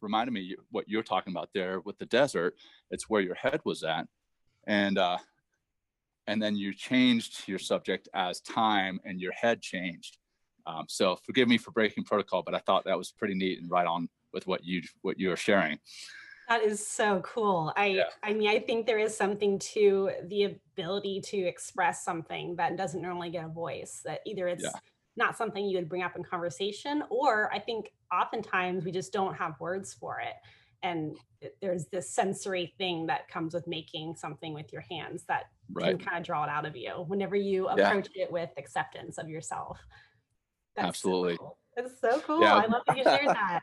reminded 0.00 0.32
me 0.32 0.56
what 0.70 0.88
you're 0.88 1.02
talking 1.02 1.32
about 1.32 1.48
there 1.54 1.80
with 1.80 1.96
the 1.98 2.04
desert 2.06 2.54
it's 2.90 3.08
where 3.08 3.22
your 3.22 3.34
head 3.36 3.60
was 3.64 3.82
at 3.82 4.06
and 4.66 4.98
uh 4.98 5.16
and 6.26 6.42
then 6.42 6.56
you 6.56 6.74
changed 6.74 7.46
your 7.48 7.58
subject 7.58 8.08
as 8.14 8.40
time 8.40 9.00
and 9.04 9.20
your 9.20 9.32
head 9.32 9.62
changed 9.62 10.18
um, 10.66 10.86
so 10.88 11.16
forgive 11.16 11.48
me 11.48 11.58
for 11.58 11.70
breaking 11.72 12.04
protocol 12.04 12.42
but 12.42 12.54
i 12.54 12.58
thought 12.58 12.84
that 12.84 12.98
was 12.98 13.12
pretty 13.12 13.34
neat 13.34 13.60
and 13.60 13.70
right 13.70 13.86
on 13.86 14.08
with 14.32 14.46
what 14.46 14.64
you 14.64 14.82
what 15.02 15.18
you 15.18 15.28
were 15.28 15.36
sharing 15.36 15.78
That 16.48 16.62
is 16.62 16.86
so 16.86 17.20
cool. 17.22 17.72
I 17.76 17.86
Yeah. 17.86 18.10
I 18.22 18.32
mean, 18.32 18.48
I 18.48 18.60
think 18.60 18.86
there 18.86 18.98
is 19.00 19.16
something 19.16 19.58
to 19.74 20.12
the 20.28 20.44
ability 20.44 21.20
to 21.22 21.38
express 21.38 22.04
something 22.04 22.54
that 22.56 22.76
doesn't 22.76 23.02
normally 23.02 23.30
get 23.30 23.44
a 23.44 23.48
voice. 23.48 24.02
That 24.04 24.20
either 24.26 24.46
it's 24.46 24.62
Yeah. 24.62 24.80
not 25.16 25.36
something 25.36 25.64
you 25.64 25.76
would 25.78 25.88
bring 25.88 26.02
up 26.02 26.14
in 26.14 26.22
conversation, 26.22 27.02
or 27.10 27.52
I 27.52 27.58
think 27.58 27.90
oftentimes 28.12 28.84
we 28.84 28.92
just 28.92 29.12
don't 29.12 29.34
have 29.34 29.58
words 29.60 29.92
for 29.94 30.20
it. 30.20 30.34
And 30.82 31.16
there's 31.60 31.86
this 31.88 32.14
sensory 32.14 32.74
thing 32.78 33.06
that 33.06 33.26
comes 33.28 33.52
with 33.54 33.66
making 33.66 34.14
something 34.16 34.54
with 34.54 34.72
your 34.72 34.82
hands 34.82 35.24
that 35.26 35.46
right 35.70 35.96
can 35.96 35.98
kind 35.98 36.16
of 36.18 36.24
draw 36.24 36.44
it 36.44 36.48
out 36.50 36.66
of 36.66 36.76
you 36.76 36.92
whenever 37.08 37.34
you 37.34 37.68
Yeah. 37.74 37.92
approach 37.92 38.08
it 38.14 38.30
with 38.30 38.50
acceptance 38.56 39.18
of 39.18 39.28
yourself. 39.28 39.80
So 40.76 40.82
Absolutely. 40.82 41.36
cool. 41.38 41.58
It's 41.76 42.00
so 42.00 42.20
cool. 42.20 42.40
Yeah. 42.40 42.54
I 42.56 42.66
love 42.66 42.82
that 42.86 42.96
you 42.96 43.02
shared 43.04 43.28
that. 43.28 43.60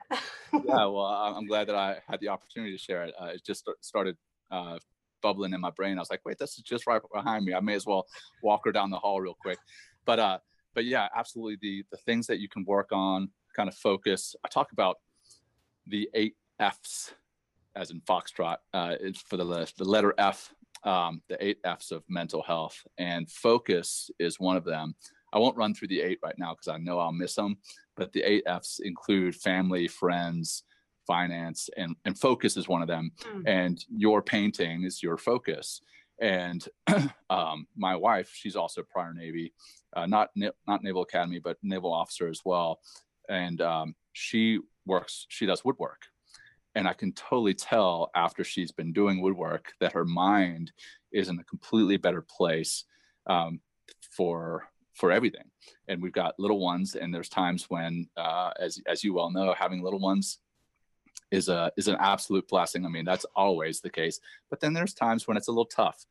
yeah 0.54 0.60
well 0.86 1.00
i'm 1.06 1.48
glad 1.48 1.68
that 1.68 1.76
i 1.76 1.98
had 2.08 2.20
the 2.20 2.28
opportunity 2.28 2.72
to 2.72 2.78
share 2.78 3.04
it 3.04 3.14
uh, 3.20 3.26
it 3.26 3.44
just 3.44 3.68
started 3.82 4.16
uh, 4.52 4.78
bubbling 5.24 5.54
in 5.54 5.60
my 5.62 5.72
brain 5.72 5.98
i 5.98 6.02
was 6.02 6.12
like 6.12 6.22
wait 6.26 6.38
this 6.38 6.58
is 6.58 6.64
just 6.64 6.86
right 6.86 7.02
behind 7.12 7.44
me 7.44 7.54
i 7.56 7.60
may 7.60 7.74
as 7.74 7.86
well 7.88 8.06
walk 8.44 8.62
her 8.66 8.72
down 8.72 8.92
the 8.92 8.98
hall 8.98 9.20
real 9.20 9.36
quick 9.42 9.58
but 10.06 10.20
uh 10.20 10.38
but 10.76 10.86
yeah 10.86 11.08
absolutely 11.16 11.58
the 11.62 11.84
the 11.92 11.98
things 11.98 12.28
that 12.28 12.40
you 12.40 12.48
can 12.48 12.64
work 12.66 12.90
on 12.92 13.30
kind 13.56 13.68
of 13.68 13.76
focus 13.76 14.36
i 14.46 14.48
talk 14.48 14.72
about 14.74 14.98
the 15.88 16.08
eight 16.14 16.36
f's 16.60 17.14
as 17.76 17.90
in 17.90 18.00
foxtrot 18.02 18.58
uh 18.76 18.96
it's 19.00 19.22
for 19.22 19.38
the 19.38 19.72
the 19.78 19.84
letter 19.86 20.14
f 20.20 20.54
um 20.84 21.22
the 21.30 21.44
eight 21.44 21.58
f's 21.64 21.92
of 21.92 22.04
mental 22.10 22.44
health 22.44 22.86
and 23.00 23.30
focus 23.32 24.12
is 24.20 24.40
one 24.40 24.56
of 24.58 24.66
them 24.66 24.94
i 25.34 25.38
won't 25.38 25.58
run 25.58 25.74
through 25.74 25.90
the 25.90 26.02
eight 26.02 26.20
right 26.24 26.38
now 26.38 26.54
because 26.54 26.70
i 26.70 26.78
know 26.78 27.00
i'll 27.00 27.12
miss 27.12 27.36
them 27.36 27.58
but 27.96 28.12
the 28.14 28.24
eight 28.24 28.44
F's 28.46 28.80
include 28.80 29.36
family, 29.36 29.88
friends, 29.88 30.64
finance, 31.06 31.70
and, 31.78 31.96
and 32.06 32.18
focus 32.18 32.58
is 32.58 32.68
one 32.68 32.82
of 32.82 32.88
them. 32.88 33.12
Mm. 33.22 33.44
And 33.46 33.86
your 33.90 34.22
painting 34.22 34.84
is 34.84 35.04
your 35.04 35.18
focus. 35.18 35.82
And 36.20 36.66
um, 37.30 37.68
my 37.76 37.96
wife, 37.96 38.32
she's 38.34 38.56
also 38.56 38.84
prior 38.84 39.14
Navy, 39.14 39.54
uh, 39.96 40.06
not 40.06 40.30
not 40.68 40.84
Naval 40.84 41.04
Academy, 41.04 41.40
but 41.40 41.58
naval 41.62 41.94
officer 41.94 42.28
as 42.30 42.42
well. 42.46 42.80
And 43.30 43.62
um, 43.62 43.96
she 44.14 44.60
works, 44.86 45.26
she 45.30 45.46
does 45.46 45.66
woodwork. 45.66 46.04
And 46.76 46.88
I 46.88 46.94
can 46.94 47.14
totally 47.14 47.54
tell 47.54 48.10
after 48.16 48.44
she's 48.44 48.72
been 48.72 48.94
doing 48.94 49.22
woodwork 49.22 49.74
that 49.80 49.94
her 49.94 50.06
mind 50.06 50.72
is 51.12 51.30
in 51.30 51.40
a 51.40 51.44
completely 51.44 51.98
better 51.98 52.22
place 52.22 52.86
um, 53.28 53.60
for 54.10 54.68
for 54.94 55.12
everything. 55.12 55.50
And 55.88 56.02
we've 56.02 56.14
got 56.14 56.40
little 56.40 56.60
ones 56.60 56.96
and 56.96 57.14
there's 57.14 57.30
times 57.30 57.66
when 57.70 58.08
uh, 58.18 58.52
as 58.60 58.80
as 58.88 59.04
you 59.04 59.14
well 59.14 59.30
know 59.32 59.54
having 59.58 59.82
little 59.84 60.00
ones 60.00 60.40
is 61.32 61.50
a 61.50 61.72
is 61.78 61.88
an 61.88 61.98
absolute 62.00 62.48
blessing. 62.48 62.86
I 62.86 62.90
mean 62.90 63.06
that's 63.06 63.26
always 63.36 63.82
the 63.82 63.90
case. 63.90 64.20
But 64.50 64.60
then 64.60 64.74
there's 64.74 64.94
times 64.94 65.28
when 65.28 65.38
it's 65.38 65.48
a 65.48 65.52
little 65.52 65.66
tough. 65.66 66.06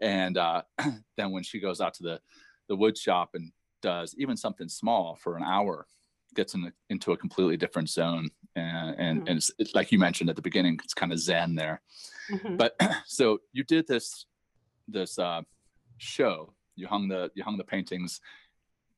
And 0.00 0.36
uh, 0.36 0.62
then 1.16 1.30
when 1.30 1.42
she 1.44 1.60
goes 1.60 1.80
out 1.80 1.94
to 1.94 2.02
the 2.02 2.20
the 2.68 2.76
wood 2.76 2.96
shop 2.98 3.30
and 3.34 3.52
does 3.82 4.14
even 4.18 4.36
something 4.36 4.68
small 4.68 5.16
for 5.16 5.36
an 5.36 5.42
hour 5.44 5.86
gets 6.34 6.54
in 6.54 6.72
into 6.90 7.12
a 7.12 7.16
completely 7.16 7.56
different 7.56 7.88
zone. 7.88 8.28
And 8.56 8.96
and, 8.98 9.22
Mhm. 9.22 9.28
and 9.28 9.36
it's, 9.38 9.52
it's 9.58 9.74
like 9.74 9.92
you 9.92 9.98
mentioned 9.98 10.28
at 10.30 10.36
the 10.36 10.42
beginning 10.42 10.80
it's 10.82 10.94
kind 10.94 11.12
of 11.12 11.18
zen 11.20 11.54
there. 11.54 11.82
Mhm. 12.30 12.56
but 12.56 12.74
so 13.06 13.38
you 13.52 13.62
did 13.62 13.86
this 13.86 14.26
this 14.88 15.18
uh, 15.18 15.42
show 15.98 16.53
you 16.76 16.86
hung 16.86 17.08
the 17.08 17.30
you 17.34 17.42
hung 17.44 17.56
the 17.56 17.64
paintings 17.64 18.20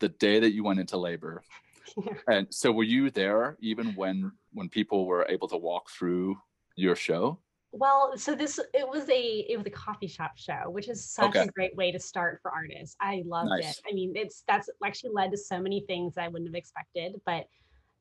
the 0.01 0.09
day 0.09 0.41
that 0.41 0.53
you 0.53 0.65
went 0.65 0.81
into 0.81 0.97
labor 0.97 1.43
Yeah. 1.97 2.15
and 2.29 2.47
so 2.51 2.73
were 2.73 2.83
you 2.83 3.11
there 3.11 3.57
even 3.61 3.95
when 3.95 4.33
when 4.53 4.69
people 4.69 5.07
were 5.07 5.25
able 5.29 5.49
to 5.49 5.57
walk 5.57 5.89
through 5.91 6.37
your 6.77 6.97
show 6.97 7.39
Well, 7.73 8.17
so 8.17 8.35
this 8.35 8.59
it 8.75 8.89
was 8.89 9.09
a 9.11 9.23
it 9.53 9.57
was 9.57 9.67
a 9.67 9.71
coffee 9.71 10.09
shop 10.09 10.33
show, 10.37 10.63
which 10.71 10.89
is 10.89 11.05
such 11.11 11.37
Okay. 11.37 11.43
a 11.43 11.53
great 11.59 11.75
way 11.77 11.93
to 11.93 11.99
start 11.99 12.41
for 12.43 12.51
artists. 12.51 12.97
I 13.01 13.23
loved 13.27 13.51
Nice. 13.51 13.71
it. 13.71 13.81
I 13.89 13.93
mean, 13.95 14.13
it's 14.17 14.43
that's 14.49 14.69
actually 14.85 15.13
led 15.15 15.31
to 15.33 15.37
so 15.37 15.61
many 15.61 15.85
things 15.87 16.15
I 16.17 16.29
wouldn't 16.29 16.49
have 16.49 16.55
expected, 16.55 17.21
but 17.27 17.45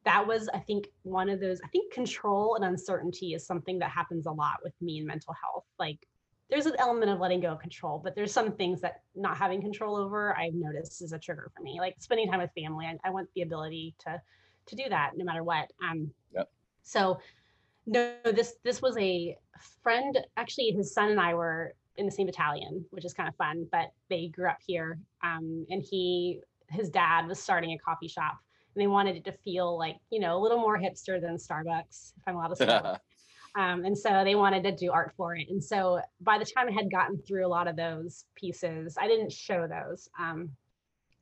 that 0.06 0.26
was 0.26 0.48
I 0.54 0.60
think 0.60 0.88
one 1.04 1.30
of 1.30 1.40
those 1.40 1.60
I 1.64 1.68
think 1.68 1.92
control 1.94 2.56
and 2.56 2.64
uncertainty 2.66 3.34
is 3.34 3.46
something 3.46 3.80
that 3.80 3.92
happens 3.92 4.26
a 4.28 4.32
lot 4.32 4.58
with 4.64 4.74
me 4.82 5.00
in 5.00 5.06
mental 5.06 5.34
health. 5.44 5.66
Like 5.78 6.00
there's 6.50 6.66
an 6.66 6.76
element 6.78 7.12
of 7.12 7.20
letting 7.20 7.40
go 7.40 7.50
of 7.54 7.60
control, 7.60 8.00
but 8.04 8.16
there's 8.16 8.32
some 8.32 8.52
things 8.52 8.82
that 8.82 9.02
not 9.16 9.38
having 9.38 9.62
control 9.62 9.96
over 9.96 10.38
I've 10.38 10.54
noticed 10.54 11.02
is 11.02 11.12
a 11.12 11.20
trigger 11.20 11.52
for 11.56 11.64
me. 11.64 11.80
Like 11.80 11.96
spending 12.00 12.30
time 12.30 12.40
with 12.40 12.52
family. 12.56 12.86
I, 12.86 12.98
I 13.04 13.10
want 13.10 13.30
the 13.36 13.42
ability 13.42 13.96
to 14.00 14.22
to 14.68 14.76
do 14.76 14.84
that 14.90 15.12
no 15.16 15.26
matter 15.26 15.44
what. 15.44 15.72
Um 15.88 16.12
Yep. 16.34 16.50
so 16.84 17.20
no, 17.86 18.16
this 18.24 18.56
this 18.64 18.82
was 18.82 18.98
a 18.98 19.38
friend. 19.84 20.18
Actually, 20.38 20.72
his 20.72 20.94
son 20.94 21.12
and 21.12 21.20
I 21.20 21.34
were 21.34 21.76
in 21.98 22.06
the 22.06 22.12
same 22.12 22.26
battalion, 22.26 22.86
which 22.92 23.06
is 23.06 23.14
kind 23.14 23.30
of 23.30 23.36
fun. 23.36 23.68
But 23.72 23.92
they 24.10 24.28
grew 24.28 24.50
up 24.50 24.58
here, 24.66 25.00
um, 25.24 25.66
and 25.70 25.84
he 25.84 26.42
his 26.70 26.90
dad 26.90 27.28
was 27.28 27.40
starting 27.40 27.72
a 27.72 27.78
coffee 27.78 28.08
shop, 28.08 28.38
and 28.74 28.82
they 28.82 28.88
wanted 28.88 29.16
it 29.16 29.26
to 29.26 29.32
feel 29.32 29.78
like 29.78 29.98
you 30.10 30.20
know 30.20 30.38
a 30.38 30.42
little 30.42 30.60
more 30.60 30.78
hipster 30.78 31.22
than 31.22 31.38
Starbucks, 31.38 32.14
if 32.18 32.24
I'm 32.28 32.36
allowed 32.36 32.50
to 32.50 32.56
say. 32.56 32.82
Um, 33.56 33.86
and 33.86 33.98
so 33.98 34.24
they 34.24 34.36
wanted 34.36 34.63
to 34.63 34.76
do 34.76 34.91
art 34.91 35.13
for 35.15 35.36
it. 35.36 35.48
And 35.50 35.63
so 35.63 36.02
by 36.20 36.38
the 36.38 36.46
time 36.46 36.68
I 36.68 36.74
had 36.74 36.91
gotten 36.91 37.18
through 37.18 37.46
a 37.46 37.48
lot 37.48 37.68
of 37.68 37.78
those 37.78 38.26
pieces, 38.36 38.98
I 39.00 39.08
didn't 39.08 39.32
show 39.32 39.68
those. 39.68 40.10
Um, 40.20 40.50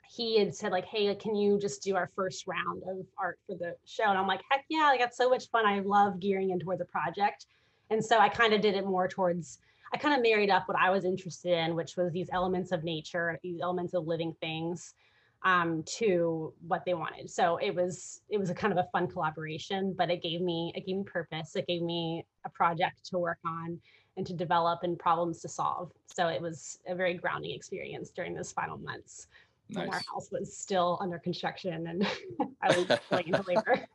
he 0.09 0.37
had 0.39 0.53
said 0.53 0.71
like, 0.71 0.85
"Hey, 0.85 1.13
can 1.15 1.35
you 1.35 1.59
just 1.59 1.81
do 1.83 1.95
our 1.95 2.09
first 2.15 2.47
round 2.47 2.83
of 2.87 3.05
art 3.17 3.39
for 3.47 3.55
the 3.55 3.75
show?" 3.85 4.05
And 4.05 4.17
I'm 4.17 4.27
like, 4.27 4.41
"Heck 4.51 4.65
yeah! 4.69 4.89
I 4.91 4.97
got 4.97 5.13
so 5.15 5.29
much 5.29 5.49
fun. 5.49 5.65
I 5.65 5.79
love 5.79 6.19
gearing 6.19 6.51
in 6.51 6.59
toward 6.59 6.79
the 6.79 6.85
project." 6.85 7.47
And 7.89 8.03
so 8.03 8.19
I 8.19 8.29
kind 8.29 8.53
of 8.53 8.61
did 8.61 8.75
it 8.75 8.85
more 8.85 9.07
towards. 9.07 9.59
I 9.93 9.97
kind 9.97 10.15
of 10.15 10.23
married 10.23 10.49
up 10.49 10.67
what 10.67 10.77
I 10.77 10.89
was 10.89 11.05
interested 11.05 11.51
in, 11.51 11.75
which 11.75 11.95
was 11.97 12.11
these 12.11 12.29
elements 12.31 12.71
of 12.71 12.83
nature, 12.83 13.39
these 13.43 13.59
elements 13.61 13.93
of 13.93 14.07
living 14.07 14.35
things, 14.39 14.95
um, 15.43 15.83
to 15.97 16.53
what 16.67 16.85
they 16.85 16.93
wanted. 16.93 17.29
So 17.29 17.57
it 17.57 17.73
was 17.75 18.21
it 18.29 18.37
was 18.37 18.49
a 18.49 18.55
kind 18.55 18.71
of 18.71 18.79
a 18.79 18.87
fun 18.91 19.07
collaboration, 19.07 19.93
but 19.97 20.09
it 20.09 20.21
gave 20.21 20.41
me 20.41 20.71
it 20.75 20.85
gave 20.85 20.97
me 20.97 21.03
purpose. 21.03 21.55
It 21.55 21.67
gave 21.67 21.81
me 21.81 22.25
a 22.45 22.49
project 22.49 23.05
to 23.11 23.17
work 23.19 23.39
on 23.45 23.79
and 24.15 24.25
to 24.27 24.33
develop 24.33 24.81
and 24.83 24.97
problems 24.97 25.41
to 25.41 25.49
solve. 25.49 25.91
So 26.05 26.27
it 26.27 26.41
was 26.41 26.79
a 26.87 26.95
very 26.95 27.15
grounding 27.15 27.51
experience 27.51 28.11
during 28.11 28.33
those 28.35 28.51
final 28.51 28.77
months 28.77 29.27
when 29.69 29.89
our 29.89 30.01
house 30.13 30.29
was 30.31 30.55
still 30.55 30.97
under 31.01 31.17
construction 31.17 31.87
and 31.87 32.07
I 32.61 32.77
was 32.77 32.85
going 33.09 33.27
into 33.27 33.43
labor. 33.47 33.85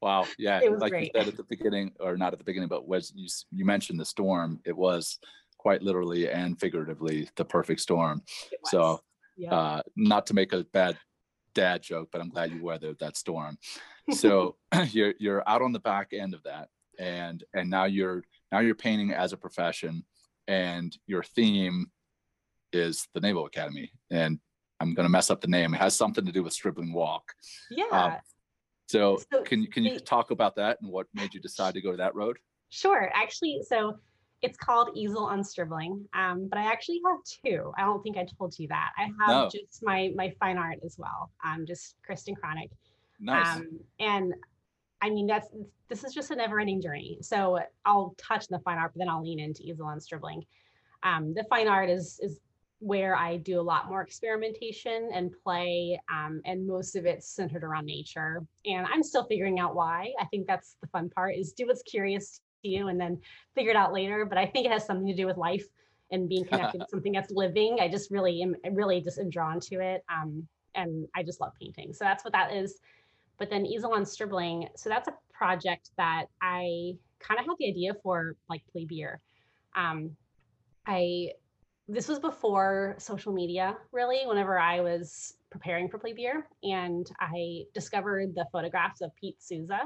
wow 0.00 0.26
yeah 0.38 0.60
It 0.62 0.70
was 0.70 0.80
like 0.80 0.92
great. 0.92 1.12
you 1.14 1.20
said 1.20 1.28
at 1.28 1.36
the 1.36 1.42
beginning 1.44 1.92
or 2.00 2.16
not 2.16 2.32
at 2.32 2.38
the 2.38 2.44
beginning 2.44 2.68
but 2.68 2.86
was 2.86 3.12
you 3.14 3.28
you 3.50 3.64
mentioned 3.64 3.98
the 4.00 4.04
storm 4.04 4.60
it 4.64 4.76
was 4.76 5.18
quite 5.58 5.82
literally 5.82 6.30
and 6.30 6.58
figuratively 6.58 7.28
the 7.36 7.44
perfect 7.44 7.80
storm 7.80 8.22
so 8.66 9.00
yeah. 9.36 9.54
uh, 9.54 9.82
not 9.96 10.26
to 10.26 10.34
make 10.34 10.52
a 10.52 10.64
bad 10.72 10.96
dad 11.54 11.82
joke, 11.82 12.08
but 12.12 12.20
I'm 12.20 12.30
glad 12.30 12.52
you 12.52 12.62
weathered 12.62 12.98
that 13.00 13.16
storm. 13.16 13.58
So 14.12 14.56
you're 14.90 15.14
you're 15.18 15.48
out 15.48 15.62
on 15.62 15.72
the 15.72 15.80
back 15.80 16.12
end 16.12 16.34
of 16.34 16.42
that, 16.44 16.68
and 16.98 17.42
and 17.54 17.70
now 17.70 17.84
you're 17.84 18.22
now 18.52 18.60
you're 18.60 18.74
painting 18.74 19.12
as 19.12 19.32
a 19.32 19.36
profession, 19.36 20.04
and 20.48 20.96
your 21.06 21.22
theme 21.22 21.86
is 22.72 23.06
the 23.14 23.20
Naval 23.20 23.46
Academy, 23.46 23.92
and 24.10 24.38
I'm 24.80 24.94
gonna 24.94 25.08
mess 25.08 25.30
up 25.30 25.40
the 25.40 25.48
name. 25.48 25.74
It 25.74 25.78
has 25.78 25.96
something 25.96 26.26
to 26.26 26.32
do 26.32 26.42
with 26.42 26.52
Stribling 26.52 26.92
Walk. 26.92 27.32
yeah. 27.70 28.18
So, 28.86 29.18
So 29.32 29.42
can 29.42 29.62
you 29.62 29.68
can 29.68 29.84
you 29.84 29.98
talk 29.98 30.30
about 30.30 30.56
that 30.56 30.78
and 30.82 30.90
what 30.90 31.06
made 31.14 31.32
you 31.32 31.40
decide 31.40 31.74
to 31.74 31.80
go 31.80 31.90
to 31.90 31.96
that 31.96 32.14
road? 32.14 32.38
Sure. 32.68 33.10
Actually, 33.14 33.62
so 33.66 33.98
it's 34.44 34.58
called 34.58 34.90
Easel 34.94 35.24
on 35.24 35.42
Stribling, 35.42 36.06
um, 36.12 36.48
but 36.48 36.58
I 36.58 36.70
actually 36.70 37.00
have 37.06 37.16
two. 37.24 37.72
I 37.78 37.80
don't 37.80 38.02
think 38.02 38.18
I 38.18 38.26
told 38.38 38.58
you 38.58 38.68
that. 38.68 38.92
I 38.98 39.04
have 39.04 39.44
No. 39.44 39.48
just 39.50 39.82
my 39.82 40.12
my 40.14 40.34
fine 40.38 40.58
art 40.58 40.80
as 40.84 40.98
well. 40.98 41.30
Um, 41.42 41.64
just 41.64 41.96
Kristen 42.04 42.34
Chronic. 42.34 42.70
Nice. 43.18 43.56
Um, 43.56 43.80
and 44.00 44.34
I 45.00 45.08
mean, 45.08 45.26
that's 45.26 45.48
this 45.88 46.04
is 46.04 46.12
just 46.12 46.30
a 46.30 46.36
never-ending 46.36 46.82
journey. 46.82 47.18
So 47.22 47.58
I'll 47.86 48.14
touch 48.18 48.48
the 48.48 48.58
fine 48.58 48.76
art, 48.76 48.92
but 48.92 48.98
then 48.98 49.08
I'll 49.08 49.22
lean 49.22 49.40
into 49.40 49.62
easel 49.62 49.88
and 49.88 50.02
Stribling. 50.02 50.44
Um, 51.02 51.32
the 51.32 51.44
fine 51.44 51.66
art 51.66 51.88
is 51.88 52.20
is 52.22 52.38
where 52.80 53.16
I 53.16 53.38
do 53.38 53.58
a 53.58 53.62
lot 53.62 53.88
more 53.88 54.02
experimentation 54.02 55.08
and 55.14 55.32
play, 55.42 55.98
um, 56.12 56.42
and 56.44 56.66
most 56.66 56.96
of 56.96 57.06
it's 57.06 57.26
centered 57.26 57.64
around 57.64 57.86
nature. 57.86 58.44
And 58.66 58.86
I'm 58.92 59.02
still 59.02 59.24
figuring 59.24 59.58
out 59.58 59.74
why. 59.74 60.12
I 60.20 60.26
think 60.26 60.46
that's 60.46 60.76
the 60.82 60.86
fun 60.88 61.08
part: 61.08 61.34
is 61.34 61.54
do 61.54 61.66
what's 61.66 61.82
curious 61.82 62.42
to 62.64 62.68
you, 62.68 62.88
and 62.88 63.00
then 63.00 63.20
figure 63.54 63.70
it 63.70 63.76
out 63.76 63.92
later. 63.92 64.24
But 64.24 64.38
I 64.38 64.46
think 64.46 64.66
it 64.66 64.72
has 64.72 64.84
something 64.84 65.06
to 65.06 65.14
do 65.14 65.26
with 65.26 65.36
life 65.36 65.64
and 66.10 66.28
being 66.28 66.44
connected 66.50 66.80
to 66.80 66.86
something 66.90 67.12
that's 67.12 67.30
living. 67.30 67.78
I 67.80 67.88
just 67.88 68.10
really 68.10 68.42
am, 68.42 68.56
really 68.72 69.00
just 69.00 69.18
am 69.18 69.30
drawn 69.30 69.60
to 69.60 69.80
it, 69.80 70.04
um, 70.12 70.46
and 70.74 71.06
I 71.14 71.22
just 71.22 71.40
love 71.40 71.52
painting. 71.60 71.92
So 71.92 72.04
that's 72.04 72.24
what 72.24 72.32
that 72.32 72.52
is. 72.52 72.80
But 73.38 73.50
then 73.50 73.66
easel 73.66 73.92
on 73.94 74.06
Stribling. 74.06 74.68
So 74.76 74.88
that's 74.88 75.08
a 75.08 75.14
project 75.32 75.90
that 75.96 76.26
I 76.40 76.94
kind 77.18 77.40
of 77.40 77.46
had 77.46 77.56
the 77.58 77.68
idea 77.68 77.94
for 78.02 78.36
like 78.48 78.62
plebe 78.72 78.92
year. 78.92 79.20
Um, 79.74 80.16
I 80.86 81.30
this 81.88 82.08
was 82.08 82.18
before 82.18 82.94
social 82.98 83.32
media 83.32 83.76
really 83.92 84.22
whenever 84.24 84.58
i 84.58 84.80
was 84.80 85.34
preparing 85.50 85.88
for 85.88 85.98
plebe 85.98 86.18
year 86.18 86.46
and 86.62 87.10
i 87.20 87.62
discovered 87.74 88.34
the 88.34 88.46
photographs 88.50 89.00
of 89.02 89.14
pete 89.16 89.40
souza 89.42 89.82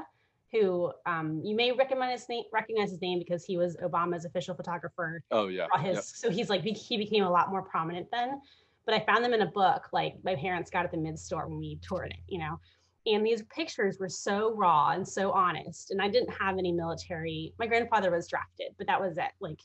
who 0.51 0.91
um, 1.05 1.41
you 1.43 1.55
may 1.55 1.71
recognize 1.71 2.21
his 2.21 2.29
name 2.29 2.43
recognize 2.51 2.89
his 2.91 3.01
name 3.01 3.19
because 3.19 3.45
he 3.45 3.57
was 3.57 3.77
obama's 3.77 4.25
official 4.25 4.55
photographer 4.55 5.23
oh 5.31 5.47
yeah 5.47 5.67
his, 5.79 5.95
yep. 5.95 6.03
so 6.03 6.29
he's 6.29 6.49
like 6.49 6.63
he 6.63 6.97
became 6.97 7.23
a 7.23 7.29
lot 7.29 7.49
more 7.49 7.61
prominent 7.61 8.07
then 8.11 8.39
but 8.85 8.95
i 8.95 8.99
found 9.05 9.23
them 9.23 9.33
in 9.33 9.41
a 9.41 9.51
book 9.51 9.87
like 9.93 10.15
my 10.23 10.35
parents 10.35 10.69
got 10.69 10.85
at 10.85 10.91
the 10.91 10.97
mid 10.97 11.17
store 11.17 11.47
when 11.47 11.59
we 11.59 11.79
toured 11.81 12.11
it 12.11 12.23
you 12.27 12.39
know 12.39 12.59
and 13.05 13.25
these 13.25 13.43
pictures 13.43 13.97
were 13.99 14.09
so 14.09 14.53
raw 14.55 14.91
and 14.91 15.07
so 15.07 15.31
honest 15.31 15.91
and 15.91 16.01
i 16.01 16.07
didn't 16.07 16.31
have 16.31 16.57
any 16.57 16.71
military 16.71 17.53
my 17.59 17.67
grandfather 17.67 18.11
was 18.11 18.27
drafted 18.27 18.73
but 18.77 18.87
that 18.87 18.99
was 18.99 19.17
it 19.17 19.31
like 19.39 19.59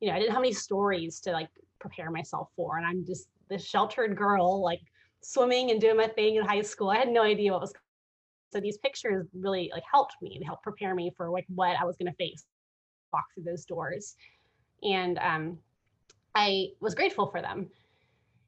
you 0.00 0.08
know 0.08 0.14
i 0.14 0.18
didn't 0.18 0.32
have 0.32 0.42
any 0.42 0.52
stories 0.52 1.20
to 1.20 1.32
like 1.32 1.48
prepare 1.80 2.10
myself 2.10 2.50
for. 2.54 2.76
And 2.76 2.86
I'm 2.86 3.04
just 3.04 3.26
this 3.48 3.64
sheltered 3.64 4.16
girl, 4.16 4.62
like 4.62 4.82
swimming 5.22 5.72
and 5.72 5.80
doing 5.80 5.96
my 5.96 6.06
thing 6.06 6.36
in 6.36 6.44
high 6.44 6.62
school. 6.62 6.90
I 6.90 6.98
had 6.98 7.08
no 7.08 7.22
idea 7.22 7.52
what 7.52 7.62
was. 7.62 7.72
So 8.52 8.60
these 8.60 8.78
pictures 8.78 9.26
really 9.34 9.70
like 9.72 9.84
helped 9.90 10.14
me 10.20 10.36
and 10.36 10.44
helped 10.44 10.62
prepare 10.62 10.94
me 10.94 11.12
for 11.16 11.30
like 11.30 11.46
what 11.54 11.76
I 11.80 11.84
was 11.84 11.96
going 11.96 12.10
to 12.10 12.16
face, 12.16 12.44
walk 13.12 13.24
through 13.34 13.44
those 13.44 13.64
doors, 13.64 14.16
and 14.82 15.18
um, 15.18 15.58
I 16.34 16.68
was 16.80 16.94
grateful 16.94 17.26
for 17.26 17.40
them. 17.40 17.70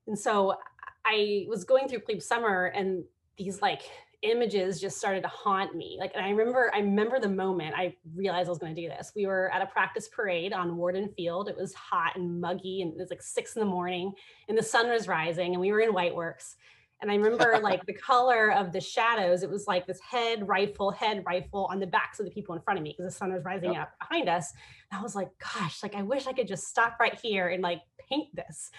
And 0.07 0.19
so 0.19 0.57
I 1.05 1.47
was 1.49 1.65
going 1.65 1.89
through 1.89 2.01
plebe 2.01 2.23
summer, 2.23 2.67
and 2.67 3.05
these 3.39 3.63
like 3.63 3.83
images 4.23 4.81
just 4.81 4.99
started 4.99 5.23
to 5.23 5.29
haunt 5.29 5.75
me. 5.75 5.97
Like, 5.99 6.13
and 6.15 6.25
I 6.25 6.31
remember, 6.31 6.71
I 6.75 6.79
remember 6.79 7.19
the 7.19 7.29
moment 7.29 7.75
I 7.77 7.97
realized 8.15 8.47
I 8.47 8.51
was 8.51 8.59
going 8.59 8.75
to 8.75 8.81
do 8.81 8.89
this. 8.89 9.13
We 9.17 9.27
were 9.27 9.51
at 9.53 9.63
a 9.63 9.67
practice 9.67 10.09
parade 10.09 10.53
on 10.53 10.77
Worden 10.77 11.09
Field. 11.17 11.49
It 11.49 11.57
was 11.57 11.75
hot 11.75 12.17
and 12.17 12.41
muggy, 12.41 12.83
and 12.83 12.93
it 12.93 12.99
was 12.99 13.11
like 13.11 13.23
six 13.23 13.57
in 13.57 13.61
the 13.61 13.67
morning, 13.67 14.13
and 14.49 14.57
the 14.57 14.63
sun 14.63 14.89
was 14.89 15.09
rising, 15.09 15.53
and 15.53 15.61
we 15.61 15.73
were 15.73 15.81
in 15.81 15.93
White 15.93 16.15
Works. 16.15 16.57
And 17.03 17.11
I 17.11 17.17
remember 17.17 17.59
like 17.63 17.85
the 17.85 17.93
color 17.93 18.53
of 18.53 18.73
the 18.73 18.81
shadows. 18.81 19.43
It 19.43 19.51
was 19.51 19.67
like 19.67 19.87
this 19.87 20.01
head 20.01 20.49
rifle, 20.49 20.91
head 20.91 21.25
rifle 21.27 21.69
on 21.71 21.81
the 21.81 21.87
backs 21.87 22.21
of 22.21 22.25
the 22.25 22.33
people 22.33 22.55
in 22.55 22.63
front 22.63 22.79
of 22.79 22.85
me 22.85 22.95
because 22.97 23.13
the 23.13 23.19
sun 23.19 23.33
was 23.33 23.45
rising 23.45 23.75
yep. 23.75 23.83
up 23.83 24.09
behind 24.09 24.29
us. 24.29 24.53
And 24.91 24.99
I 24.99 25.03
was 25.03 25.15
like, 25.15 25.29
gosh, 25.39 25.83
like 25.83 25.95
I 25.95 26.03
wish 26.03 26.27
I 26.27 26.33
could 26.33 26.49
just 26.49 26.69
stop 26.69 26.97
right 26.99 27.19
here 27.21 27.49
and 27.49 27.63
like 27.63 27.83
paint 28.09 28.35
this. 28.35 28.71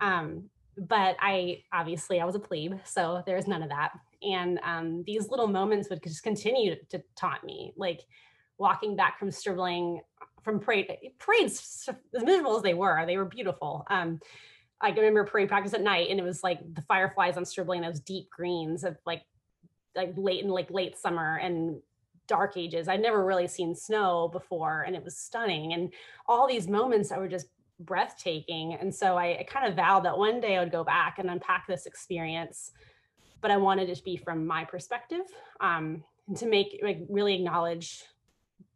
Um, 0.00 0.44
but 0.76 1.16
I 1.20 1.62
obviously 1.72 2.20
I 2.20 2.24
was 2.24 2.34
a 2.34 2.40
plebe, 2.40 2.74
so 2.84 3.22
there's 3.26 3.46
none 3.46 3.62
of 3.62 3.68
that. 3.68 3.92
And 4.22 4.58
um, 4.64 5.04
these 5.06 5.28
little 5.28 5.46
moments 5.46 5.90
would 5.90 6.02
just 6.02 6.22
continue 6.22 6.76
to, 6.90 7.02
taunt 7.16 7.44
me, 7.44 7.74
like 7.76 8.00
walking 8.58 8.96
back 8.96 9.18
from 9.18 9.30
Stribling 9.30 10.00
from 10.42 10.60
parade 10.60 10.92
parades 11.18 11.88
as 12.14 12.22
miserable 12.22 12.56
as 12.56 12.62
they 12.62 12.74
were, 12.74 13.04
they 13.06 13.16
were 13.16 13.24
beautiful. 13.24 13.84
Um, 13.88 14.20
I 14.84 14.90
remember 14.90 15.24
parade 15.24 15.48
practice 15.48 15.74
at 15.74 15.80
night, 15.80 16.08
and 16.10 16.20
it 16.20 16.22
was 16.22 16.42
like 16.42 16.60
the 16.74 16.82
fireflies 16.82 17.36
on 17.36 17.44
Stribling, 17.44 17.80
those 17.80 18.00
deep 18.00 18.28
greens 18.30 18.84
of 18.84 18.96
like 19.06 19.22
like 19.96 20.12
late 20.16 20.44
in 20.44 20.50
like 20.50 20.70
late 20.70 20.98
summer 20.98 21.38
and 21.38 21.80
dark 22.26 22.56
ages. 22.56 22.88
I'd 22.88 23.00
never 23.00 23.24
really 23.24 23.48
seen 23.48 23.74
snow 23.74 24.28
before, 24.28 24.82
and 24.82 24.94
it 24.94 25.02
was 25.02 25.16
stunning. 25.16 25.72
And 25.72 25.92
all 26.26 26.46
these 26.46 26.68
moments 26.68 27.08
that 27.08 27.18
were 27.18 27.28
just 27.28 27.46
breathtaking. 27.80 28.74
And 28.74 28.94
so 28.94 29.16
I, 29.16 29.38
I, 29.40 29.46
kind 29.48 29.66
of 29.66 29.74
vowed 29.74 30.04
that 30.04 30.16
one 30.16 30.40
day 30.40 30.56
I 30.56 30.60
would 30.60 30.70
go 30.70 30.84
back 30.84 31.18
and 31.18 31.28
unpack 31.28 31.66
this 31.66 31.86
experience, 31.86 32.70
but 33.40 33.50
I 33.50 33.56
wanted 33.56 33.88
it 33.90 33.96
to 33.96 34.04
be 34.04 34.16
from 34.16 34.46
my 34.46 34.64
perspective 34.64 35.26
um, 35.60 36.04
and 36.28 36.36
to 36.36 36.46
make 36.46 36.80
like 36.84 37.00
really 37.08 37.34
acknowledge 37.34 38.04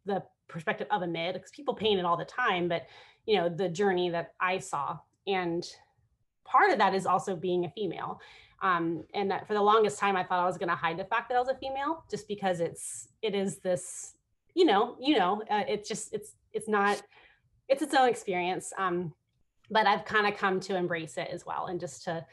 the 0.05 0.21
perspective 0.49 0.87
of 0.91 1.01
a 1.01 1.07
mid 1.07 1.33
because 1.35 1.51
people 1.51 1.73
paint 1.73 1.99
it 1.99 2.05
all 2.05 2.17
the 2.17 2.25
time, 2.25 2.67
but 2.67 2.87
you 3.25 3.37
know 3.37 3.47
the 3.47 3.69
journey 3.69 4.09
that 4.09 4.33
I 4.41 4.57
saw 4.57 4.97
and 5.27 5.65
part 6.51 6.71
of 6.71 6.77
that 6.79 6.93
is 6.93 7.05
also 7.05 7.35
being 7.35 7.65
a 7.65 7.69
female. 7.71 8.19
Um, 8.61 9.05
and 9.13 9.31
that 9.31 9.47
for 9.47 9.53
the 9.53 9.61
longest 9.61 9.99
time, 9.99 10.17
I 10.17 10.23
thought 10.23 10.43
I 10.43 10.45
was 10.45 10.57
going 10.57 10.69
to 10.69 10.75
hide 10.75 10.97
the 10.97 11.05
fact 11.05 11.29
that 11.29 11.35
I 11.35 11.39
was 11.39 11.49
a 11.49 11.55
female, 11.55 12.03
just 12.11 12.27
because 12.27 12.59
it's 12.59 13.07
it 13.21 13.33
is 13.33 13.59
this, 13.59 14.15
you 14.53 14.65
know, 14.65 14.97
you 14.99 15.17
know, 15.17 15.41
uh, 15.49 15.63
it's 15.67 15.87
just 15.87 16.13
it's 16.13 16.33
it's 16.51 16.67
not 16.67 17.01
it's 17.69 17.81
its 17.81 17.93
own 17.93 18.09
experience. 18.09 18.73
Um, 18.77 19.13
but 19.71 19.87
I've 19.87 20.03
kind 20.03 20.27
of 20.27 20.37
come 20.37 20.59
to 20.61 20.75
embrace 20.75 21.17
it 21.17 21.29
as 21.31 21.45
well, 21.45 21.67
and 21.67 21.79
just 21.79 22.03
to 22.05 22.25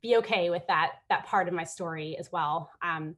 be 0.00 0.16
okay 0.16 0.50
with 0.50 0.66
that 0.68 0.92
that 1.08 1.26
part 1.26 1.48
of 1.48 1.54
my 1.54 1.64
story 1.64 2.16
as 2.18 2.30
well. 2.30 2.70
Um, 2.82 3.16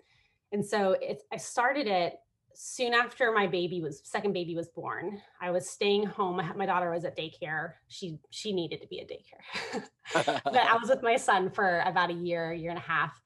and 0.53 0.64
so 0.64 0.92
it, 1.03 1.22
I 1.32 1.36
started 1.36 1.86
it 1.86 2.14
soon 2.57 2.95
after 2.95 3.33
my 3.33 3.47
baby 3.47 3.81
was 3.81 4.01
second 4.05 4.33
baby 4.33 4.55
was 4.57 4.69
born. 4.69 5.21
I 5.41 5.51
was 5.51 5.69
staying 5.69 6.07
home. 6.07 6.41
My 6.57 6.67
daughter 6.67 6.91
was 6.91 7.05
at 7.05 7.17
daycare. 7.17 7.75
She 7.89 8.19
she 8.31 8.53
needed 8.53 8.81
to 8.81 8.89
be 8.89 9.01
at 9.01 9.09
daycare, 9.09 9.83
but 10.45 10.57
I 10.57 10.77
was 10.77 10.89
with 10.89 11.03
my 11.03 11.17
son 11.17 11.51
for 11.51 11.81
about 11.87 12.11
a 12.11 12.15
year, 12.15 12.53
year 12.53 12.71
and 12.71 12.79
a 12.79 12.83
half. 12.83 13.21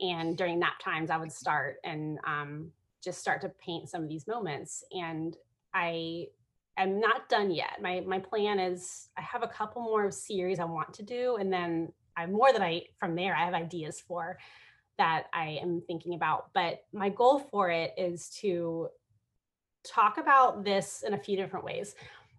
And 0.00 0.36
during 0.36 0.58
nap 0.58 0.78
times, 0.82 1.10
I 1.10 1.16
would 1.16 1.32
start 1.32 1.76
and 1.84 2.18
um, 2.26 2.70
just 3.02 3.20
start 3.20 3.40
to 3.42 3.48
paint 3.48 3.88
some 3.88 4.02
of 4.02 4.08
these 4.08 4.26
moments. 4.26 4.84
And 4.92 5.36
I 5.72 6.26
I'm 6.76 7.00
not 7.00 7.28
done 7.28 7.50
yet. 7.50 7.80
My 7.80 8.00
my 8.00 8.18
plan 8.18 8.58
is 8.58 9.08
I 9.16 9.22
have 9.22 9.42
a 9.42 9.48
couple 9.48 9.82
more 9.82 10.10
series 10.10 10.58
I 10.58 10.64
want 10.64 10.92
to 10.94 11.02
do, 11.02 11.36
and 11.36 11.52
then 11.52 11.92
I 12.16 12.26
more 12.26 12.52
than 12.52 12.62
I 12.62 12.82
from 12.98 13.14
there 13.14 13.34
I 13.34 13.44
have 13.44 13.54
ideas 13.54 14.02
for 14.06 14.38
that 14.98 15.24
I 15.32 15.58
am 15.60 15.82
thinking 15.86 16.14
about. 16.14 16.50
But 16.52 16.84
my 16.92 17.08
goal 17.08 17.38
for 17.38 17.70
it 17.70 17.94
is 17.96 18.30
to 18.40 18.88
talk 19.84 20.18
about 20.18 20.64
this 20.64 21.04
in 21.06 21.14
a 21.14 21.18
few 21.18 21.36
different 21.36 21.64
ways. 21.64 21.94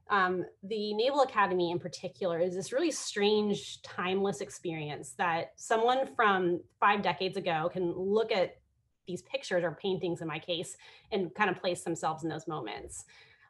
Um, 0.10 0.46
the 0.64 0.94
Naval 0.94 1.22
Academy, 1.22 1.72
in 1.72 1.80
particular, 1.80 2.40
is 2.40 2.56
this 2.56 2.72
really 2.72 2.92
strange, 2.92 3.82
timeless 3.82 4.42
experience 4.42 5.14
that 5.18 5.54
someone 5.56 6.08
from 6.16 6.62
five 6.80 7.02
decades 7.02 7.38
ago 7.38 7.70
can 7.74 7.92
look 7.94 8.32
at 8.32 8.58
these 9.08 9.24
pictures 9.24 9.64
or 9.64 9.72
paintings, 9.72 10.22
in 10.22 10.28
my 10.28 10.40
case, 10.40 10.78
and 11.12 11.34
kind 11.34 11.50
of 11.50 11.60
place 11.60 11.82
themselves 11.82 12.24
in 12.24 12.30
those 12.30 12.48
moments. 12.48 13.06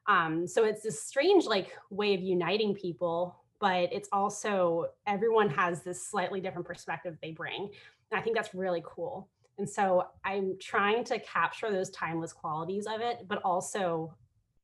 Um, 0.07 0.47
so 0.47 0.65
it's 0.65 0.83
this 0.83 1.01
strange 1.01 1.45
like 1.45 1.75
way 1.89 2.13
of 2.13 2.21
uniting 2.21 2.73
people, 2.73 3.35
but 3.59 3.91
it's 3.91 4.09
also 4.11 4.87
everyone 5.07 5.49
has 5.49 5.81
this 5.81 6.05
slightly 6.05 6.39
different 6.39 6.67
perspective 6.67 7.17
they 7.21 7.31
bring. 7.31 7.69
And 8.11 8.19
I 8.19 8.23
think 8.23 8.35
that's 8.35 8.53
really 8.53 8.83
cool. 8.85 9.29
And 9.57 9.69
so 9.69 10.07
I'm 10.23 10.57
trying 10.59 11.03
to 11.05 11.19
capture 11.19 11.71
those 11.71 11.89
timeless 11.89 12.33
qualities 12.33 12.87
of 12.87 13.01
it, 13.01 13.25
but 13.27 13.41
also 13.43 14.13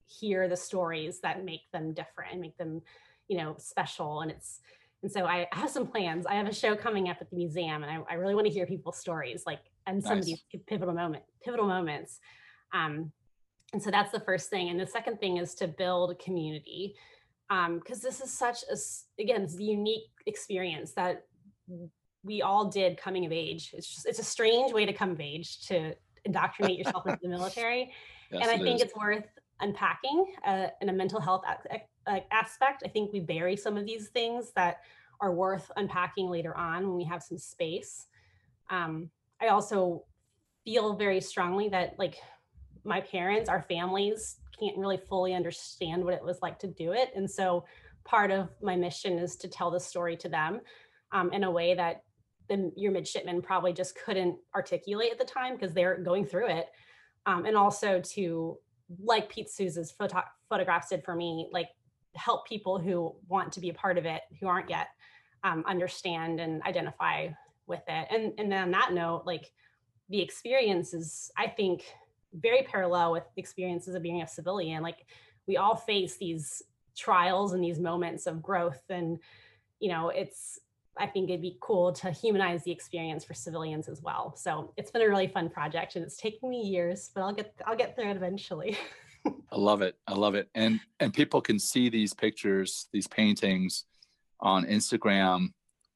hear 0.05 0.49
the 0.49 0.57
stories 0.57 1.21
that 1.21 1.45
make 1.45 1.61
them 1.71 1.93
different 1.93 2.33
and 2.33 2.41
make 2.41 2.57
them, 2.57 2.81
you 3.27 3.37
know, 3.37 3.55
special. 3.57 4.21
And 4.21 4.31
it's 4.31 4.59
and 5.03 5.11
so 5.11 5.25
I 5.25 5.47
have 5.51 5.69
some 5.69 5.87
plans. 5.87 6.27
I 6.27 6.35
have 6.35 6.47
a 6.47 6.53
show 6.53 6.75
coming 6.75 7.09
up 7.09 7.17
at 7.21 7.29
the 7.31 7.35
museum, 7.35 7.83
and 7.83 7.91
I, 7.91 8.13
I 8.13 8.15
really 8.15 8.35
want 8.35 8.45
to 8.45 8.53
hear 8.53 8.67
people's 8.67 8.99
stories, 8.99 9.43
like 9.47 9.61
and 9.87 10.03
some 10.03 10.17
nice. 10.17 10.23
of 10.23 10.25
these 10.27 10.61
pivotal 10.67 10.93
moment, 10.93 11.23
pivotal 11.43 11.65
moments. 11.65 12.19
Um, 12.71 13.11
and 13.73 13.81
so 13.81 13.91
that's 13.91 14.11
the 14.11 14.19
first 14.19 14.49
thing 14.49 14.69
and 14.69 14.79
the 14.79 14.87
second 14.87 15.19
thing 15.19 15.37
is 15.37 15.55
to 15.55 15.67
build 15.67 16.17
community 16.19 16.95
because 17.49 17.97
um, 17.97 18.01
this 18.03 18.21
is 18.21 18.31
such 18.31 18.63
a 18.63 19.21
again 19.21 19.41
it's 19.41 19.57
a 19.57 19.63
unique 19.63 20.09
experience 20.25 20.93
that 20.93 21.25
we 22.23 22.41
all 22.41 22.65
did 22.65 22.97
coming 22.97 23.25
of 23.25 23.31
age 23.31 23.71
it's 23.73 23.87
just 23.87 24.05
it's 24.05 24.19
a 24.19 24.23
strange 24.23 24.71
way 24.73 24.85
to 24.85 24.93
come 24.93 25.11
of 25.11 25.19
age 25.19 25.65
to 25.67 25.93
indoctrinate 26.25 26.77
yourself 26.77 27.05
into 27.07 27.19
the 27.23 27.29
military 27.29 27.91
yes, 28.31 28.41
and 28.41 28.51
i 28.51 28.57
think 28.57 28.77
is. 28.77 28.81
it's 28.83 28.95
worth 28.95 29.25
unpacking 29.61 30.33
uh, 30.45 30.67
in 30.81 30.89
a 30.89 30.93
mental 30.93 31.19
health 31.19 31.43
aspect 32.31 32.83
i 32.85 32.87
think 32.87 33.11
we 33.11 33.19
bury 33.19 33.55
some 33.55 33.77
of 33.77 33.85
these 33.85 34.09
things 34.09 34.51
that 34.55 34.77
are 35.19 35.33
worth 35.33 35.71
unpacking 35.77 36.29
later 36.29 36.55
on 36.57 36.87
when 36.87 36.95
we 36.95 37.03
have 37.03 37.21
some 37.21 37.37
space 37.37 38.07
um, 38.69 39.09
i 39.41 39.47
also 39.47 40.03
feel 40.63 40.95
very 40.95 41.21
strongly 41.21 41.69
that 41.69 41.95
like 41.97 42.17
my 42.83 43.01
parents, 43.01 43.49
our 43.49 43.61
families 43.63 44.37
can't 44.59 44.77
really 44.77 44.97
fully 44.97 45.33
understand 45.33 46.03
what 46.03 46.13
it 46.13 46.23
was 46.23 46.39
like 46.41 46.59
to 46.59 46.67
do 46.67 46.93
it. 46.93 47.11
And 47.15 47.29
so 47.29 47.65
part 48.03 48.31
of 48.31 48.49
my 48.61 48.75
mission 48.75 49.17
is 49.17 49.35
to 49.37 49.47
tell 49.47 49.71
the 49.71 49.79
story 49.79 50.15
to 50.17 50.29
them 50.29 50.61
um, 51.11 51.31
in 51.33 51.43
a 51.43 51.51
way 51.51 51.73
that 51.75 52.03
the, 52.51 52.71
your 52.75 52.91
midshipmen 52.91 53.41
probably 53.41 53.73
just 53.73 53.95
couldn't 53.95 54.35
articulate 54.53 55.11
at 55.11 55.17
the 55.17 55.25
time 55.25 55.55
because 55.55 55.73
they're 55.73 55.97
going 55.97 56.25
through 56.25 56.49
it. 56.49 56.67
um, 57.25 57.45
and 57.45 57.55
also 57.55 58.01
to 58.01 58.57
like 59.03 59.29
Pete 59.29 59.49
Souza's 59.49 59.91
photo- 59.91 60.23
photographs 60.49 60.89
did 60.89 61.03
for 61.03 61.15
me, 61.15 61.49
like 61.51 61.69
help 62.15 62.45
people 62.45 62.77
who 62.77 63.15
want 63.29 63.53
to 63.53 63.61
be 63.61 63.69
a 63.69 63.73
part 63.73 63.97
of 63.97 64.05
it 64.05 64.21
who 64.39 64.47
aren't 64.47 64.69
yet 64.69 64.89
um, 65.43 65.63
understand 65.65 66.39
and 66.39 66.61
identify 66.63 67.29
with 67.67 67.83
it. 67.87 68.07
And 68.11 68.33
and 68.37 68.51
then 68.51 68.63
on 68.63 68.71
that 68.71 68.91
note, 68.93 69.23
like 69.25 69.51
the 70.09 70.21
experience 70.21 70.93
is, 70.93 71.31
I 71.37 71.47
think, 71.47 71.85
very 72.33 72.63
parallel 72.63 73.13
with 73.13 73.23
the 73.35 73.41
experiences 73.41 73.95
of 73.95 74.03
being 74.03 74.21
a 74.21 74.27
civilian. 74.27 74.83
Like 74.83 75.05
we 75.47 75.57
all 75.57 75.75
face 75.75 76.17
these 76.17 76.61
trials 76.97 77.53
and 77.53 77.63
these 77.63 77.79
moments 77.79 78.27
of 78.27 78.43
growth 78.43 78.83
and 78.89 79.19
you 79.79 79.89
know 79.89 80.09
it's 80.09 80.59
i 80.97 81.05
think 81.05 81.29
it'd 81.29 81.41
be 81.41 81.57
cool 81.61 81.91
to 81.91 82.11
humanize 82.11 82.63
the 82.63 82.71
experience 82.71 83.23
for 83.23 83.33
civilians 83.33 83.87
as 83.87 84.01
well 84.01 84.35
so 84.35 84.73
it's 84.77 84.91
been 84.91 85.01
a 85.01 85.07
really 85.07 85.27
fun 85.27 85.49
project 85.49 85.95
and 85.95 86.03
it's 86.03 86.17
taken 86.17 86.49
me 86.49 86.61
years 86.61 87.11
but 87.13 87.21
i'll 87.21 87.33
get 87.33 87.53
i'll 87.65 87.75
get 87.75 87.95
through 87.95 88.09
it 88.09 88.15
eventually 88.15 88.77
I 89.51 89.57
love 89.57 89.81
it. 89.81 89.95
I 90.07 90.13
love 90.13 90.35
it. 90.35 90.49
And 90.55 90.79
and 90.99 91.13
people 91.13 91.41
can 91.41 91.59
see 91.59 91.89
these 91.89 92.13
pictures, 92.13 92.87
these 92.91 93.07
paintings 93.07 93.85
on 94.39 94.65
Instagram 94.65 95.49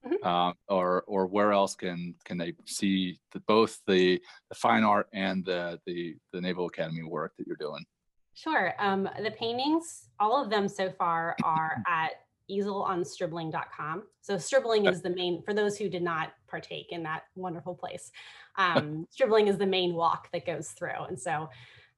mm-hmm. 0.06 0.28
uh, 0.28 0.54
or 0.68 1.04
or 1.08 1.26
where 1.26 1.52
else 1.52 1.76
can 1.76 2.16
can 2.26 2.38
they 2.38 2.54
see 2.66 3.20
the, 3.32 3.40
both 3.42 3.80
the 3.88 4.22
the 4.50 4.56
fine 4.56 4.84
art 4.84 5.08
and 5.14 5.46
the 5.46 5.80
the 5.86 6.16
the 6.34 6.42
Naval 6.42 6.68
Academy 6.68 7.04
work 7.04 7.34
that 7.38 7.48
you're 7.48 7.56
doing? 7.56 7.86
Sure. 8.34 8.74
Um, 8.80 9.10
the 9.24 9.32
paintings, 9.32 10.10
all 10.20 10.42
of 10.42 10.50
them 10.50 10.68
so 10.68 10.92
far 10.92 11.38
are 11.44 11.82
at 11.88 12.12
easelonstribling.com. 12.50 14.04
So 14.22 14.38
stribling 14.38 14.86
is 14.86 15.02
the 15.02 15.10
main, 15.10 15.42
for 15.44 15.54
those 15.54 15.78
who 15.78 15.90
did 15.90 16.04
not 16.04 16.34
partake 16.48 16.92
in 16.92 17.04
that 17.04 17.24
wonderful 17.36 17.76
place, 17.76 18.12
um, 18.58 19.08
stribling 19.10 19.48
is 19.48 19.58
the 19.58 19.66
main 19.66 19.94
walk 19.94 20.32
that 20.32 20.46
goes 20.46 20.70
through. 20.70 21.04
And 21.08 21.20
so 21.20 21.50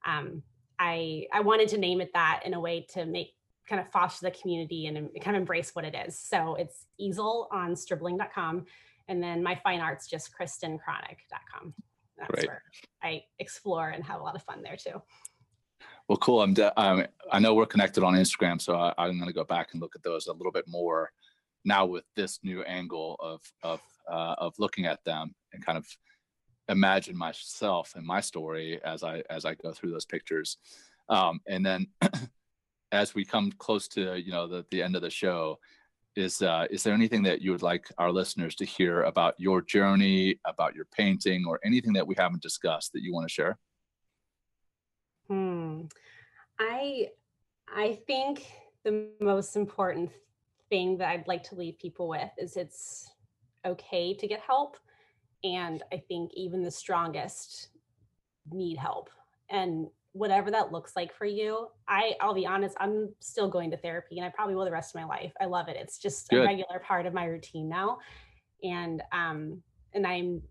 um, 0.06 0.42
I, 0.78 1.26
I 1.32 1.40
wanted 1.40 1.68
to 1.68 1.78
name 1.78 2.00
it 2.00 2.12
that 2.14 2.42
in 2.44 2.54
a 2.54 2.60
way 2.60 2.86
to 2.94 3.04
make 3.04 3.34
kind 3.68 3.80
of 3.80 3.90
foster 3.90 4.26
the 4.26 4.30
community 4.30 4.86
and 4.86 5.10
kind 5.20 5.36
of 5.36 5.40
embrace 5.40 5.74
what 5.74 5.84
it 5.84 5.94
is. 6.06 6.18
So 6.18 6.54
it's 6.54 6.86
easelonstribling.com. 7.00 8.64
And 9.08 9.22
then 9.22 9.42
my 9.42 9.54
fine 9.62 9.80
arts, 9.80 10.08
just 10.08 10.30
kristenchronic.com. 10.38 11.74
That's 12.18 12.30
Great. 12.30 12.46
where 12.48 12.62
I 13.02 13.22
explore 13.38 13.90
and 13.90 14.04
have 14.04 14.20
a 14.20 14.24
lot 14.24 14.34
of 14.34 14.42
fun 14.42 14.62
there 14.62 14.76
too. 14.76 15.02
Well, 16.08 16.18
cool. 16.18 16.40
I'm. 16.40 16.54
De- 16.54 16.80
um, 16.80 17.04
I 17.30 17.38
know 17.38 17.54
we're 17.54 17.66
connected 17.66 18.02
on 18.02 18.14
Instagram, 18.14 18.60
so 18.60 18.74
I, 18.74 19.06
am 19.06 19.18
going 19.18 19.28
to 19.28 19.34
go 19.34 19.44
back 19.44 19.68
and 19.72 19.82
look 19.82 19.94
at 19.94 20.02
those 20.02 20.26
a 20.26 20.32
little 20.32 20.52
bit 20.52 20.66
more 20.66 21.10
now 21.66 21.84
with 21.84 22.04
this 22.16 22.38
new 22.42 22.62
angle 22.62 23.16
of 23.20 23.42
of 23.62 23.82
uh, 24.10 24.34
of 24.38 24.54
looking 24.58 24.86
at 24.86 25.04
them 25.04 25.34
and 25.52 25.64
kind 25.64 25.76
of 25.76 25.86
imagine 26.70 27.16
myself 27.16 27.92
and 27.94 28.06
my 28.06 28.22
story 28.22 28.80
as 28.84 29.02
I 29.04 29.22
as 29.28 29.44
I 29.44 29.54
go 29.54 29.72
through 29.72 29.90
those 29.90 30.06
pictures. 30.06 30.56
Um, 31.10 31.40
and 31.46 31.64
then 31.64 31.86
as 32.92 33.14
we 33.14 33.26
come 33.26 33.52
close 33.58 33.86
to 33.88 34.18
you 34.18 34.32
know 34.32 34.46
the 34.46 34.64
the 34.70 34.82
end 34.82 34.96
of 34.96 35.02
the 35.02 35.10
show, 35.10 35.58
is 36.16 36.40
uh, 36.40 36.66
is 36.70 36.82
there 36.82 36.94
anything 36.94 37.22
that 37.24 37.42
you 37.42 37.50
would 37.50 37.62
like 37.62 37.86
our 37.98 38.10
listeners 38.10 38.54
to 38.56 38.64
hear 38.64 39.02
about 39.02 39.34
your 39.36 39.60
journey, 39.60 40.40
about 40.46 40.74
your 40.74 40.86
painting, 40.86 41.44
or 41.46 41.60
anything 41.62 41.92
that 41.92 42.06
we 42.06 42.14
haven't 42.16 42.40
discussed 42.40 42.94
that 42.94 43.02
you 43.02 43.12
want 43.12 43.28
to 43.28 43.32
share? 43.32 43.58
Hmm. 45.28 45.82
I 46.58 47.08
I 47.72 47.98
think 48.06 48.46
the 48.84 49.08
most 49.20 49.56
important 49.56 50.10
thing 50.70 50.98
that 50.98 51.08
I'd 51.08 51.28
like 51.28 51.42
to 51.44 51.54
leave 51.54 51.78
people 51.78 52.08
with 52.08 52.30
is 52.38 52.56
it's 52.56 53.10
okay 53.64 54.14
to 54.14 54.26
get 54.26 54.40
help. 54.40 54.76
And 55.44 55.82
I 55.92 56.02
think 56.08 56.32
even 56.34 56.62
the 56.62 56.70
strongest 56.70 57.68
need 58.50 58.78
help. 58.78 59.10
And 59.50 59.88
whatever 60.12 60.50
that 60.50 60.72
looks 60.72 60.96
like 60.96 61.14
for 61.14 61.26
you, 61.26 61.68
I 61.86 62.14
I'll 62.20 62.34
be 62.34 62.46
honest, 62.46 62.76
I'm 62.80 63.10
still 63.20 63.48
going 63.48 63.70
to 63.70 63.76
therapy 63.76 64.18
and 64.18 64.26
I 64.26 64.30
probably 64.30 64.54
will 64.54 64.64
the 64.64 64.70
rest 64.70 64.94
of 64.94 65.00
my 65.00 65.06
life. 65.06 65.32
I 65.40 65.44
love 65.44 65.68
it. 65.68 65.76
It's 65.78 65.98
just 65.98 66.28
Good. 66.28 66.42
a 66.42 66.46
regular 66.46 66.80
part 66.80 67.06
of 67.06 67.14
my 67.14 67.24
routine 67.24 67.68
now. 67.68 67.98
And 68.62 69.02
um 69.12 69.62
and 69.94 70.06
I'm 70.06 70.42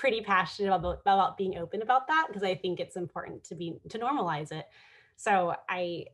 pretty 0.00 0.22
passionate 0.22 0.72
about 0.74 1.00
about 1.02 1.36
being 1.36 1.58
open 1.58 1.82
about 1.82 2.08
that 2.08 2.24
because 2.26 2.42
I 2.42 2.54
think 2.54 2.80
it's 2.80 2.96
important 2.96 3.44
to 3.44 3.54
be 3.54 3.74
to 3.90 3.98
normalize 3.98 4.50
it. 4.50 4.64
So 5.16 5.54
I 5.68 6.06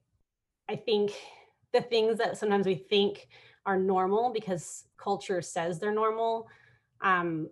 I 0.68 0.74
think 0.74 1.12
the 1.72 1.82
things 1.82 2.18
that 2.18 2.36
sometimes 2.36 2.66
we 2.66 2.74
think 2.74 3.28
are 3.64 3.78
normal 3.78 4.32
because 4.32 4.88
culture 4.96 5.40
says 5.40 5.78
they're 5.78 5.94
normal. 5.94 6.48
Um, 7.00 7.48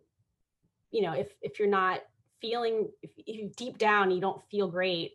you 0.91 1.03
know, 1.03 1.13
if 1.13 1.33
if 1.41 1.61
you're 1.61 1.69
not 1.69 2.01
feeling 2.41 2.89
if, 3.01 3.13
if 3.17 3.55
deep 3.55 3.79
down 3.79 4.11
you 4.11 4.21
don't 4.21 4.43
feel 4.51 4.67
great, 4.67 5.13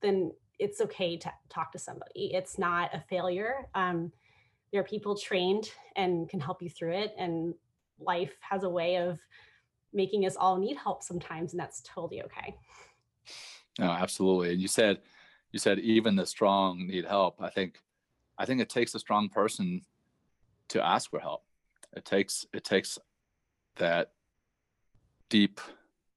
then 0.00 0.32
it's 0.58 0.80
okay 0.80 1.18
to 1.18 1.30
talk 1.50 1.72
to 1.72 1.78
somebody. 1.78 2.32
It's 2.32 2.58
not 2.58 2.94
a 2.94 3.04
failure. 3.10 3.68
Um, 3.74 4.10
there 4.72 4.80
are 4.80 4.84
people 4.84 5.14
trained 5.14 5.70
and 5.94 6.26
can 6.26 6.40
help 6.40 6.62
you 6.62 6.70
through 6.70 6.94
it, 6.94 7.14
and 7.18 7.52
life 7.98 8.32
has 8.40 8.62
a 8.62 8.68
way 8.70 8.96
of 8.96 9.18
making 9.94 10.26
us 10.26 10.36
all 10.36 10.58
need 10.58 10.76
help 10.76 11.02
sometimes, 11.02 11.52
and 11.52 11.60
that's 11.60 11.82
totally 11.82 12.22
okay. 12.22 12.56
No, 13.78 13.90
absolutely. 13.90 14.52
And 14.52 14.60
you 14.60 14.68
said, 14.68 15.00
you 15.52 15.58
said 15.58 15.78
even 15.78 16.16
the 16.16 16.26
strong 16.26 16.86
need 16.86 17.04
help. 17.04 17.40
I 17.40 17.50
think, 17.50 17.80
I 18.38 18.44
think 18.44 18.60
it 18.60 18.68
takes 18.68 18.94
a 18.94 18.98
strong 18.98 19.28
person 19.28 19.82
to 20.68 20.84
ask 20.84 21.10
for 21.10 21.20
help. 21.20 21.44
It 21.96 22.04
takes 22.04 22.46
it 22.52 22.64
takes 22.64 22.98
that 23.76 24.12
deep 25.28 25.60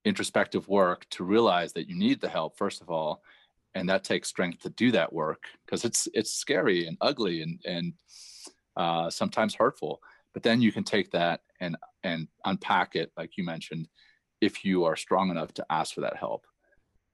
introspective 0.05 0.67
work 0.67 1.05
to 1.11 1.23
realize 1.23 1.73
that 1.73 1.87
you 1.87 1.95
need 1.95 2.21
the 2.21 2.29
help 2.29 2.57
first 2.57 2.81
of 2.81 2.89
all, 2.89 3.21
and 3.75 3.87
that 3.89 4.03
takes 4.03 4.27
strength 4.27 4.61
to 4.63 4.69
do 4.69 4.91
that 4.91 5.13
work 5.13 5.43
because 5.65 5.85
it's 5.85 6.07
it's 6.13 6.31
scary 6.31 6.87
and 6.87 6.97
ugly 7.01 7.41
and 7.41 7.59
and 7.65 7.93
uh, 8.75 9.09
sometimes 9.09 9.55
hurtful. 9.55 10.01
But 10.33 10.43
then 10.43 10.61
you 10.61 10.71
can 10.71 10.83
take 10.83 11.11
that 11.11 11.41
and 11.59 11.75
and 12.03 12.27
unpack 12.45 12.95
it 12.95 13.11
like 13.17 13.37
you 13.37 13.43
mentioned 13.43 13.87
if 14.39 14.63
you 14.63 14.83
are 14.83 14.95
strong 14.95 15.31
enough 15.31 15.53
to 15.55 15.65
ask 15.69 15.95
for 15.95 16.01
that 16.01 16.17
help. 16.17 16.45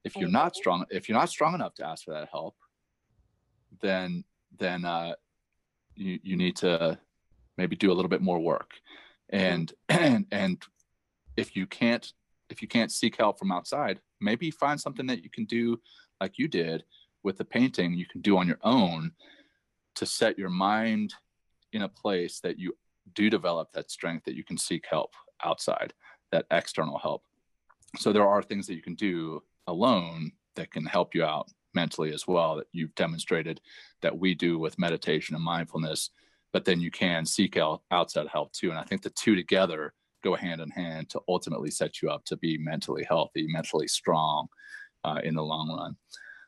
If 0.04 0.18
you're 0.18 0.30
not 0.30 0.56
strong 0.56 0.86
if 0.90 1.08
you're 1.08 1.18
not 1.18 1.30
strong 1.30 1.56
enough 1.56 1.76
to 1.76 1.88
ask 1.88 2.04
for 2.04 2.14
that 2.14 2.30
help 2.30 2.56
then 3.82 4.24
then 4.60 4.86
uh, 4.86 5.14
you 5.96 6.20
you 6.24 6.36
need 6.36 6.56
to 6.58 7.00
maybe 7.58 7.76
do 7.76 7.92
a 7.92 7.94
little 7.94 8.10
bit 8.10 8.22
more 8.22 8.40
work. 8.40 8.72
And 9.30 9.72
and 9.90 10.26
and 10.32 10.62
if 11.38 11.56
you 11.56 11.66
can't 11.66 12.12
if 12.50 12.62
you 12.62 12.68
can't 12.68 12.92
seek 12.92 13.18
help 13.18 13.40
from 13.40 13.52
outside 13.52 14.00
maybe 14.22 14.52
find 14.52 14.80
something 14.80 15.08
that 15.08 15.24
you 15.24 15.30
can 15.30 15.46
do 15.46 15.80
like 16.22 16.38
you 16.38 16.48
did 16.48 16.84
with 17.24 17.38
the 17.38 17.46
painting 17.46 17.94
you 17.94 18.06
can 18.06 18.22
do 18.22 18.38
on 18.38 18.48
your 18.48 18.60
own 18.64 19.12
to 19.96 20.06
set 20.06 20.38
your 20.38 20.50
mind 20.50 21.14
in 21.72 21.82
a 21.82 21.90
place 21.90 22.40
that 22.42 22.60
you 22.60 22.76
do 23.14 23.30
develop 23.30 23.72
that 23.74 23.92
strength 23.92 24.26
that 24.26 24.36
you 24.36 24.44
can 24.44 24.58
seek 24.58 24.86
help 24.90 25.14
outside, 25.44 25.94
that 26.32 26.46
external 26.52 26.98
help. 26.98 27.24
So 27.98 28.12
there 28.12 28.28
are 28.28 28.42
things 28.42 28.68
that 28.68 28.76
you 28.76 28.82
can 28.82 28.96
do 28.96 29.44
alone 29.68 30.32
that 30.56 30.72
can 30.72 30.86
help 30.86 31.16
you 31.16 31.24
out 31.24 31.50
mentally 31.74 32.14
as 32.14 32.28
well 32.28 32.56
that 32.56 32.68
you've 32.72 32.96
demonstrated 32.96 33.60
that 34.02 34.18
we 34.18 34.36
do 34.36 34.60
with 34.60 34.80
meditation 34.80 35.36
and 35.36 35.44
mindfulness 35.44 36.12
but 36.54 36.66
then 36.66 36.80
you 36.80 36.92
can 36.92 37.26
seek 37.26 37.58
out 37.58 37.82
outside 37.92 38.28
help 38.28 38.54
too. 38.54 38.70
And 38.70 38.80
i 38.80 38.84
think 38.84 39.02
the 39.02 39.10
two 39.10 39.36
together 39.36 39.94
go 40.24 40.36
hand 40.36 40.62
in 40.62 40.70
hand 40.70 41.10
to 41.10 41.22
ultimately 41.28 41.70
set 41.70 42.02
you 42.02 42.10
up 42.10 42.24
to 42.26 42.38
be 42.38 42.58
mentally 42.58 43.04
healthy 43.04 43.48
mentally 43.48 43.88
strong 43.88 44.48
uh, 45.04 45.20
in 45.22 45.36
the 45.36 45.44
long 45.44 45.76
run. 45.76 45.98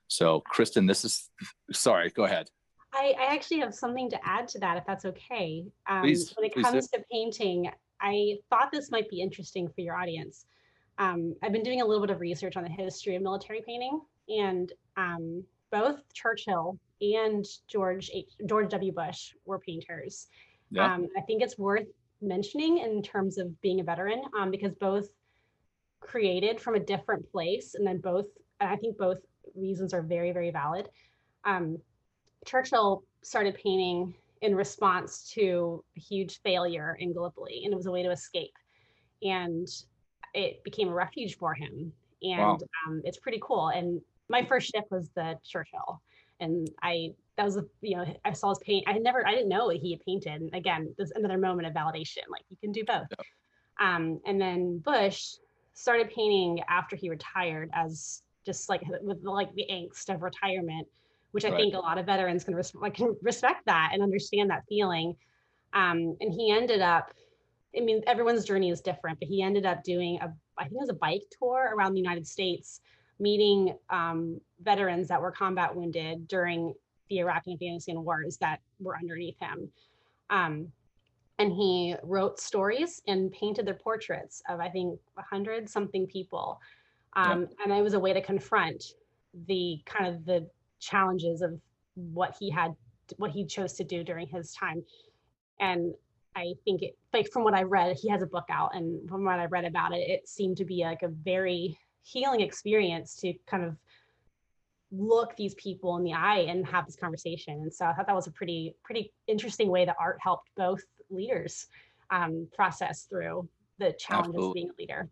So 0.07 0.41
kristen 0.41 0.85
this 0.85 1.03
is 1.03 1.29
sorry 1.71 2.09
go 2.11 2.23
ahead 2.23 2.49
I, 2.95 3.13
I, 3.19 3.33
actually 3.33 3.59
have 3.59 3.75
something 3.75 4.09
to 4.09 4.19
add 4.25 4.47
to 4.49 4.59
that, 4.59 4.77
if 4.77 4.85
that's 4.85 5.05
okay. 5.05 5.65
Um, 5.87 6.01
please, 6.01 6.33
when 6.35 6.49
it 6.49 6.55
comes 6.55 6.87
to 6.89 7.03
painting, 7.11 7.69
I 8.01 8.37
thought 8.49 8.71
this 8.71 8.89
might 8.91 9.09
be 9.09 9.21
interesting 9.21 9.67
for 9.67 9.81
your 9.81 9.95
audience. 9.95 10.45
Um, 10.97 11.35
I've 11.43 11.51
been 11.51 11.63
doing 11.63 11.81
a 11.81 11.85
little 11.85 12.05
bit 12.05 12.13
of 12.13 12.21
research 12.21 12.55
on 12.55 12.63
the 12.63 12.69
history 12.69 13.15
of 13.15 13.21
military 13.21 13.61
painting, 13.65 13.99
and 14.29 14.71
um, 14.97 15.43
both 15.71 16.01
Churchill 16.13 16.79
and 17.01 17.45
George 17.67 18.09
H, 18.13 18.29
George 18.45 18.69
W. 18.69 18.93
Bush 18.93 19.33
were 19.45 19.59
painters. 19.59 20.27
Yeah. 20.71 20.93
Um, 20.93 21.07
I 21.17 21.21
think 21.21 21.41
it's 21.41 21.57
worth 21.57 21.87
mentioning 22.21 22.79
in 22.79 23.01
terms 23.03 23.37
of 23.37 23.59
being 23.61 23.81
a 23.81 23.83
veteran 23.83 24.23
um, 24.39 24.51
because 24.51 24.73
both 24.75 25.09
created 25.99 26.61
from 26.61 26.75
a 26.75 26.79
different 26.79 27.29
place, 27.31 27.75
and 27.75 27.85
then 27.85 27.99
both 27.99 28.27
And 28.61 28.69
I 28.69 28.77
think 28.77 28.97
both 28.97 29.17
reasons 29.53 29.93
are 29.93 30.01
very 30.01 30.31
very 30.31 30.51
valid. 30.51 30.87
Churchill 32.45 33.03
started 33.21 33.55
painting 33.55 34.13
in 34.41 34.55
response 34.55 35.31
to 35.33 35.83
a 35.97 35.99
huge 35.99 36.41
failure 36.41 36.97
in 36.99 37.13
Gallipoli, 37.13 37.63
and 37.63 37.73
it 37.73 37.75
was 37.75 37.87
a 37.87 37.91
way 37.91 38.03
to 38.03 38.11
escape. 38.11 38.53
And 39.23 39.67
it 40.33 40.63
became 40.63 40.89
a 40.89 40.93
refuge 40.93 41.37
for 41.37 41.53
him. 41.53 41.91
And 42.21 42.39
wow. 42.39 42.57
um, 42.87 43.01
it's 43.03 43.17
pretty 43.17 43.39
cool. 43.41 43.69
And 43.69 44.01
my 44.29 44.45
first 44.45 44.71
ship 44.71 44.85
was 44.91 45.09
the 45.15 45.37
Churchill. 45.43 46.01
And 46.39 46.69
I, 46.83 47.13
that 47.37 47.45
was, 47.45 47.57
a, 47.57 47.65
you 47.81 47.95
know, 47.95 48.05
I 48.25 48.33
saw 48.33 48.49
his 48.49 48.59
paint. 48.59 48.85
I 48.87 48.93
had 48.93 49.01
never, 49.01 49.25
I 49.25 49.31
didn't 49.31 49.49
know 49.49 49.69
that 49.69 49.77
he 49.77 49.91
had 49.91 50.01
painted. 50.01 50.41
And 50.41 50.53
again, 50.53 50.93
there's 50.97 51.11
another 51.11 51.37
moment 51.37 51.67
of 51.67 51.73
validation. 51.73 52.23
Like 52.29 52.43
you 52.49 52.57
can 52.57 52.71
do 52.71 52.83
both. 52.83 53.07
Yeah. 53.09 53.95
Um, 53.95 54.19
and 54.25 54.39
then 54.39 54.79
Bush 54.79 55.35
started 55.73 56.09
painting 56.09 56.61
after 56.67 56.95
he 56.95 57.09
retired 57.09 57.69
as 57.73 58.23
just 58.45 58.69
like 58.69 58.81
with 59.01 59.23
like 59.23 59.53
the 59.55 59.65
angst 59.71 60.13
of 60.13 60.21
retirement, 60.21 60.87
which 61.35 61.43
I 61.43 61.49
Right. 61.49 61.57
think 61.57 61.75
a 61.75 61.79
lot 61.79 61.97
of 61.97 62.05
veterans 62.05 62.45
can, 62.45 62.55
res- 62.55 62.73
like, 62.73 62.93
can 62.93 63.13
respect 63.21 63.65
that 63.65 63.89
and 63.91 64.01
understand 64.01 64.49
that 64.51 64.63
feeling. 64.69 65.17
Um, 65.73 66.15
and 66.21 66.31
he 66.31 66.49
ended 66.49 66.81
up, 66.81 67.11
I 67.75 67.81
mean, 67.81 68.01
everyone's 68.07 68.45
journey 68.45 68.69
is 68.69 68.79
different, 68.79 69.19
but 69.19 69.27
he 69.27 69.41
ended 69.41 69.65
up 69.65 69.83
doing 69.83 70.17
a, 70.21 70.33
I 70.57 70.63
think 70.63 70.75
it 70.75 70.79
was 70.79 70.89
a 70.89 70.93
bike 70.93 71.23
tour 71.37 71.73
around 71.75 71.93
the 71.93 71.99
United 71.99 72.25
States, 72.25 72.79
meeting 73.19 73.75
um, 73.89 74.39
veterans 74.61 75.09
that 75.09 75.21
were 75.21 75.29
combat 75.29 75.75
wounded 75.75 76.25
during 76.29 76.73
the 77.09 77.19
Iraq 77.19 77.43
and 77.47 77.55
Afghanistan 77.55 78.01
wars 78.01 78.37
that 78.37 78.61
were 78.79 78.95
underneath 78.95 79.37
him. 79.37 79.69
Um, 80.29 80.71
and 81.37 81.51
he 81.51 81.95
wrote 82.01 82.39
stories 82.39 83.01
and 83.09 83.29
painted 83.33 83.67
their 83.67 83.73
portraits 83.73 84.41
of, 84.47 84.61
I 84.61 84.69
think, 84.69 84.97
hundred 85.17 85.69
something 85.69 86.07
people. 86.07 86.61
Um, 87.11 87.49
And 87.61 87.73
it 87.73 87.83
was 87.83 87.93
a 87.93 87.99
way 87.99 88.13
to 88.13 88.21
confront 88.21 88.93
the 89.47 89.81
kind 89.83 90.07
of 90.15 90.23
the 90.23 90.49
challenges 90.79 91.41
of 91.41 91.59
what 91.95 92.35
he 92.39 92.49
had, 92.49 92.75
what 93.17 93.31
he 93.31 93.45
chose 93.45 93.73
to 93.73 93.83
do 93.83 94.03
during 94.03 94.27
his 94.27 94.53
time. 94.53 94.83
And 95.59 95.93
I 96.35 96.53
think 96.65 96.81
it, 96.81 96.97
like 97.13 97.31
from 97.31 97.43
what 97.43 97.53
I 97.53 97.63
read, 97.63 97.95
he 97.97 98.09
has 98.09 98.21
a 98.21 98.27
book 98.27 98.45
out, 98.49 98.75
and 98.75 99.07
from 99.07 99.23
what 99.23 99.39
I 99.39 99.45
read 99.45 99.65
about 99.65 99.93
it, 99.93 100.09
it 100.09 100.27
seemed 100.27 100.57
to 100.57 100.65
be 100.65 100.83
like 100.83 101.01
a 101.01 101.07
very 101.07 101.77
healing 102.03 102.41
experience 102.41 103.15
to 103.17 103.33
kind 103.47 103.63
of 103.63 103.77
look 104.91 105.35
these 105.35 105.55
people 105.55 105.97
in 105.97 106.03
the 106.03 106.13
eye 106.13 106.45
and 106.47 106.65
have 106.67 106.85
this 106.85 106.95
conversation. 106.95 107.55
And 107.61 107.73
so 107.73 107.85
I 107.85 107.93
thought 107.93 108.05
that 108.07 108.15
was 108.15 108.27
a 108.27 108.31
pretty, 108.31 108.75
pretty 108.83 109.11
interesting 109.27 109.69
way 109.69 109.85
that 109.85 109.95
art 109.99 110.17
helped 110.21 110.49
both 110.55 110.83
leaders 111.09 111.67
um, 112.11 112.47
process 112.53 113.03
through 113.03 113.49
the 113.79 113.93
challenges 113.93 114.43
of 114.43 114.53
being 114.53 114.69
a 114.69 114.81
leader. 114.81 115.09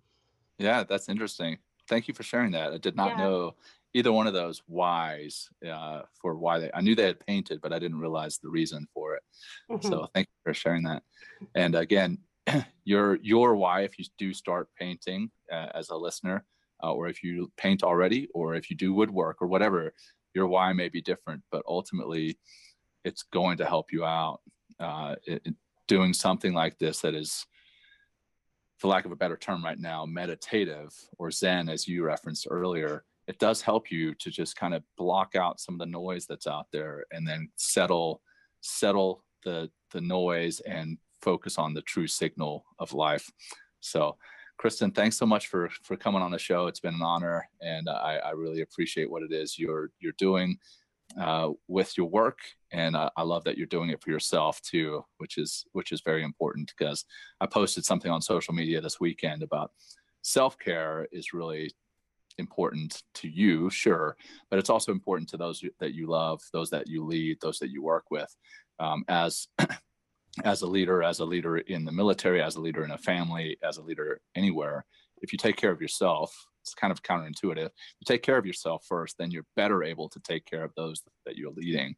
Yeah, 0.58 0.84
that's 0.84 1.10
interesting. 1.10 1.58
Thank 1.88 2.08
you 2.08 2.14
for 2.14 2.24
sharing 2.24 2.52
that. 2.52 2.72
I 2.72 2.78
did 2.78 2.96
not 2.96 3.10
Yeah. 3.10 3.18
know 3.18 3.56
either 3.94 4.12
one 4.12 4.28
of 4.28 4.34
those 4.34 4.62
whys 4.68 5.50
uh, 5.68 6.02
for 6.22 6.36
why 6.36 6.60
they. 6.60 6.72
I 6.74 6.82
knew 6.82 6.96
they 6.96 7.06
had 7.06 7.26
painted, 7.26 7.62
but 7.62 7.74
I 7.74 7.80
didn't 7.80 8.00
realize 8.00 8.38
the 8.38 8.50
reason 8.50 8.88
for 8.94 9.16
it. 9.16 9.24
Mhm. 9.72 9.84
So 9.84 10.08
thank 10.14 10.28
you 10.28 10.40
for 10.44 10.54
sharing 10.54 10.84
that. 10.84 11.04
And 11.56 11.76
again, 11.76 12.18
your 12.84 13.16
your 13.22 13.56
why 13.56 13.82
if 13.82 13.98
you 14.00 14.06
do 14.18 14.34
start 14.34 14.70
painting 14.80 15.30
uh, 15.52 15.70
as 15.74 15.90
a 15.90 15.96
listener, 15.96 16.46
uh, 16.84 16.94
or 16.94 17.08
if 17.08 17.24
you 17.24 17.52
paint 17.58 17.84
already, 17.84 18.28
or 18.34 18.56
if 18.56 18.70
you 18.70 18.76
do 18.76 18.94
woodwork 18.94 19.42
or 19.42 19.48
whatever, 19.48 19.94
your 20.34 20.48
why 20.48 20.74
may 20.74 20.90
be 20.90 21.02
different, 21.02 21.42
but 21.52 21.64
ultimately, 21.68 22.38
it's 23.06 23.24
going 23.24 23.58
to 23.58 23.66
help 23.66 23.92
you 23.92 24.04
out. 24.06 24.42
Uh, 24.80 25.16
it, 25.26 25.42
it- 25.46 25.56
doing 25.88 26.14
something 26.14 26.54
like 26.54 26.80
this 26.80 27.02
that 27.02 27.14
is, 27.14 27.46
for 28.78 28.88
lack 28.88 29.04
of 29.06 29.12
a 29.12 29.16
better 29.18 29.36
term, 29.36 29.64
right 29.64 29.78
now, 29.78 30.06
meditative 30.06 30.94
or 31.20 31.30
Zen, 31.30 31.68
as 31.68 31.88
you 31.90 32.06
referenced 32.06 32.48
earlier. 32.50 33.04
It 33.28 33.40
does 33.40 33.62
help 33.62 33.92
you 33.92 34.14
to 34.16 34.30
just 34.30 34.56
kind 34.56 34.74
of 34.74 34.84
block 34.98 35.36
out 35.36 35.60
some 35.60 35.76
of 35.76 35.80
the 35.80 35.86
noise 35.86 36.26
that's 36.26 36.48
out 36.48 36.68
there 36.72 37.06
and 37.12 37.28
then 37.28 37.50
settle 37.56 38.22
settle 38.62 39.24
the 39.44 39.70
the 39.92 40.02
noise 40.02 40.60
and 40.62 40.98
focus 41.22 41.58
on 41.58 41.74
the 41.74 41.82
true 41.82 42.08
signal 42.08 42.66
of 42.80 42.94
life. 42.94 43.30
So, 43.80 44.18
Kristen, 44.58 44.92
thanks 44.92 45.18
so 45.18 45.26
much 45.26 45.48
for 45.48 45.70
for 45.84 45.96
coming 45.96 46.22
on 46.22 46.32
the 46.32 46.40
show. 46.40 46.68
It's 46.68 46.80
been 46.80 46.96
an 46.96 47.02
honor, 47.02 47.48
and 47.62 47.90
I, 47.90 48.18
I 48.18 48.32
really 48.32 48.62
appreciate 48.62 49.10
what 49.10 49.24
it 49.24 49.32
is 49.32 49.58
you're 49.58 49.92
you're 50.00 50.14
doing 50.18 50.58
uh, 51.20 51.50
with 51.68 51.98
your 51.98 52.08
work, 52.08 52.40
and 52.72 52.96
I, 52.96 53.10
I 53.16 53.24
love 53.24 53.44
that 53.46 53.58
you're 53.58 53.68
doing 53.68 53.90
it 53.90 54.02
for 54.02 54.10
yourself 54.10 54.62
too, 54.62 55.04
which 55.18 55.38
is 55.38 55.66
which 55.74 55.92
is 55.92 56.02
very 56.02 56.24
important 56.24 56.72
because 56.78 57.06
I 57.42 57.46
posted 57.46 57.86
something 57.86 58.12
on 58.12 58.22
social 58.22 58.54
media 58.54 58.82
this 58.82 59.00
weekend 59.00 59.44
about 59.44 59.72
self 60.22 60.58
care 60.58 61.08
is 61.12 61.34
really 61.34 61.72
important 62.38 63.04
to 63.16 63.28
you, 63.28 63.70
sure, 63.70 64.16
but 64.50 64.60
it's 64.60 64.70
also 64.70 64.92
important 64.92 65.30
to 65.30 65.38
those 65.38 65.64
that 65.80 65.94
you 65.94 66.08
love, 66.08 66.42
those 66.52 66.70
that 66.72 66.88
you 66.88 67.06
lead, 67.06 67.38
those 67.42 67.60
that 67.60 67.70
you 67.70 67.84
work 67.84 68.06
with. 68.12 68.34
Um, 68.80 69.04
as 69.08 69.48
as 70.44 70.62
a 70.62 70.68
leader, 70.68 71.04
as 71.04 71.20
a 71.20 71.26
leader 71.26 71.58
in 71.58 71.86
the 71.86 71.92
military, 71.92 72.42
as 72.42 72.56
a 72.56 72.62
leader 72.62 72.84
in 72.84 72.92
a 72.92 72.98
family, 72.98 73.58
as 73.64 73.78
a 73.78 73.84
leader 73.84 74.20
anywhere, 74.36 74.86
if 75.22 75.32
you 75.32 75.38
take 75.38 75.56
care 75.56 75.72
of 75.72 75.82
yourself, 75.82 76.48
it's 76.62 76.74
kind 76.74 76.92
of 76.92 77.04
counterintuitive. 77.04 77.70
You 78.00 78.06
take 78.06 78.24
care 78.24 78.38
of 78.38 78.46
yourself 78.46 78.86
first, 78.88 79.18
then 79.18 79.32
you're 79.32 79.46
better 79.56 79.84
able 79.84 80.10
to 80.10 80.20
take 80.22 80.46
care 80.46 80.64
of 80.64 80.74
those 80.76 81.02
that 81.26 81.38
you're 81.38 81.52
leading. 81.52 81.96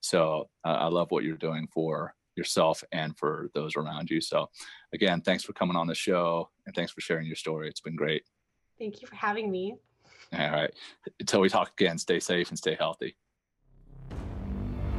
So 0.00 0.48
uh, 0.64 0.68
I 0.68 0.86
love 0.88 1.10
what 1.10 1.24
you're 1.24 1.36
doing 1.36 1.68
for 1.72 2.14
yourself 2.36 2.84
and 2.92 3.16
for 3.16 3.50
those 3.54 3.76
around 3.76 4.10
you. 4.10 4.20
So 4.20 4.48
again, 4.92 5.20
thanks 5.22 5.42
for 5.42 5.52
coming 5.52 5.76
on 5.76 5.86
the 5.86 5.94
show 5.94 6.50
and 6.66 6.74
thanks 6.74 6.92
for 6.92 7.00
sharing 7.00 7.26
your 7.26 7.36
story. 7.36 7.68
It's 7.68 7.80
been 7.80 7.96
great. 7.96 8.22
Thank 8.78 9.00
you 9.00 9.08
for 9.08 9.16
having 9.16 9.50
me. 9.50 9.76
All 10.32 10.50
right. 10.50 10.72
Until 11.20 11.40
we 11.40 11.48
talk 11.48 11.72
again, 11.72 11.98
stay 11.98 12.20
safe 12.20 12.48
and 12.50 12.58
stay 12.58 12.76
healthy. 12.78 13.16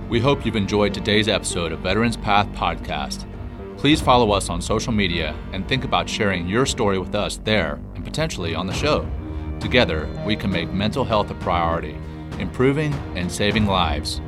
We 0.09 0.19
hope 0.19 0.45
you've 0.45 0.55
enjoyed 0.55 0.93
today's 0.93 1.27
episode 1.27 1.71
of 1.71 1.79
Veterans 1.79 2.15
Path 2.15 2.47
Podcast. 2.53 3.27
Please 3.77 4.01
follow 4.01 4.31
us 4.31 4.49
on 4.49 4.61
social 4.61 4.93
media 4.93 5.35
and 5.51 5.67
think 5.67 5.83
about 5.83 6.09
sharing 6.09 6.47
your 6.47 6.65
story 6.65 6.97
with 6.97 7.13
us 7.13 7.37
there 7.43 7.79
and 7.93 8.03
potentially 8.03 8.55
on 8.55 8.67
the 8.67 8.73
show. 8.73 9.07
Together, 9.59 10.09
we 10.25 10.35
can 10.35 10.49
make 10.49 10.71
mental 10.71 11.03
health 11.03 11.29
a 11.29 11.35
priority, 11.35 11.97
improving 12.39 12.93
and 13.15 13.31
saving 13.31 13.65
lives. 13.65 14.21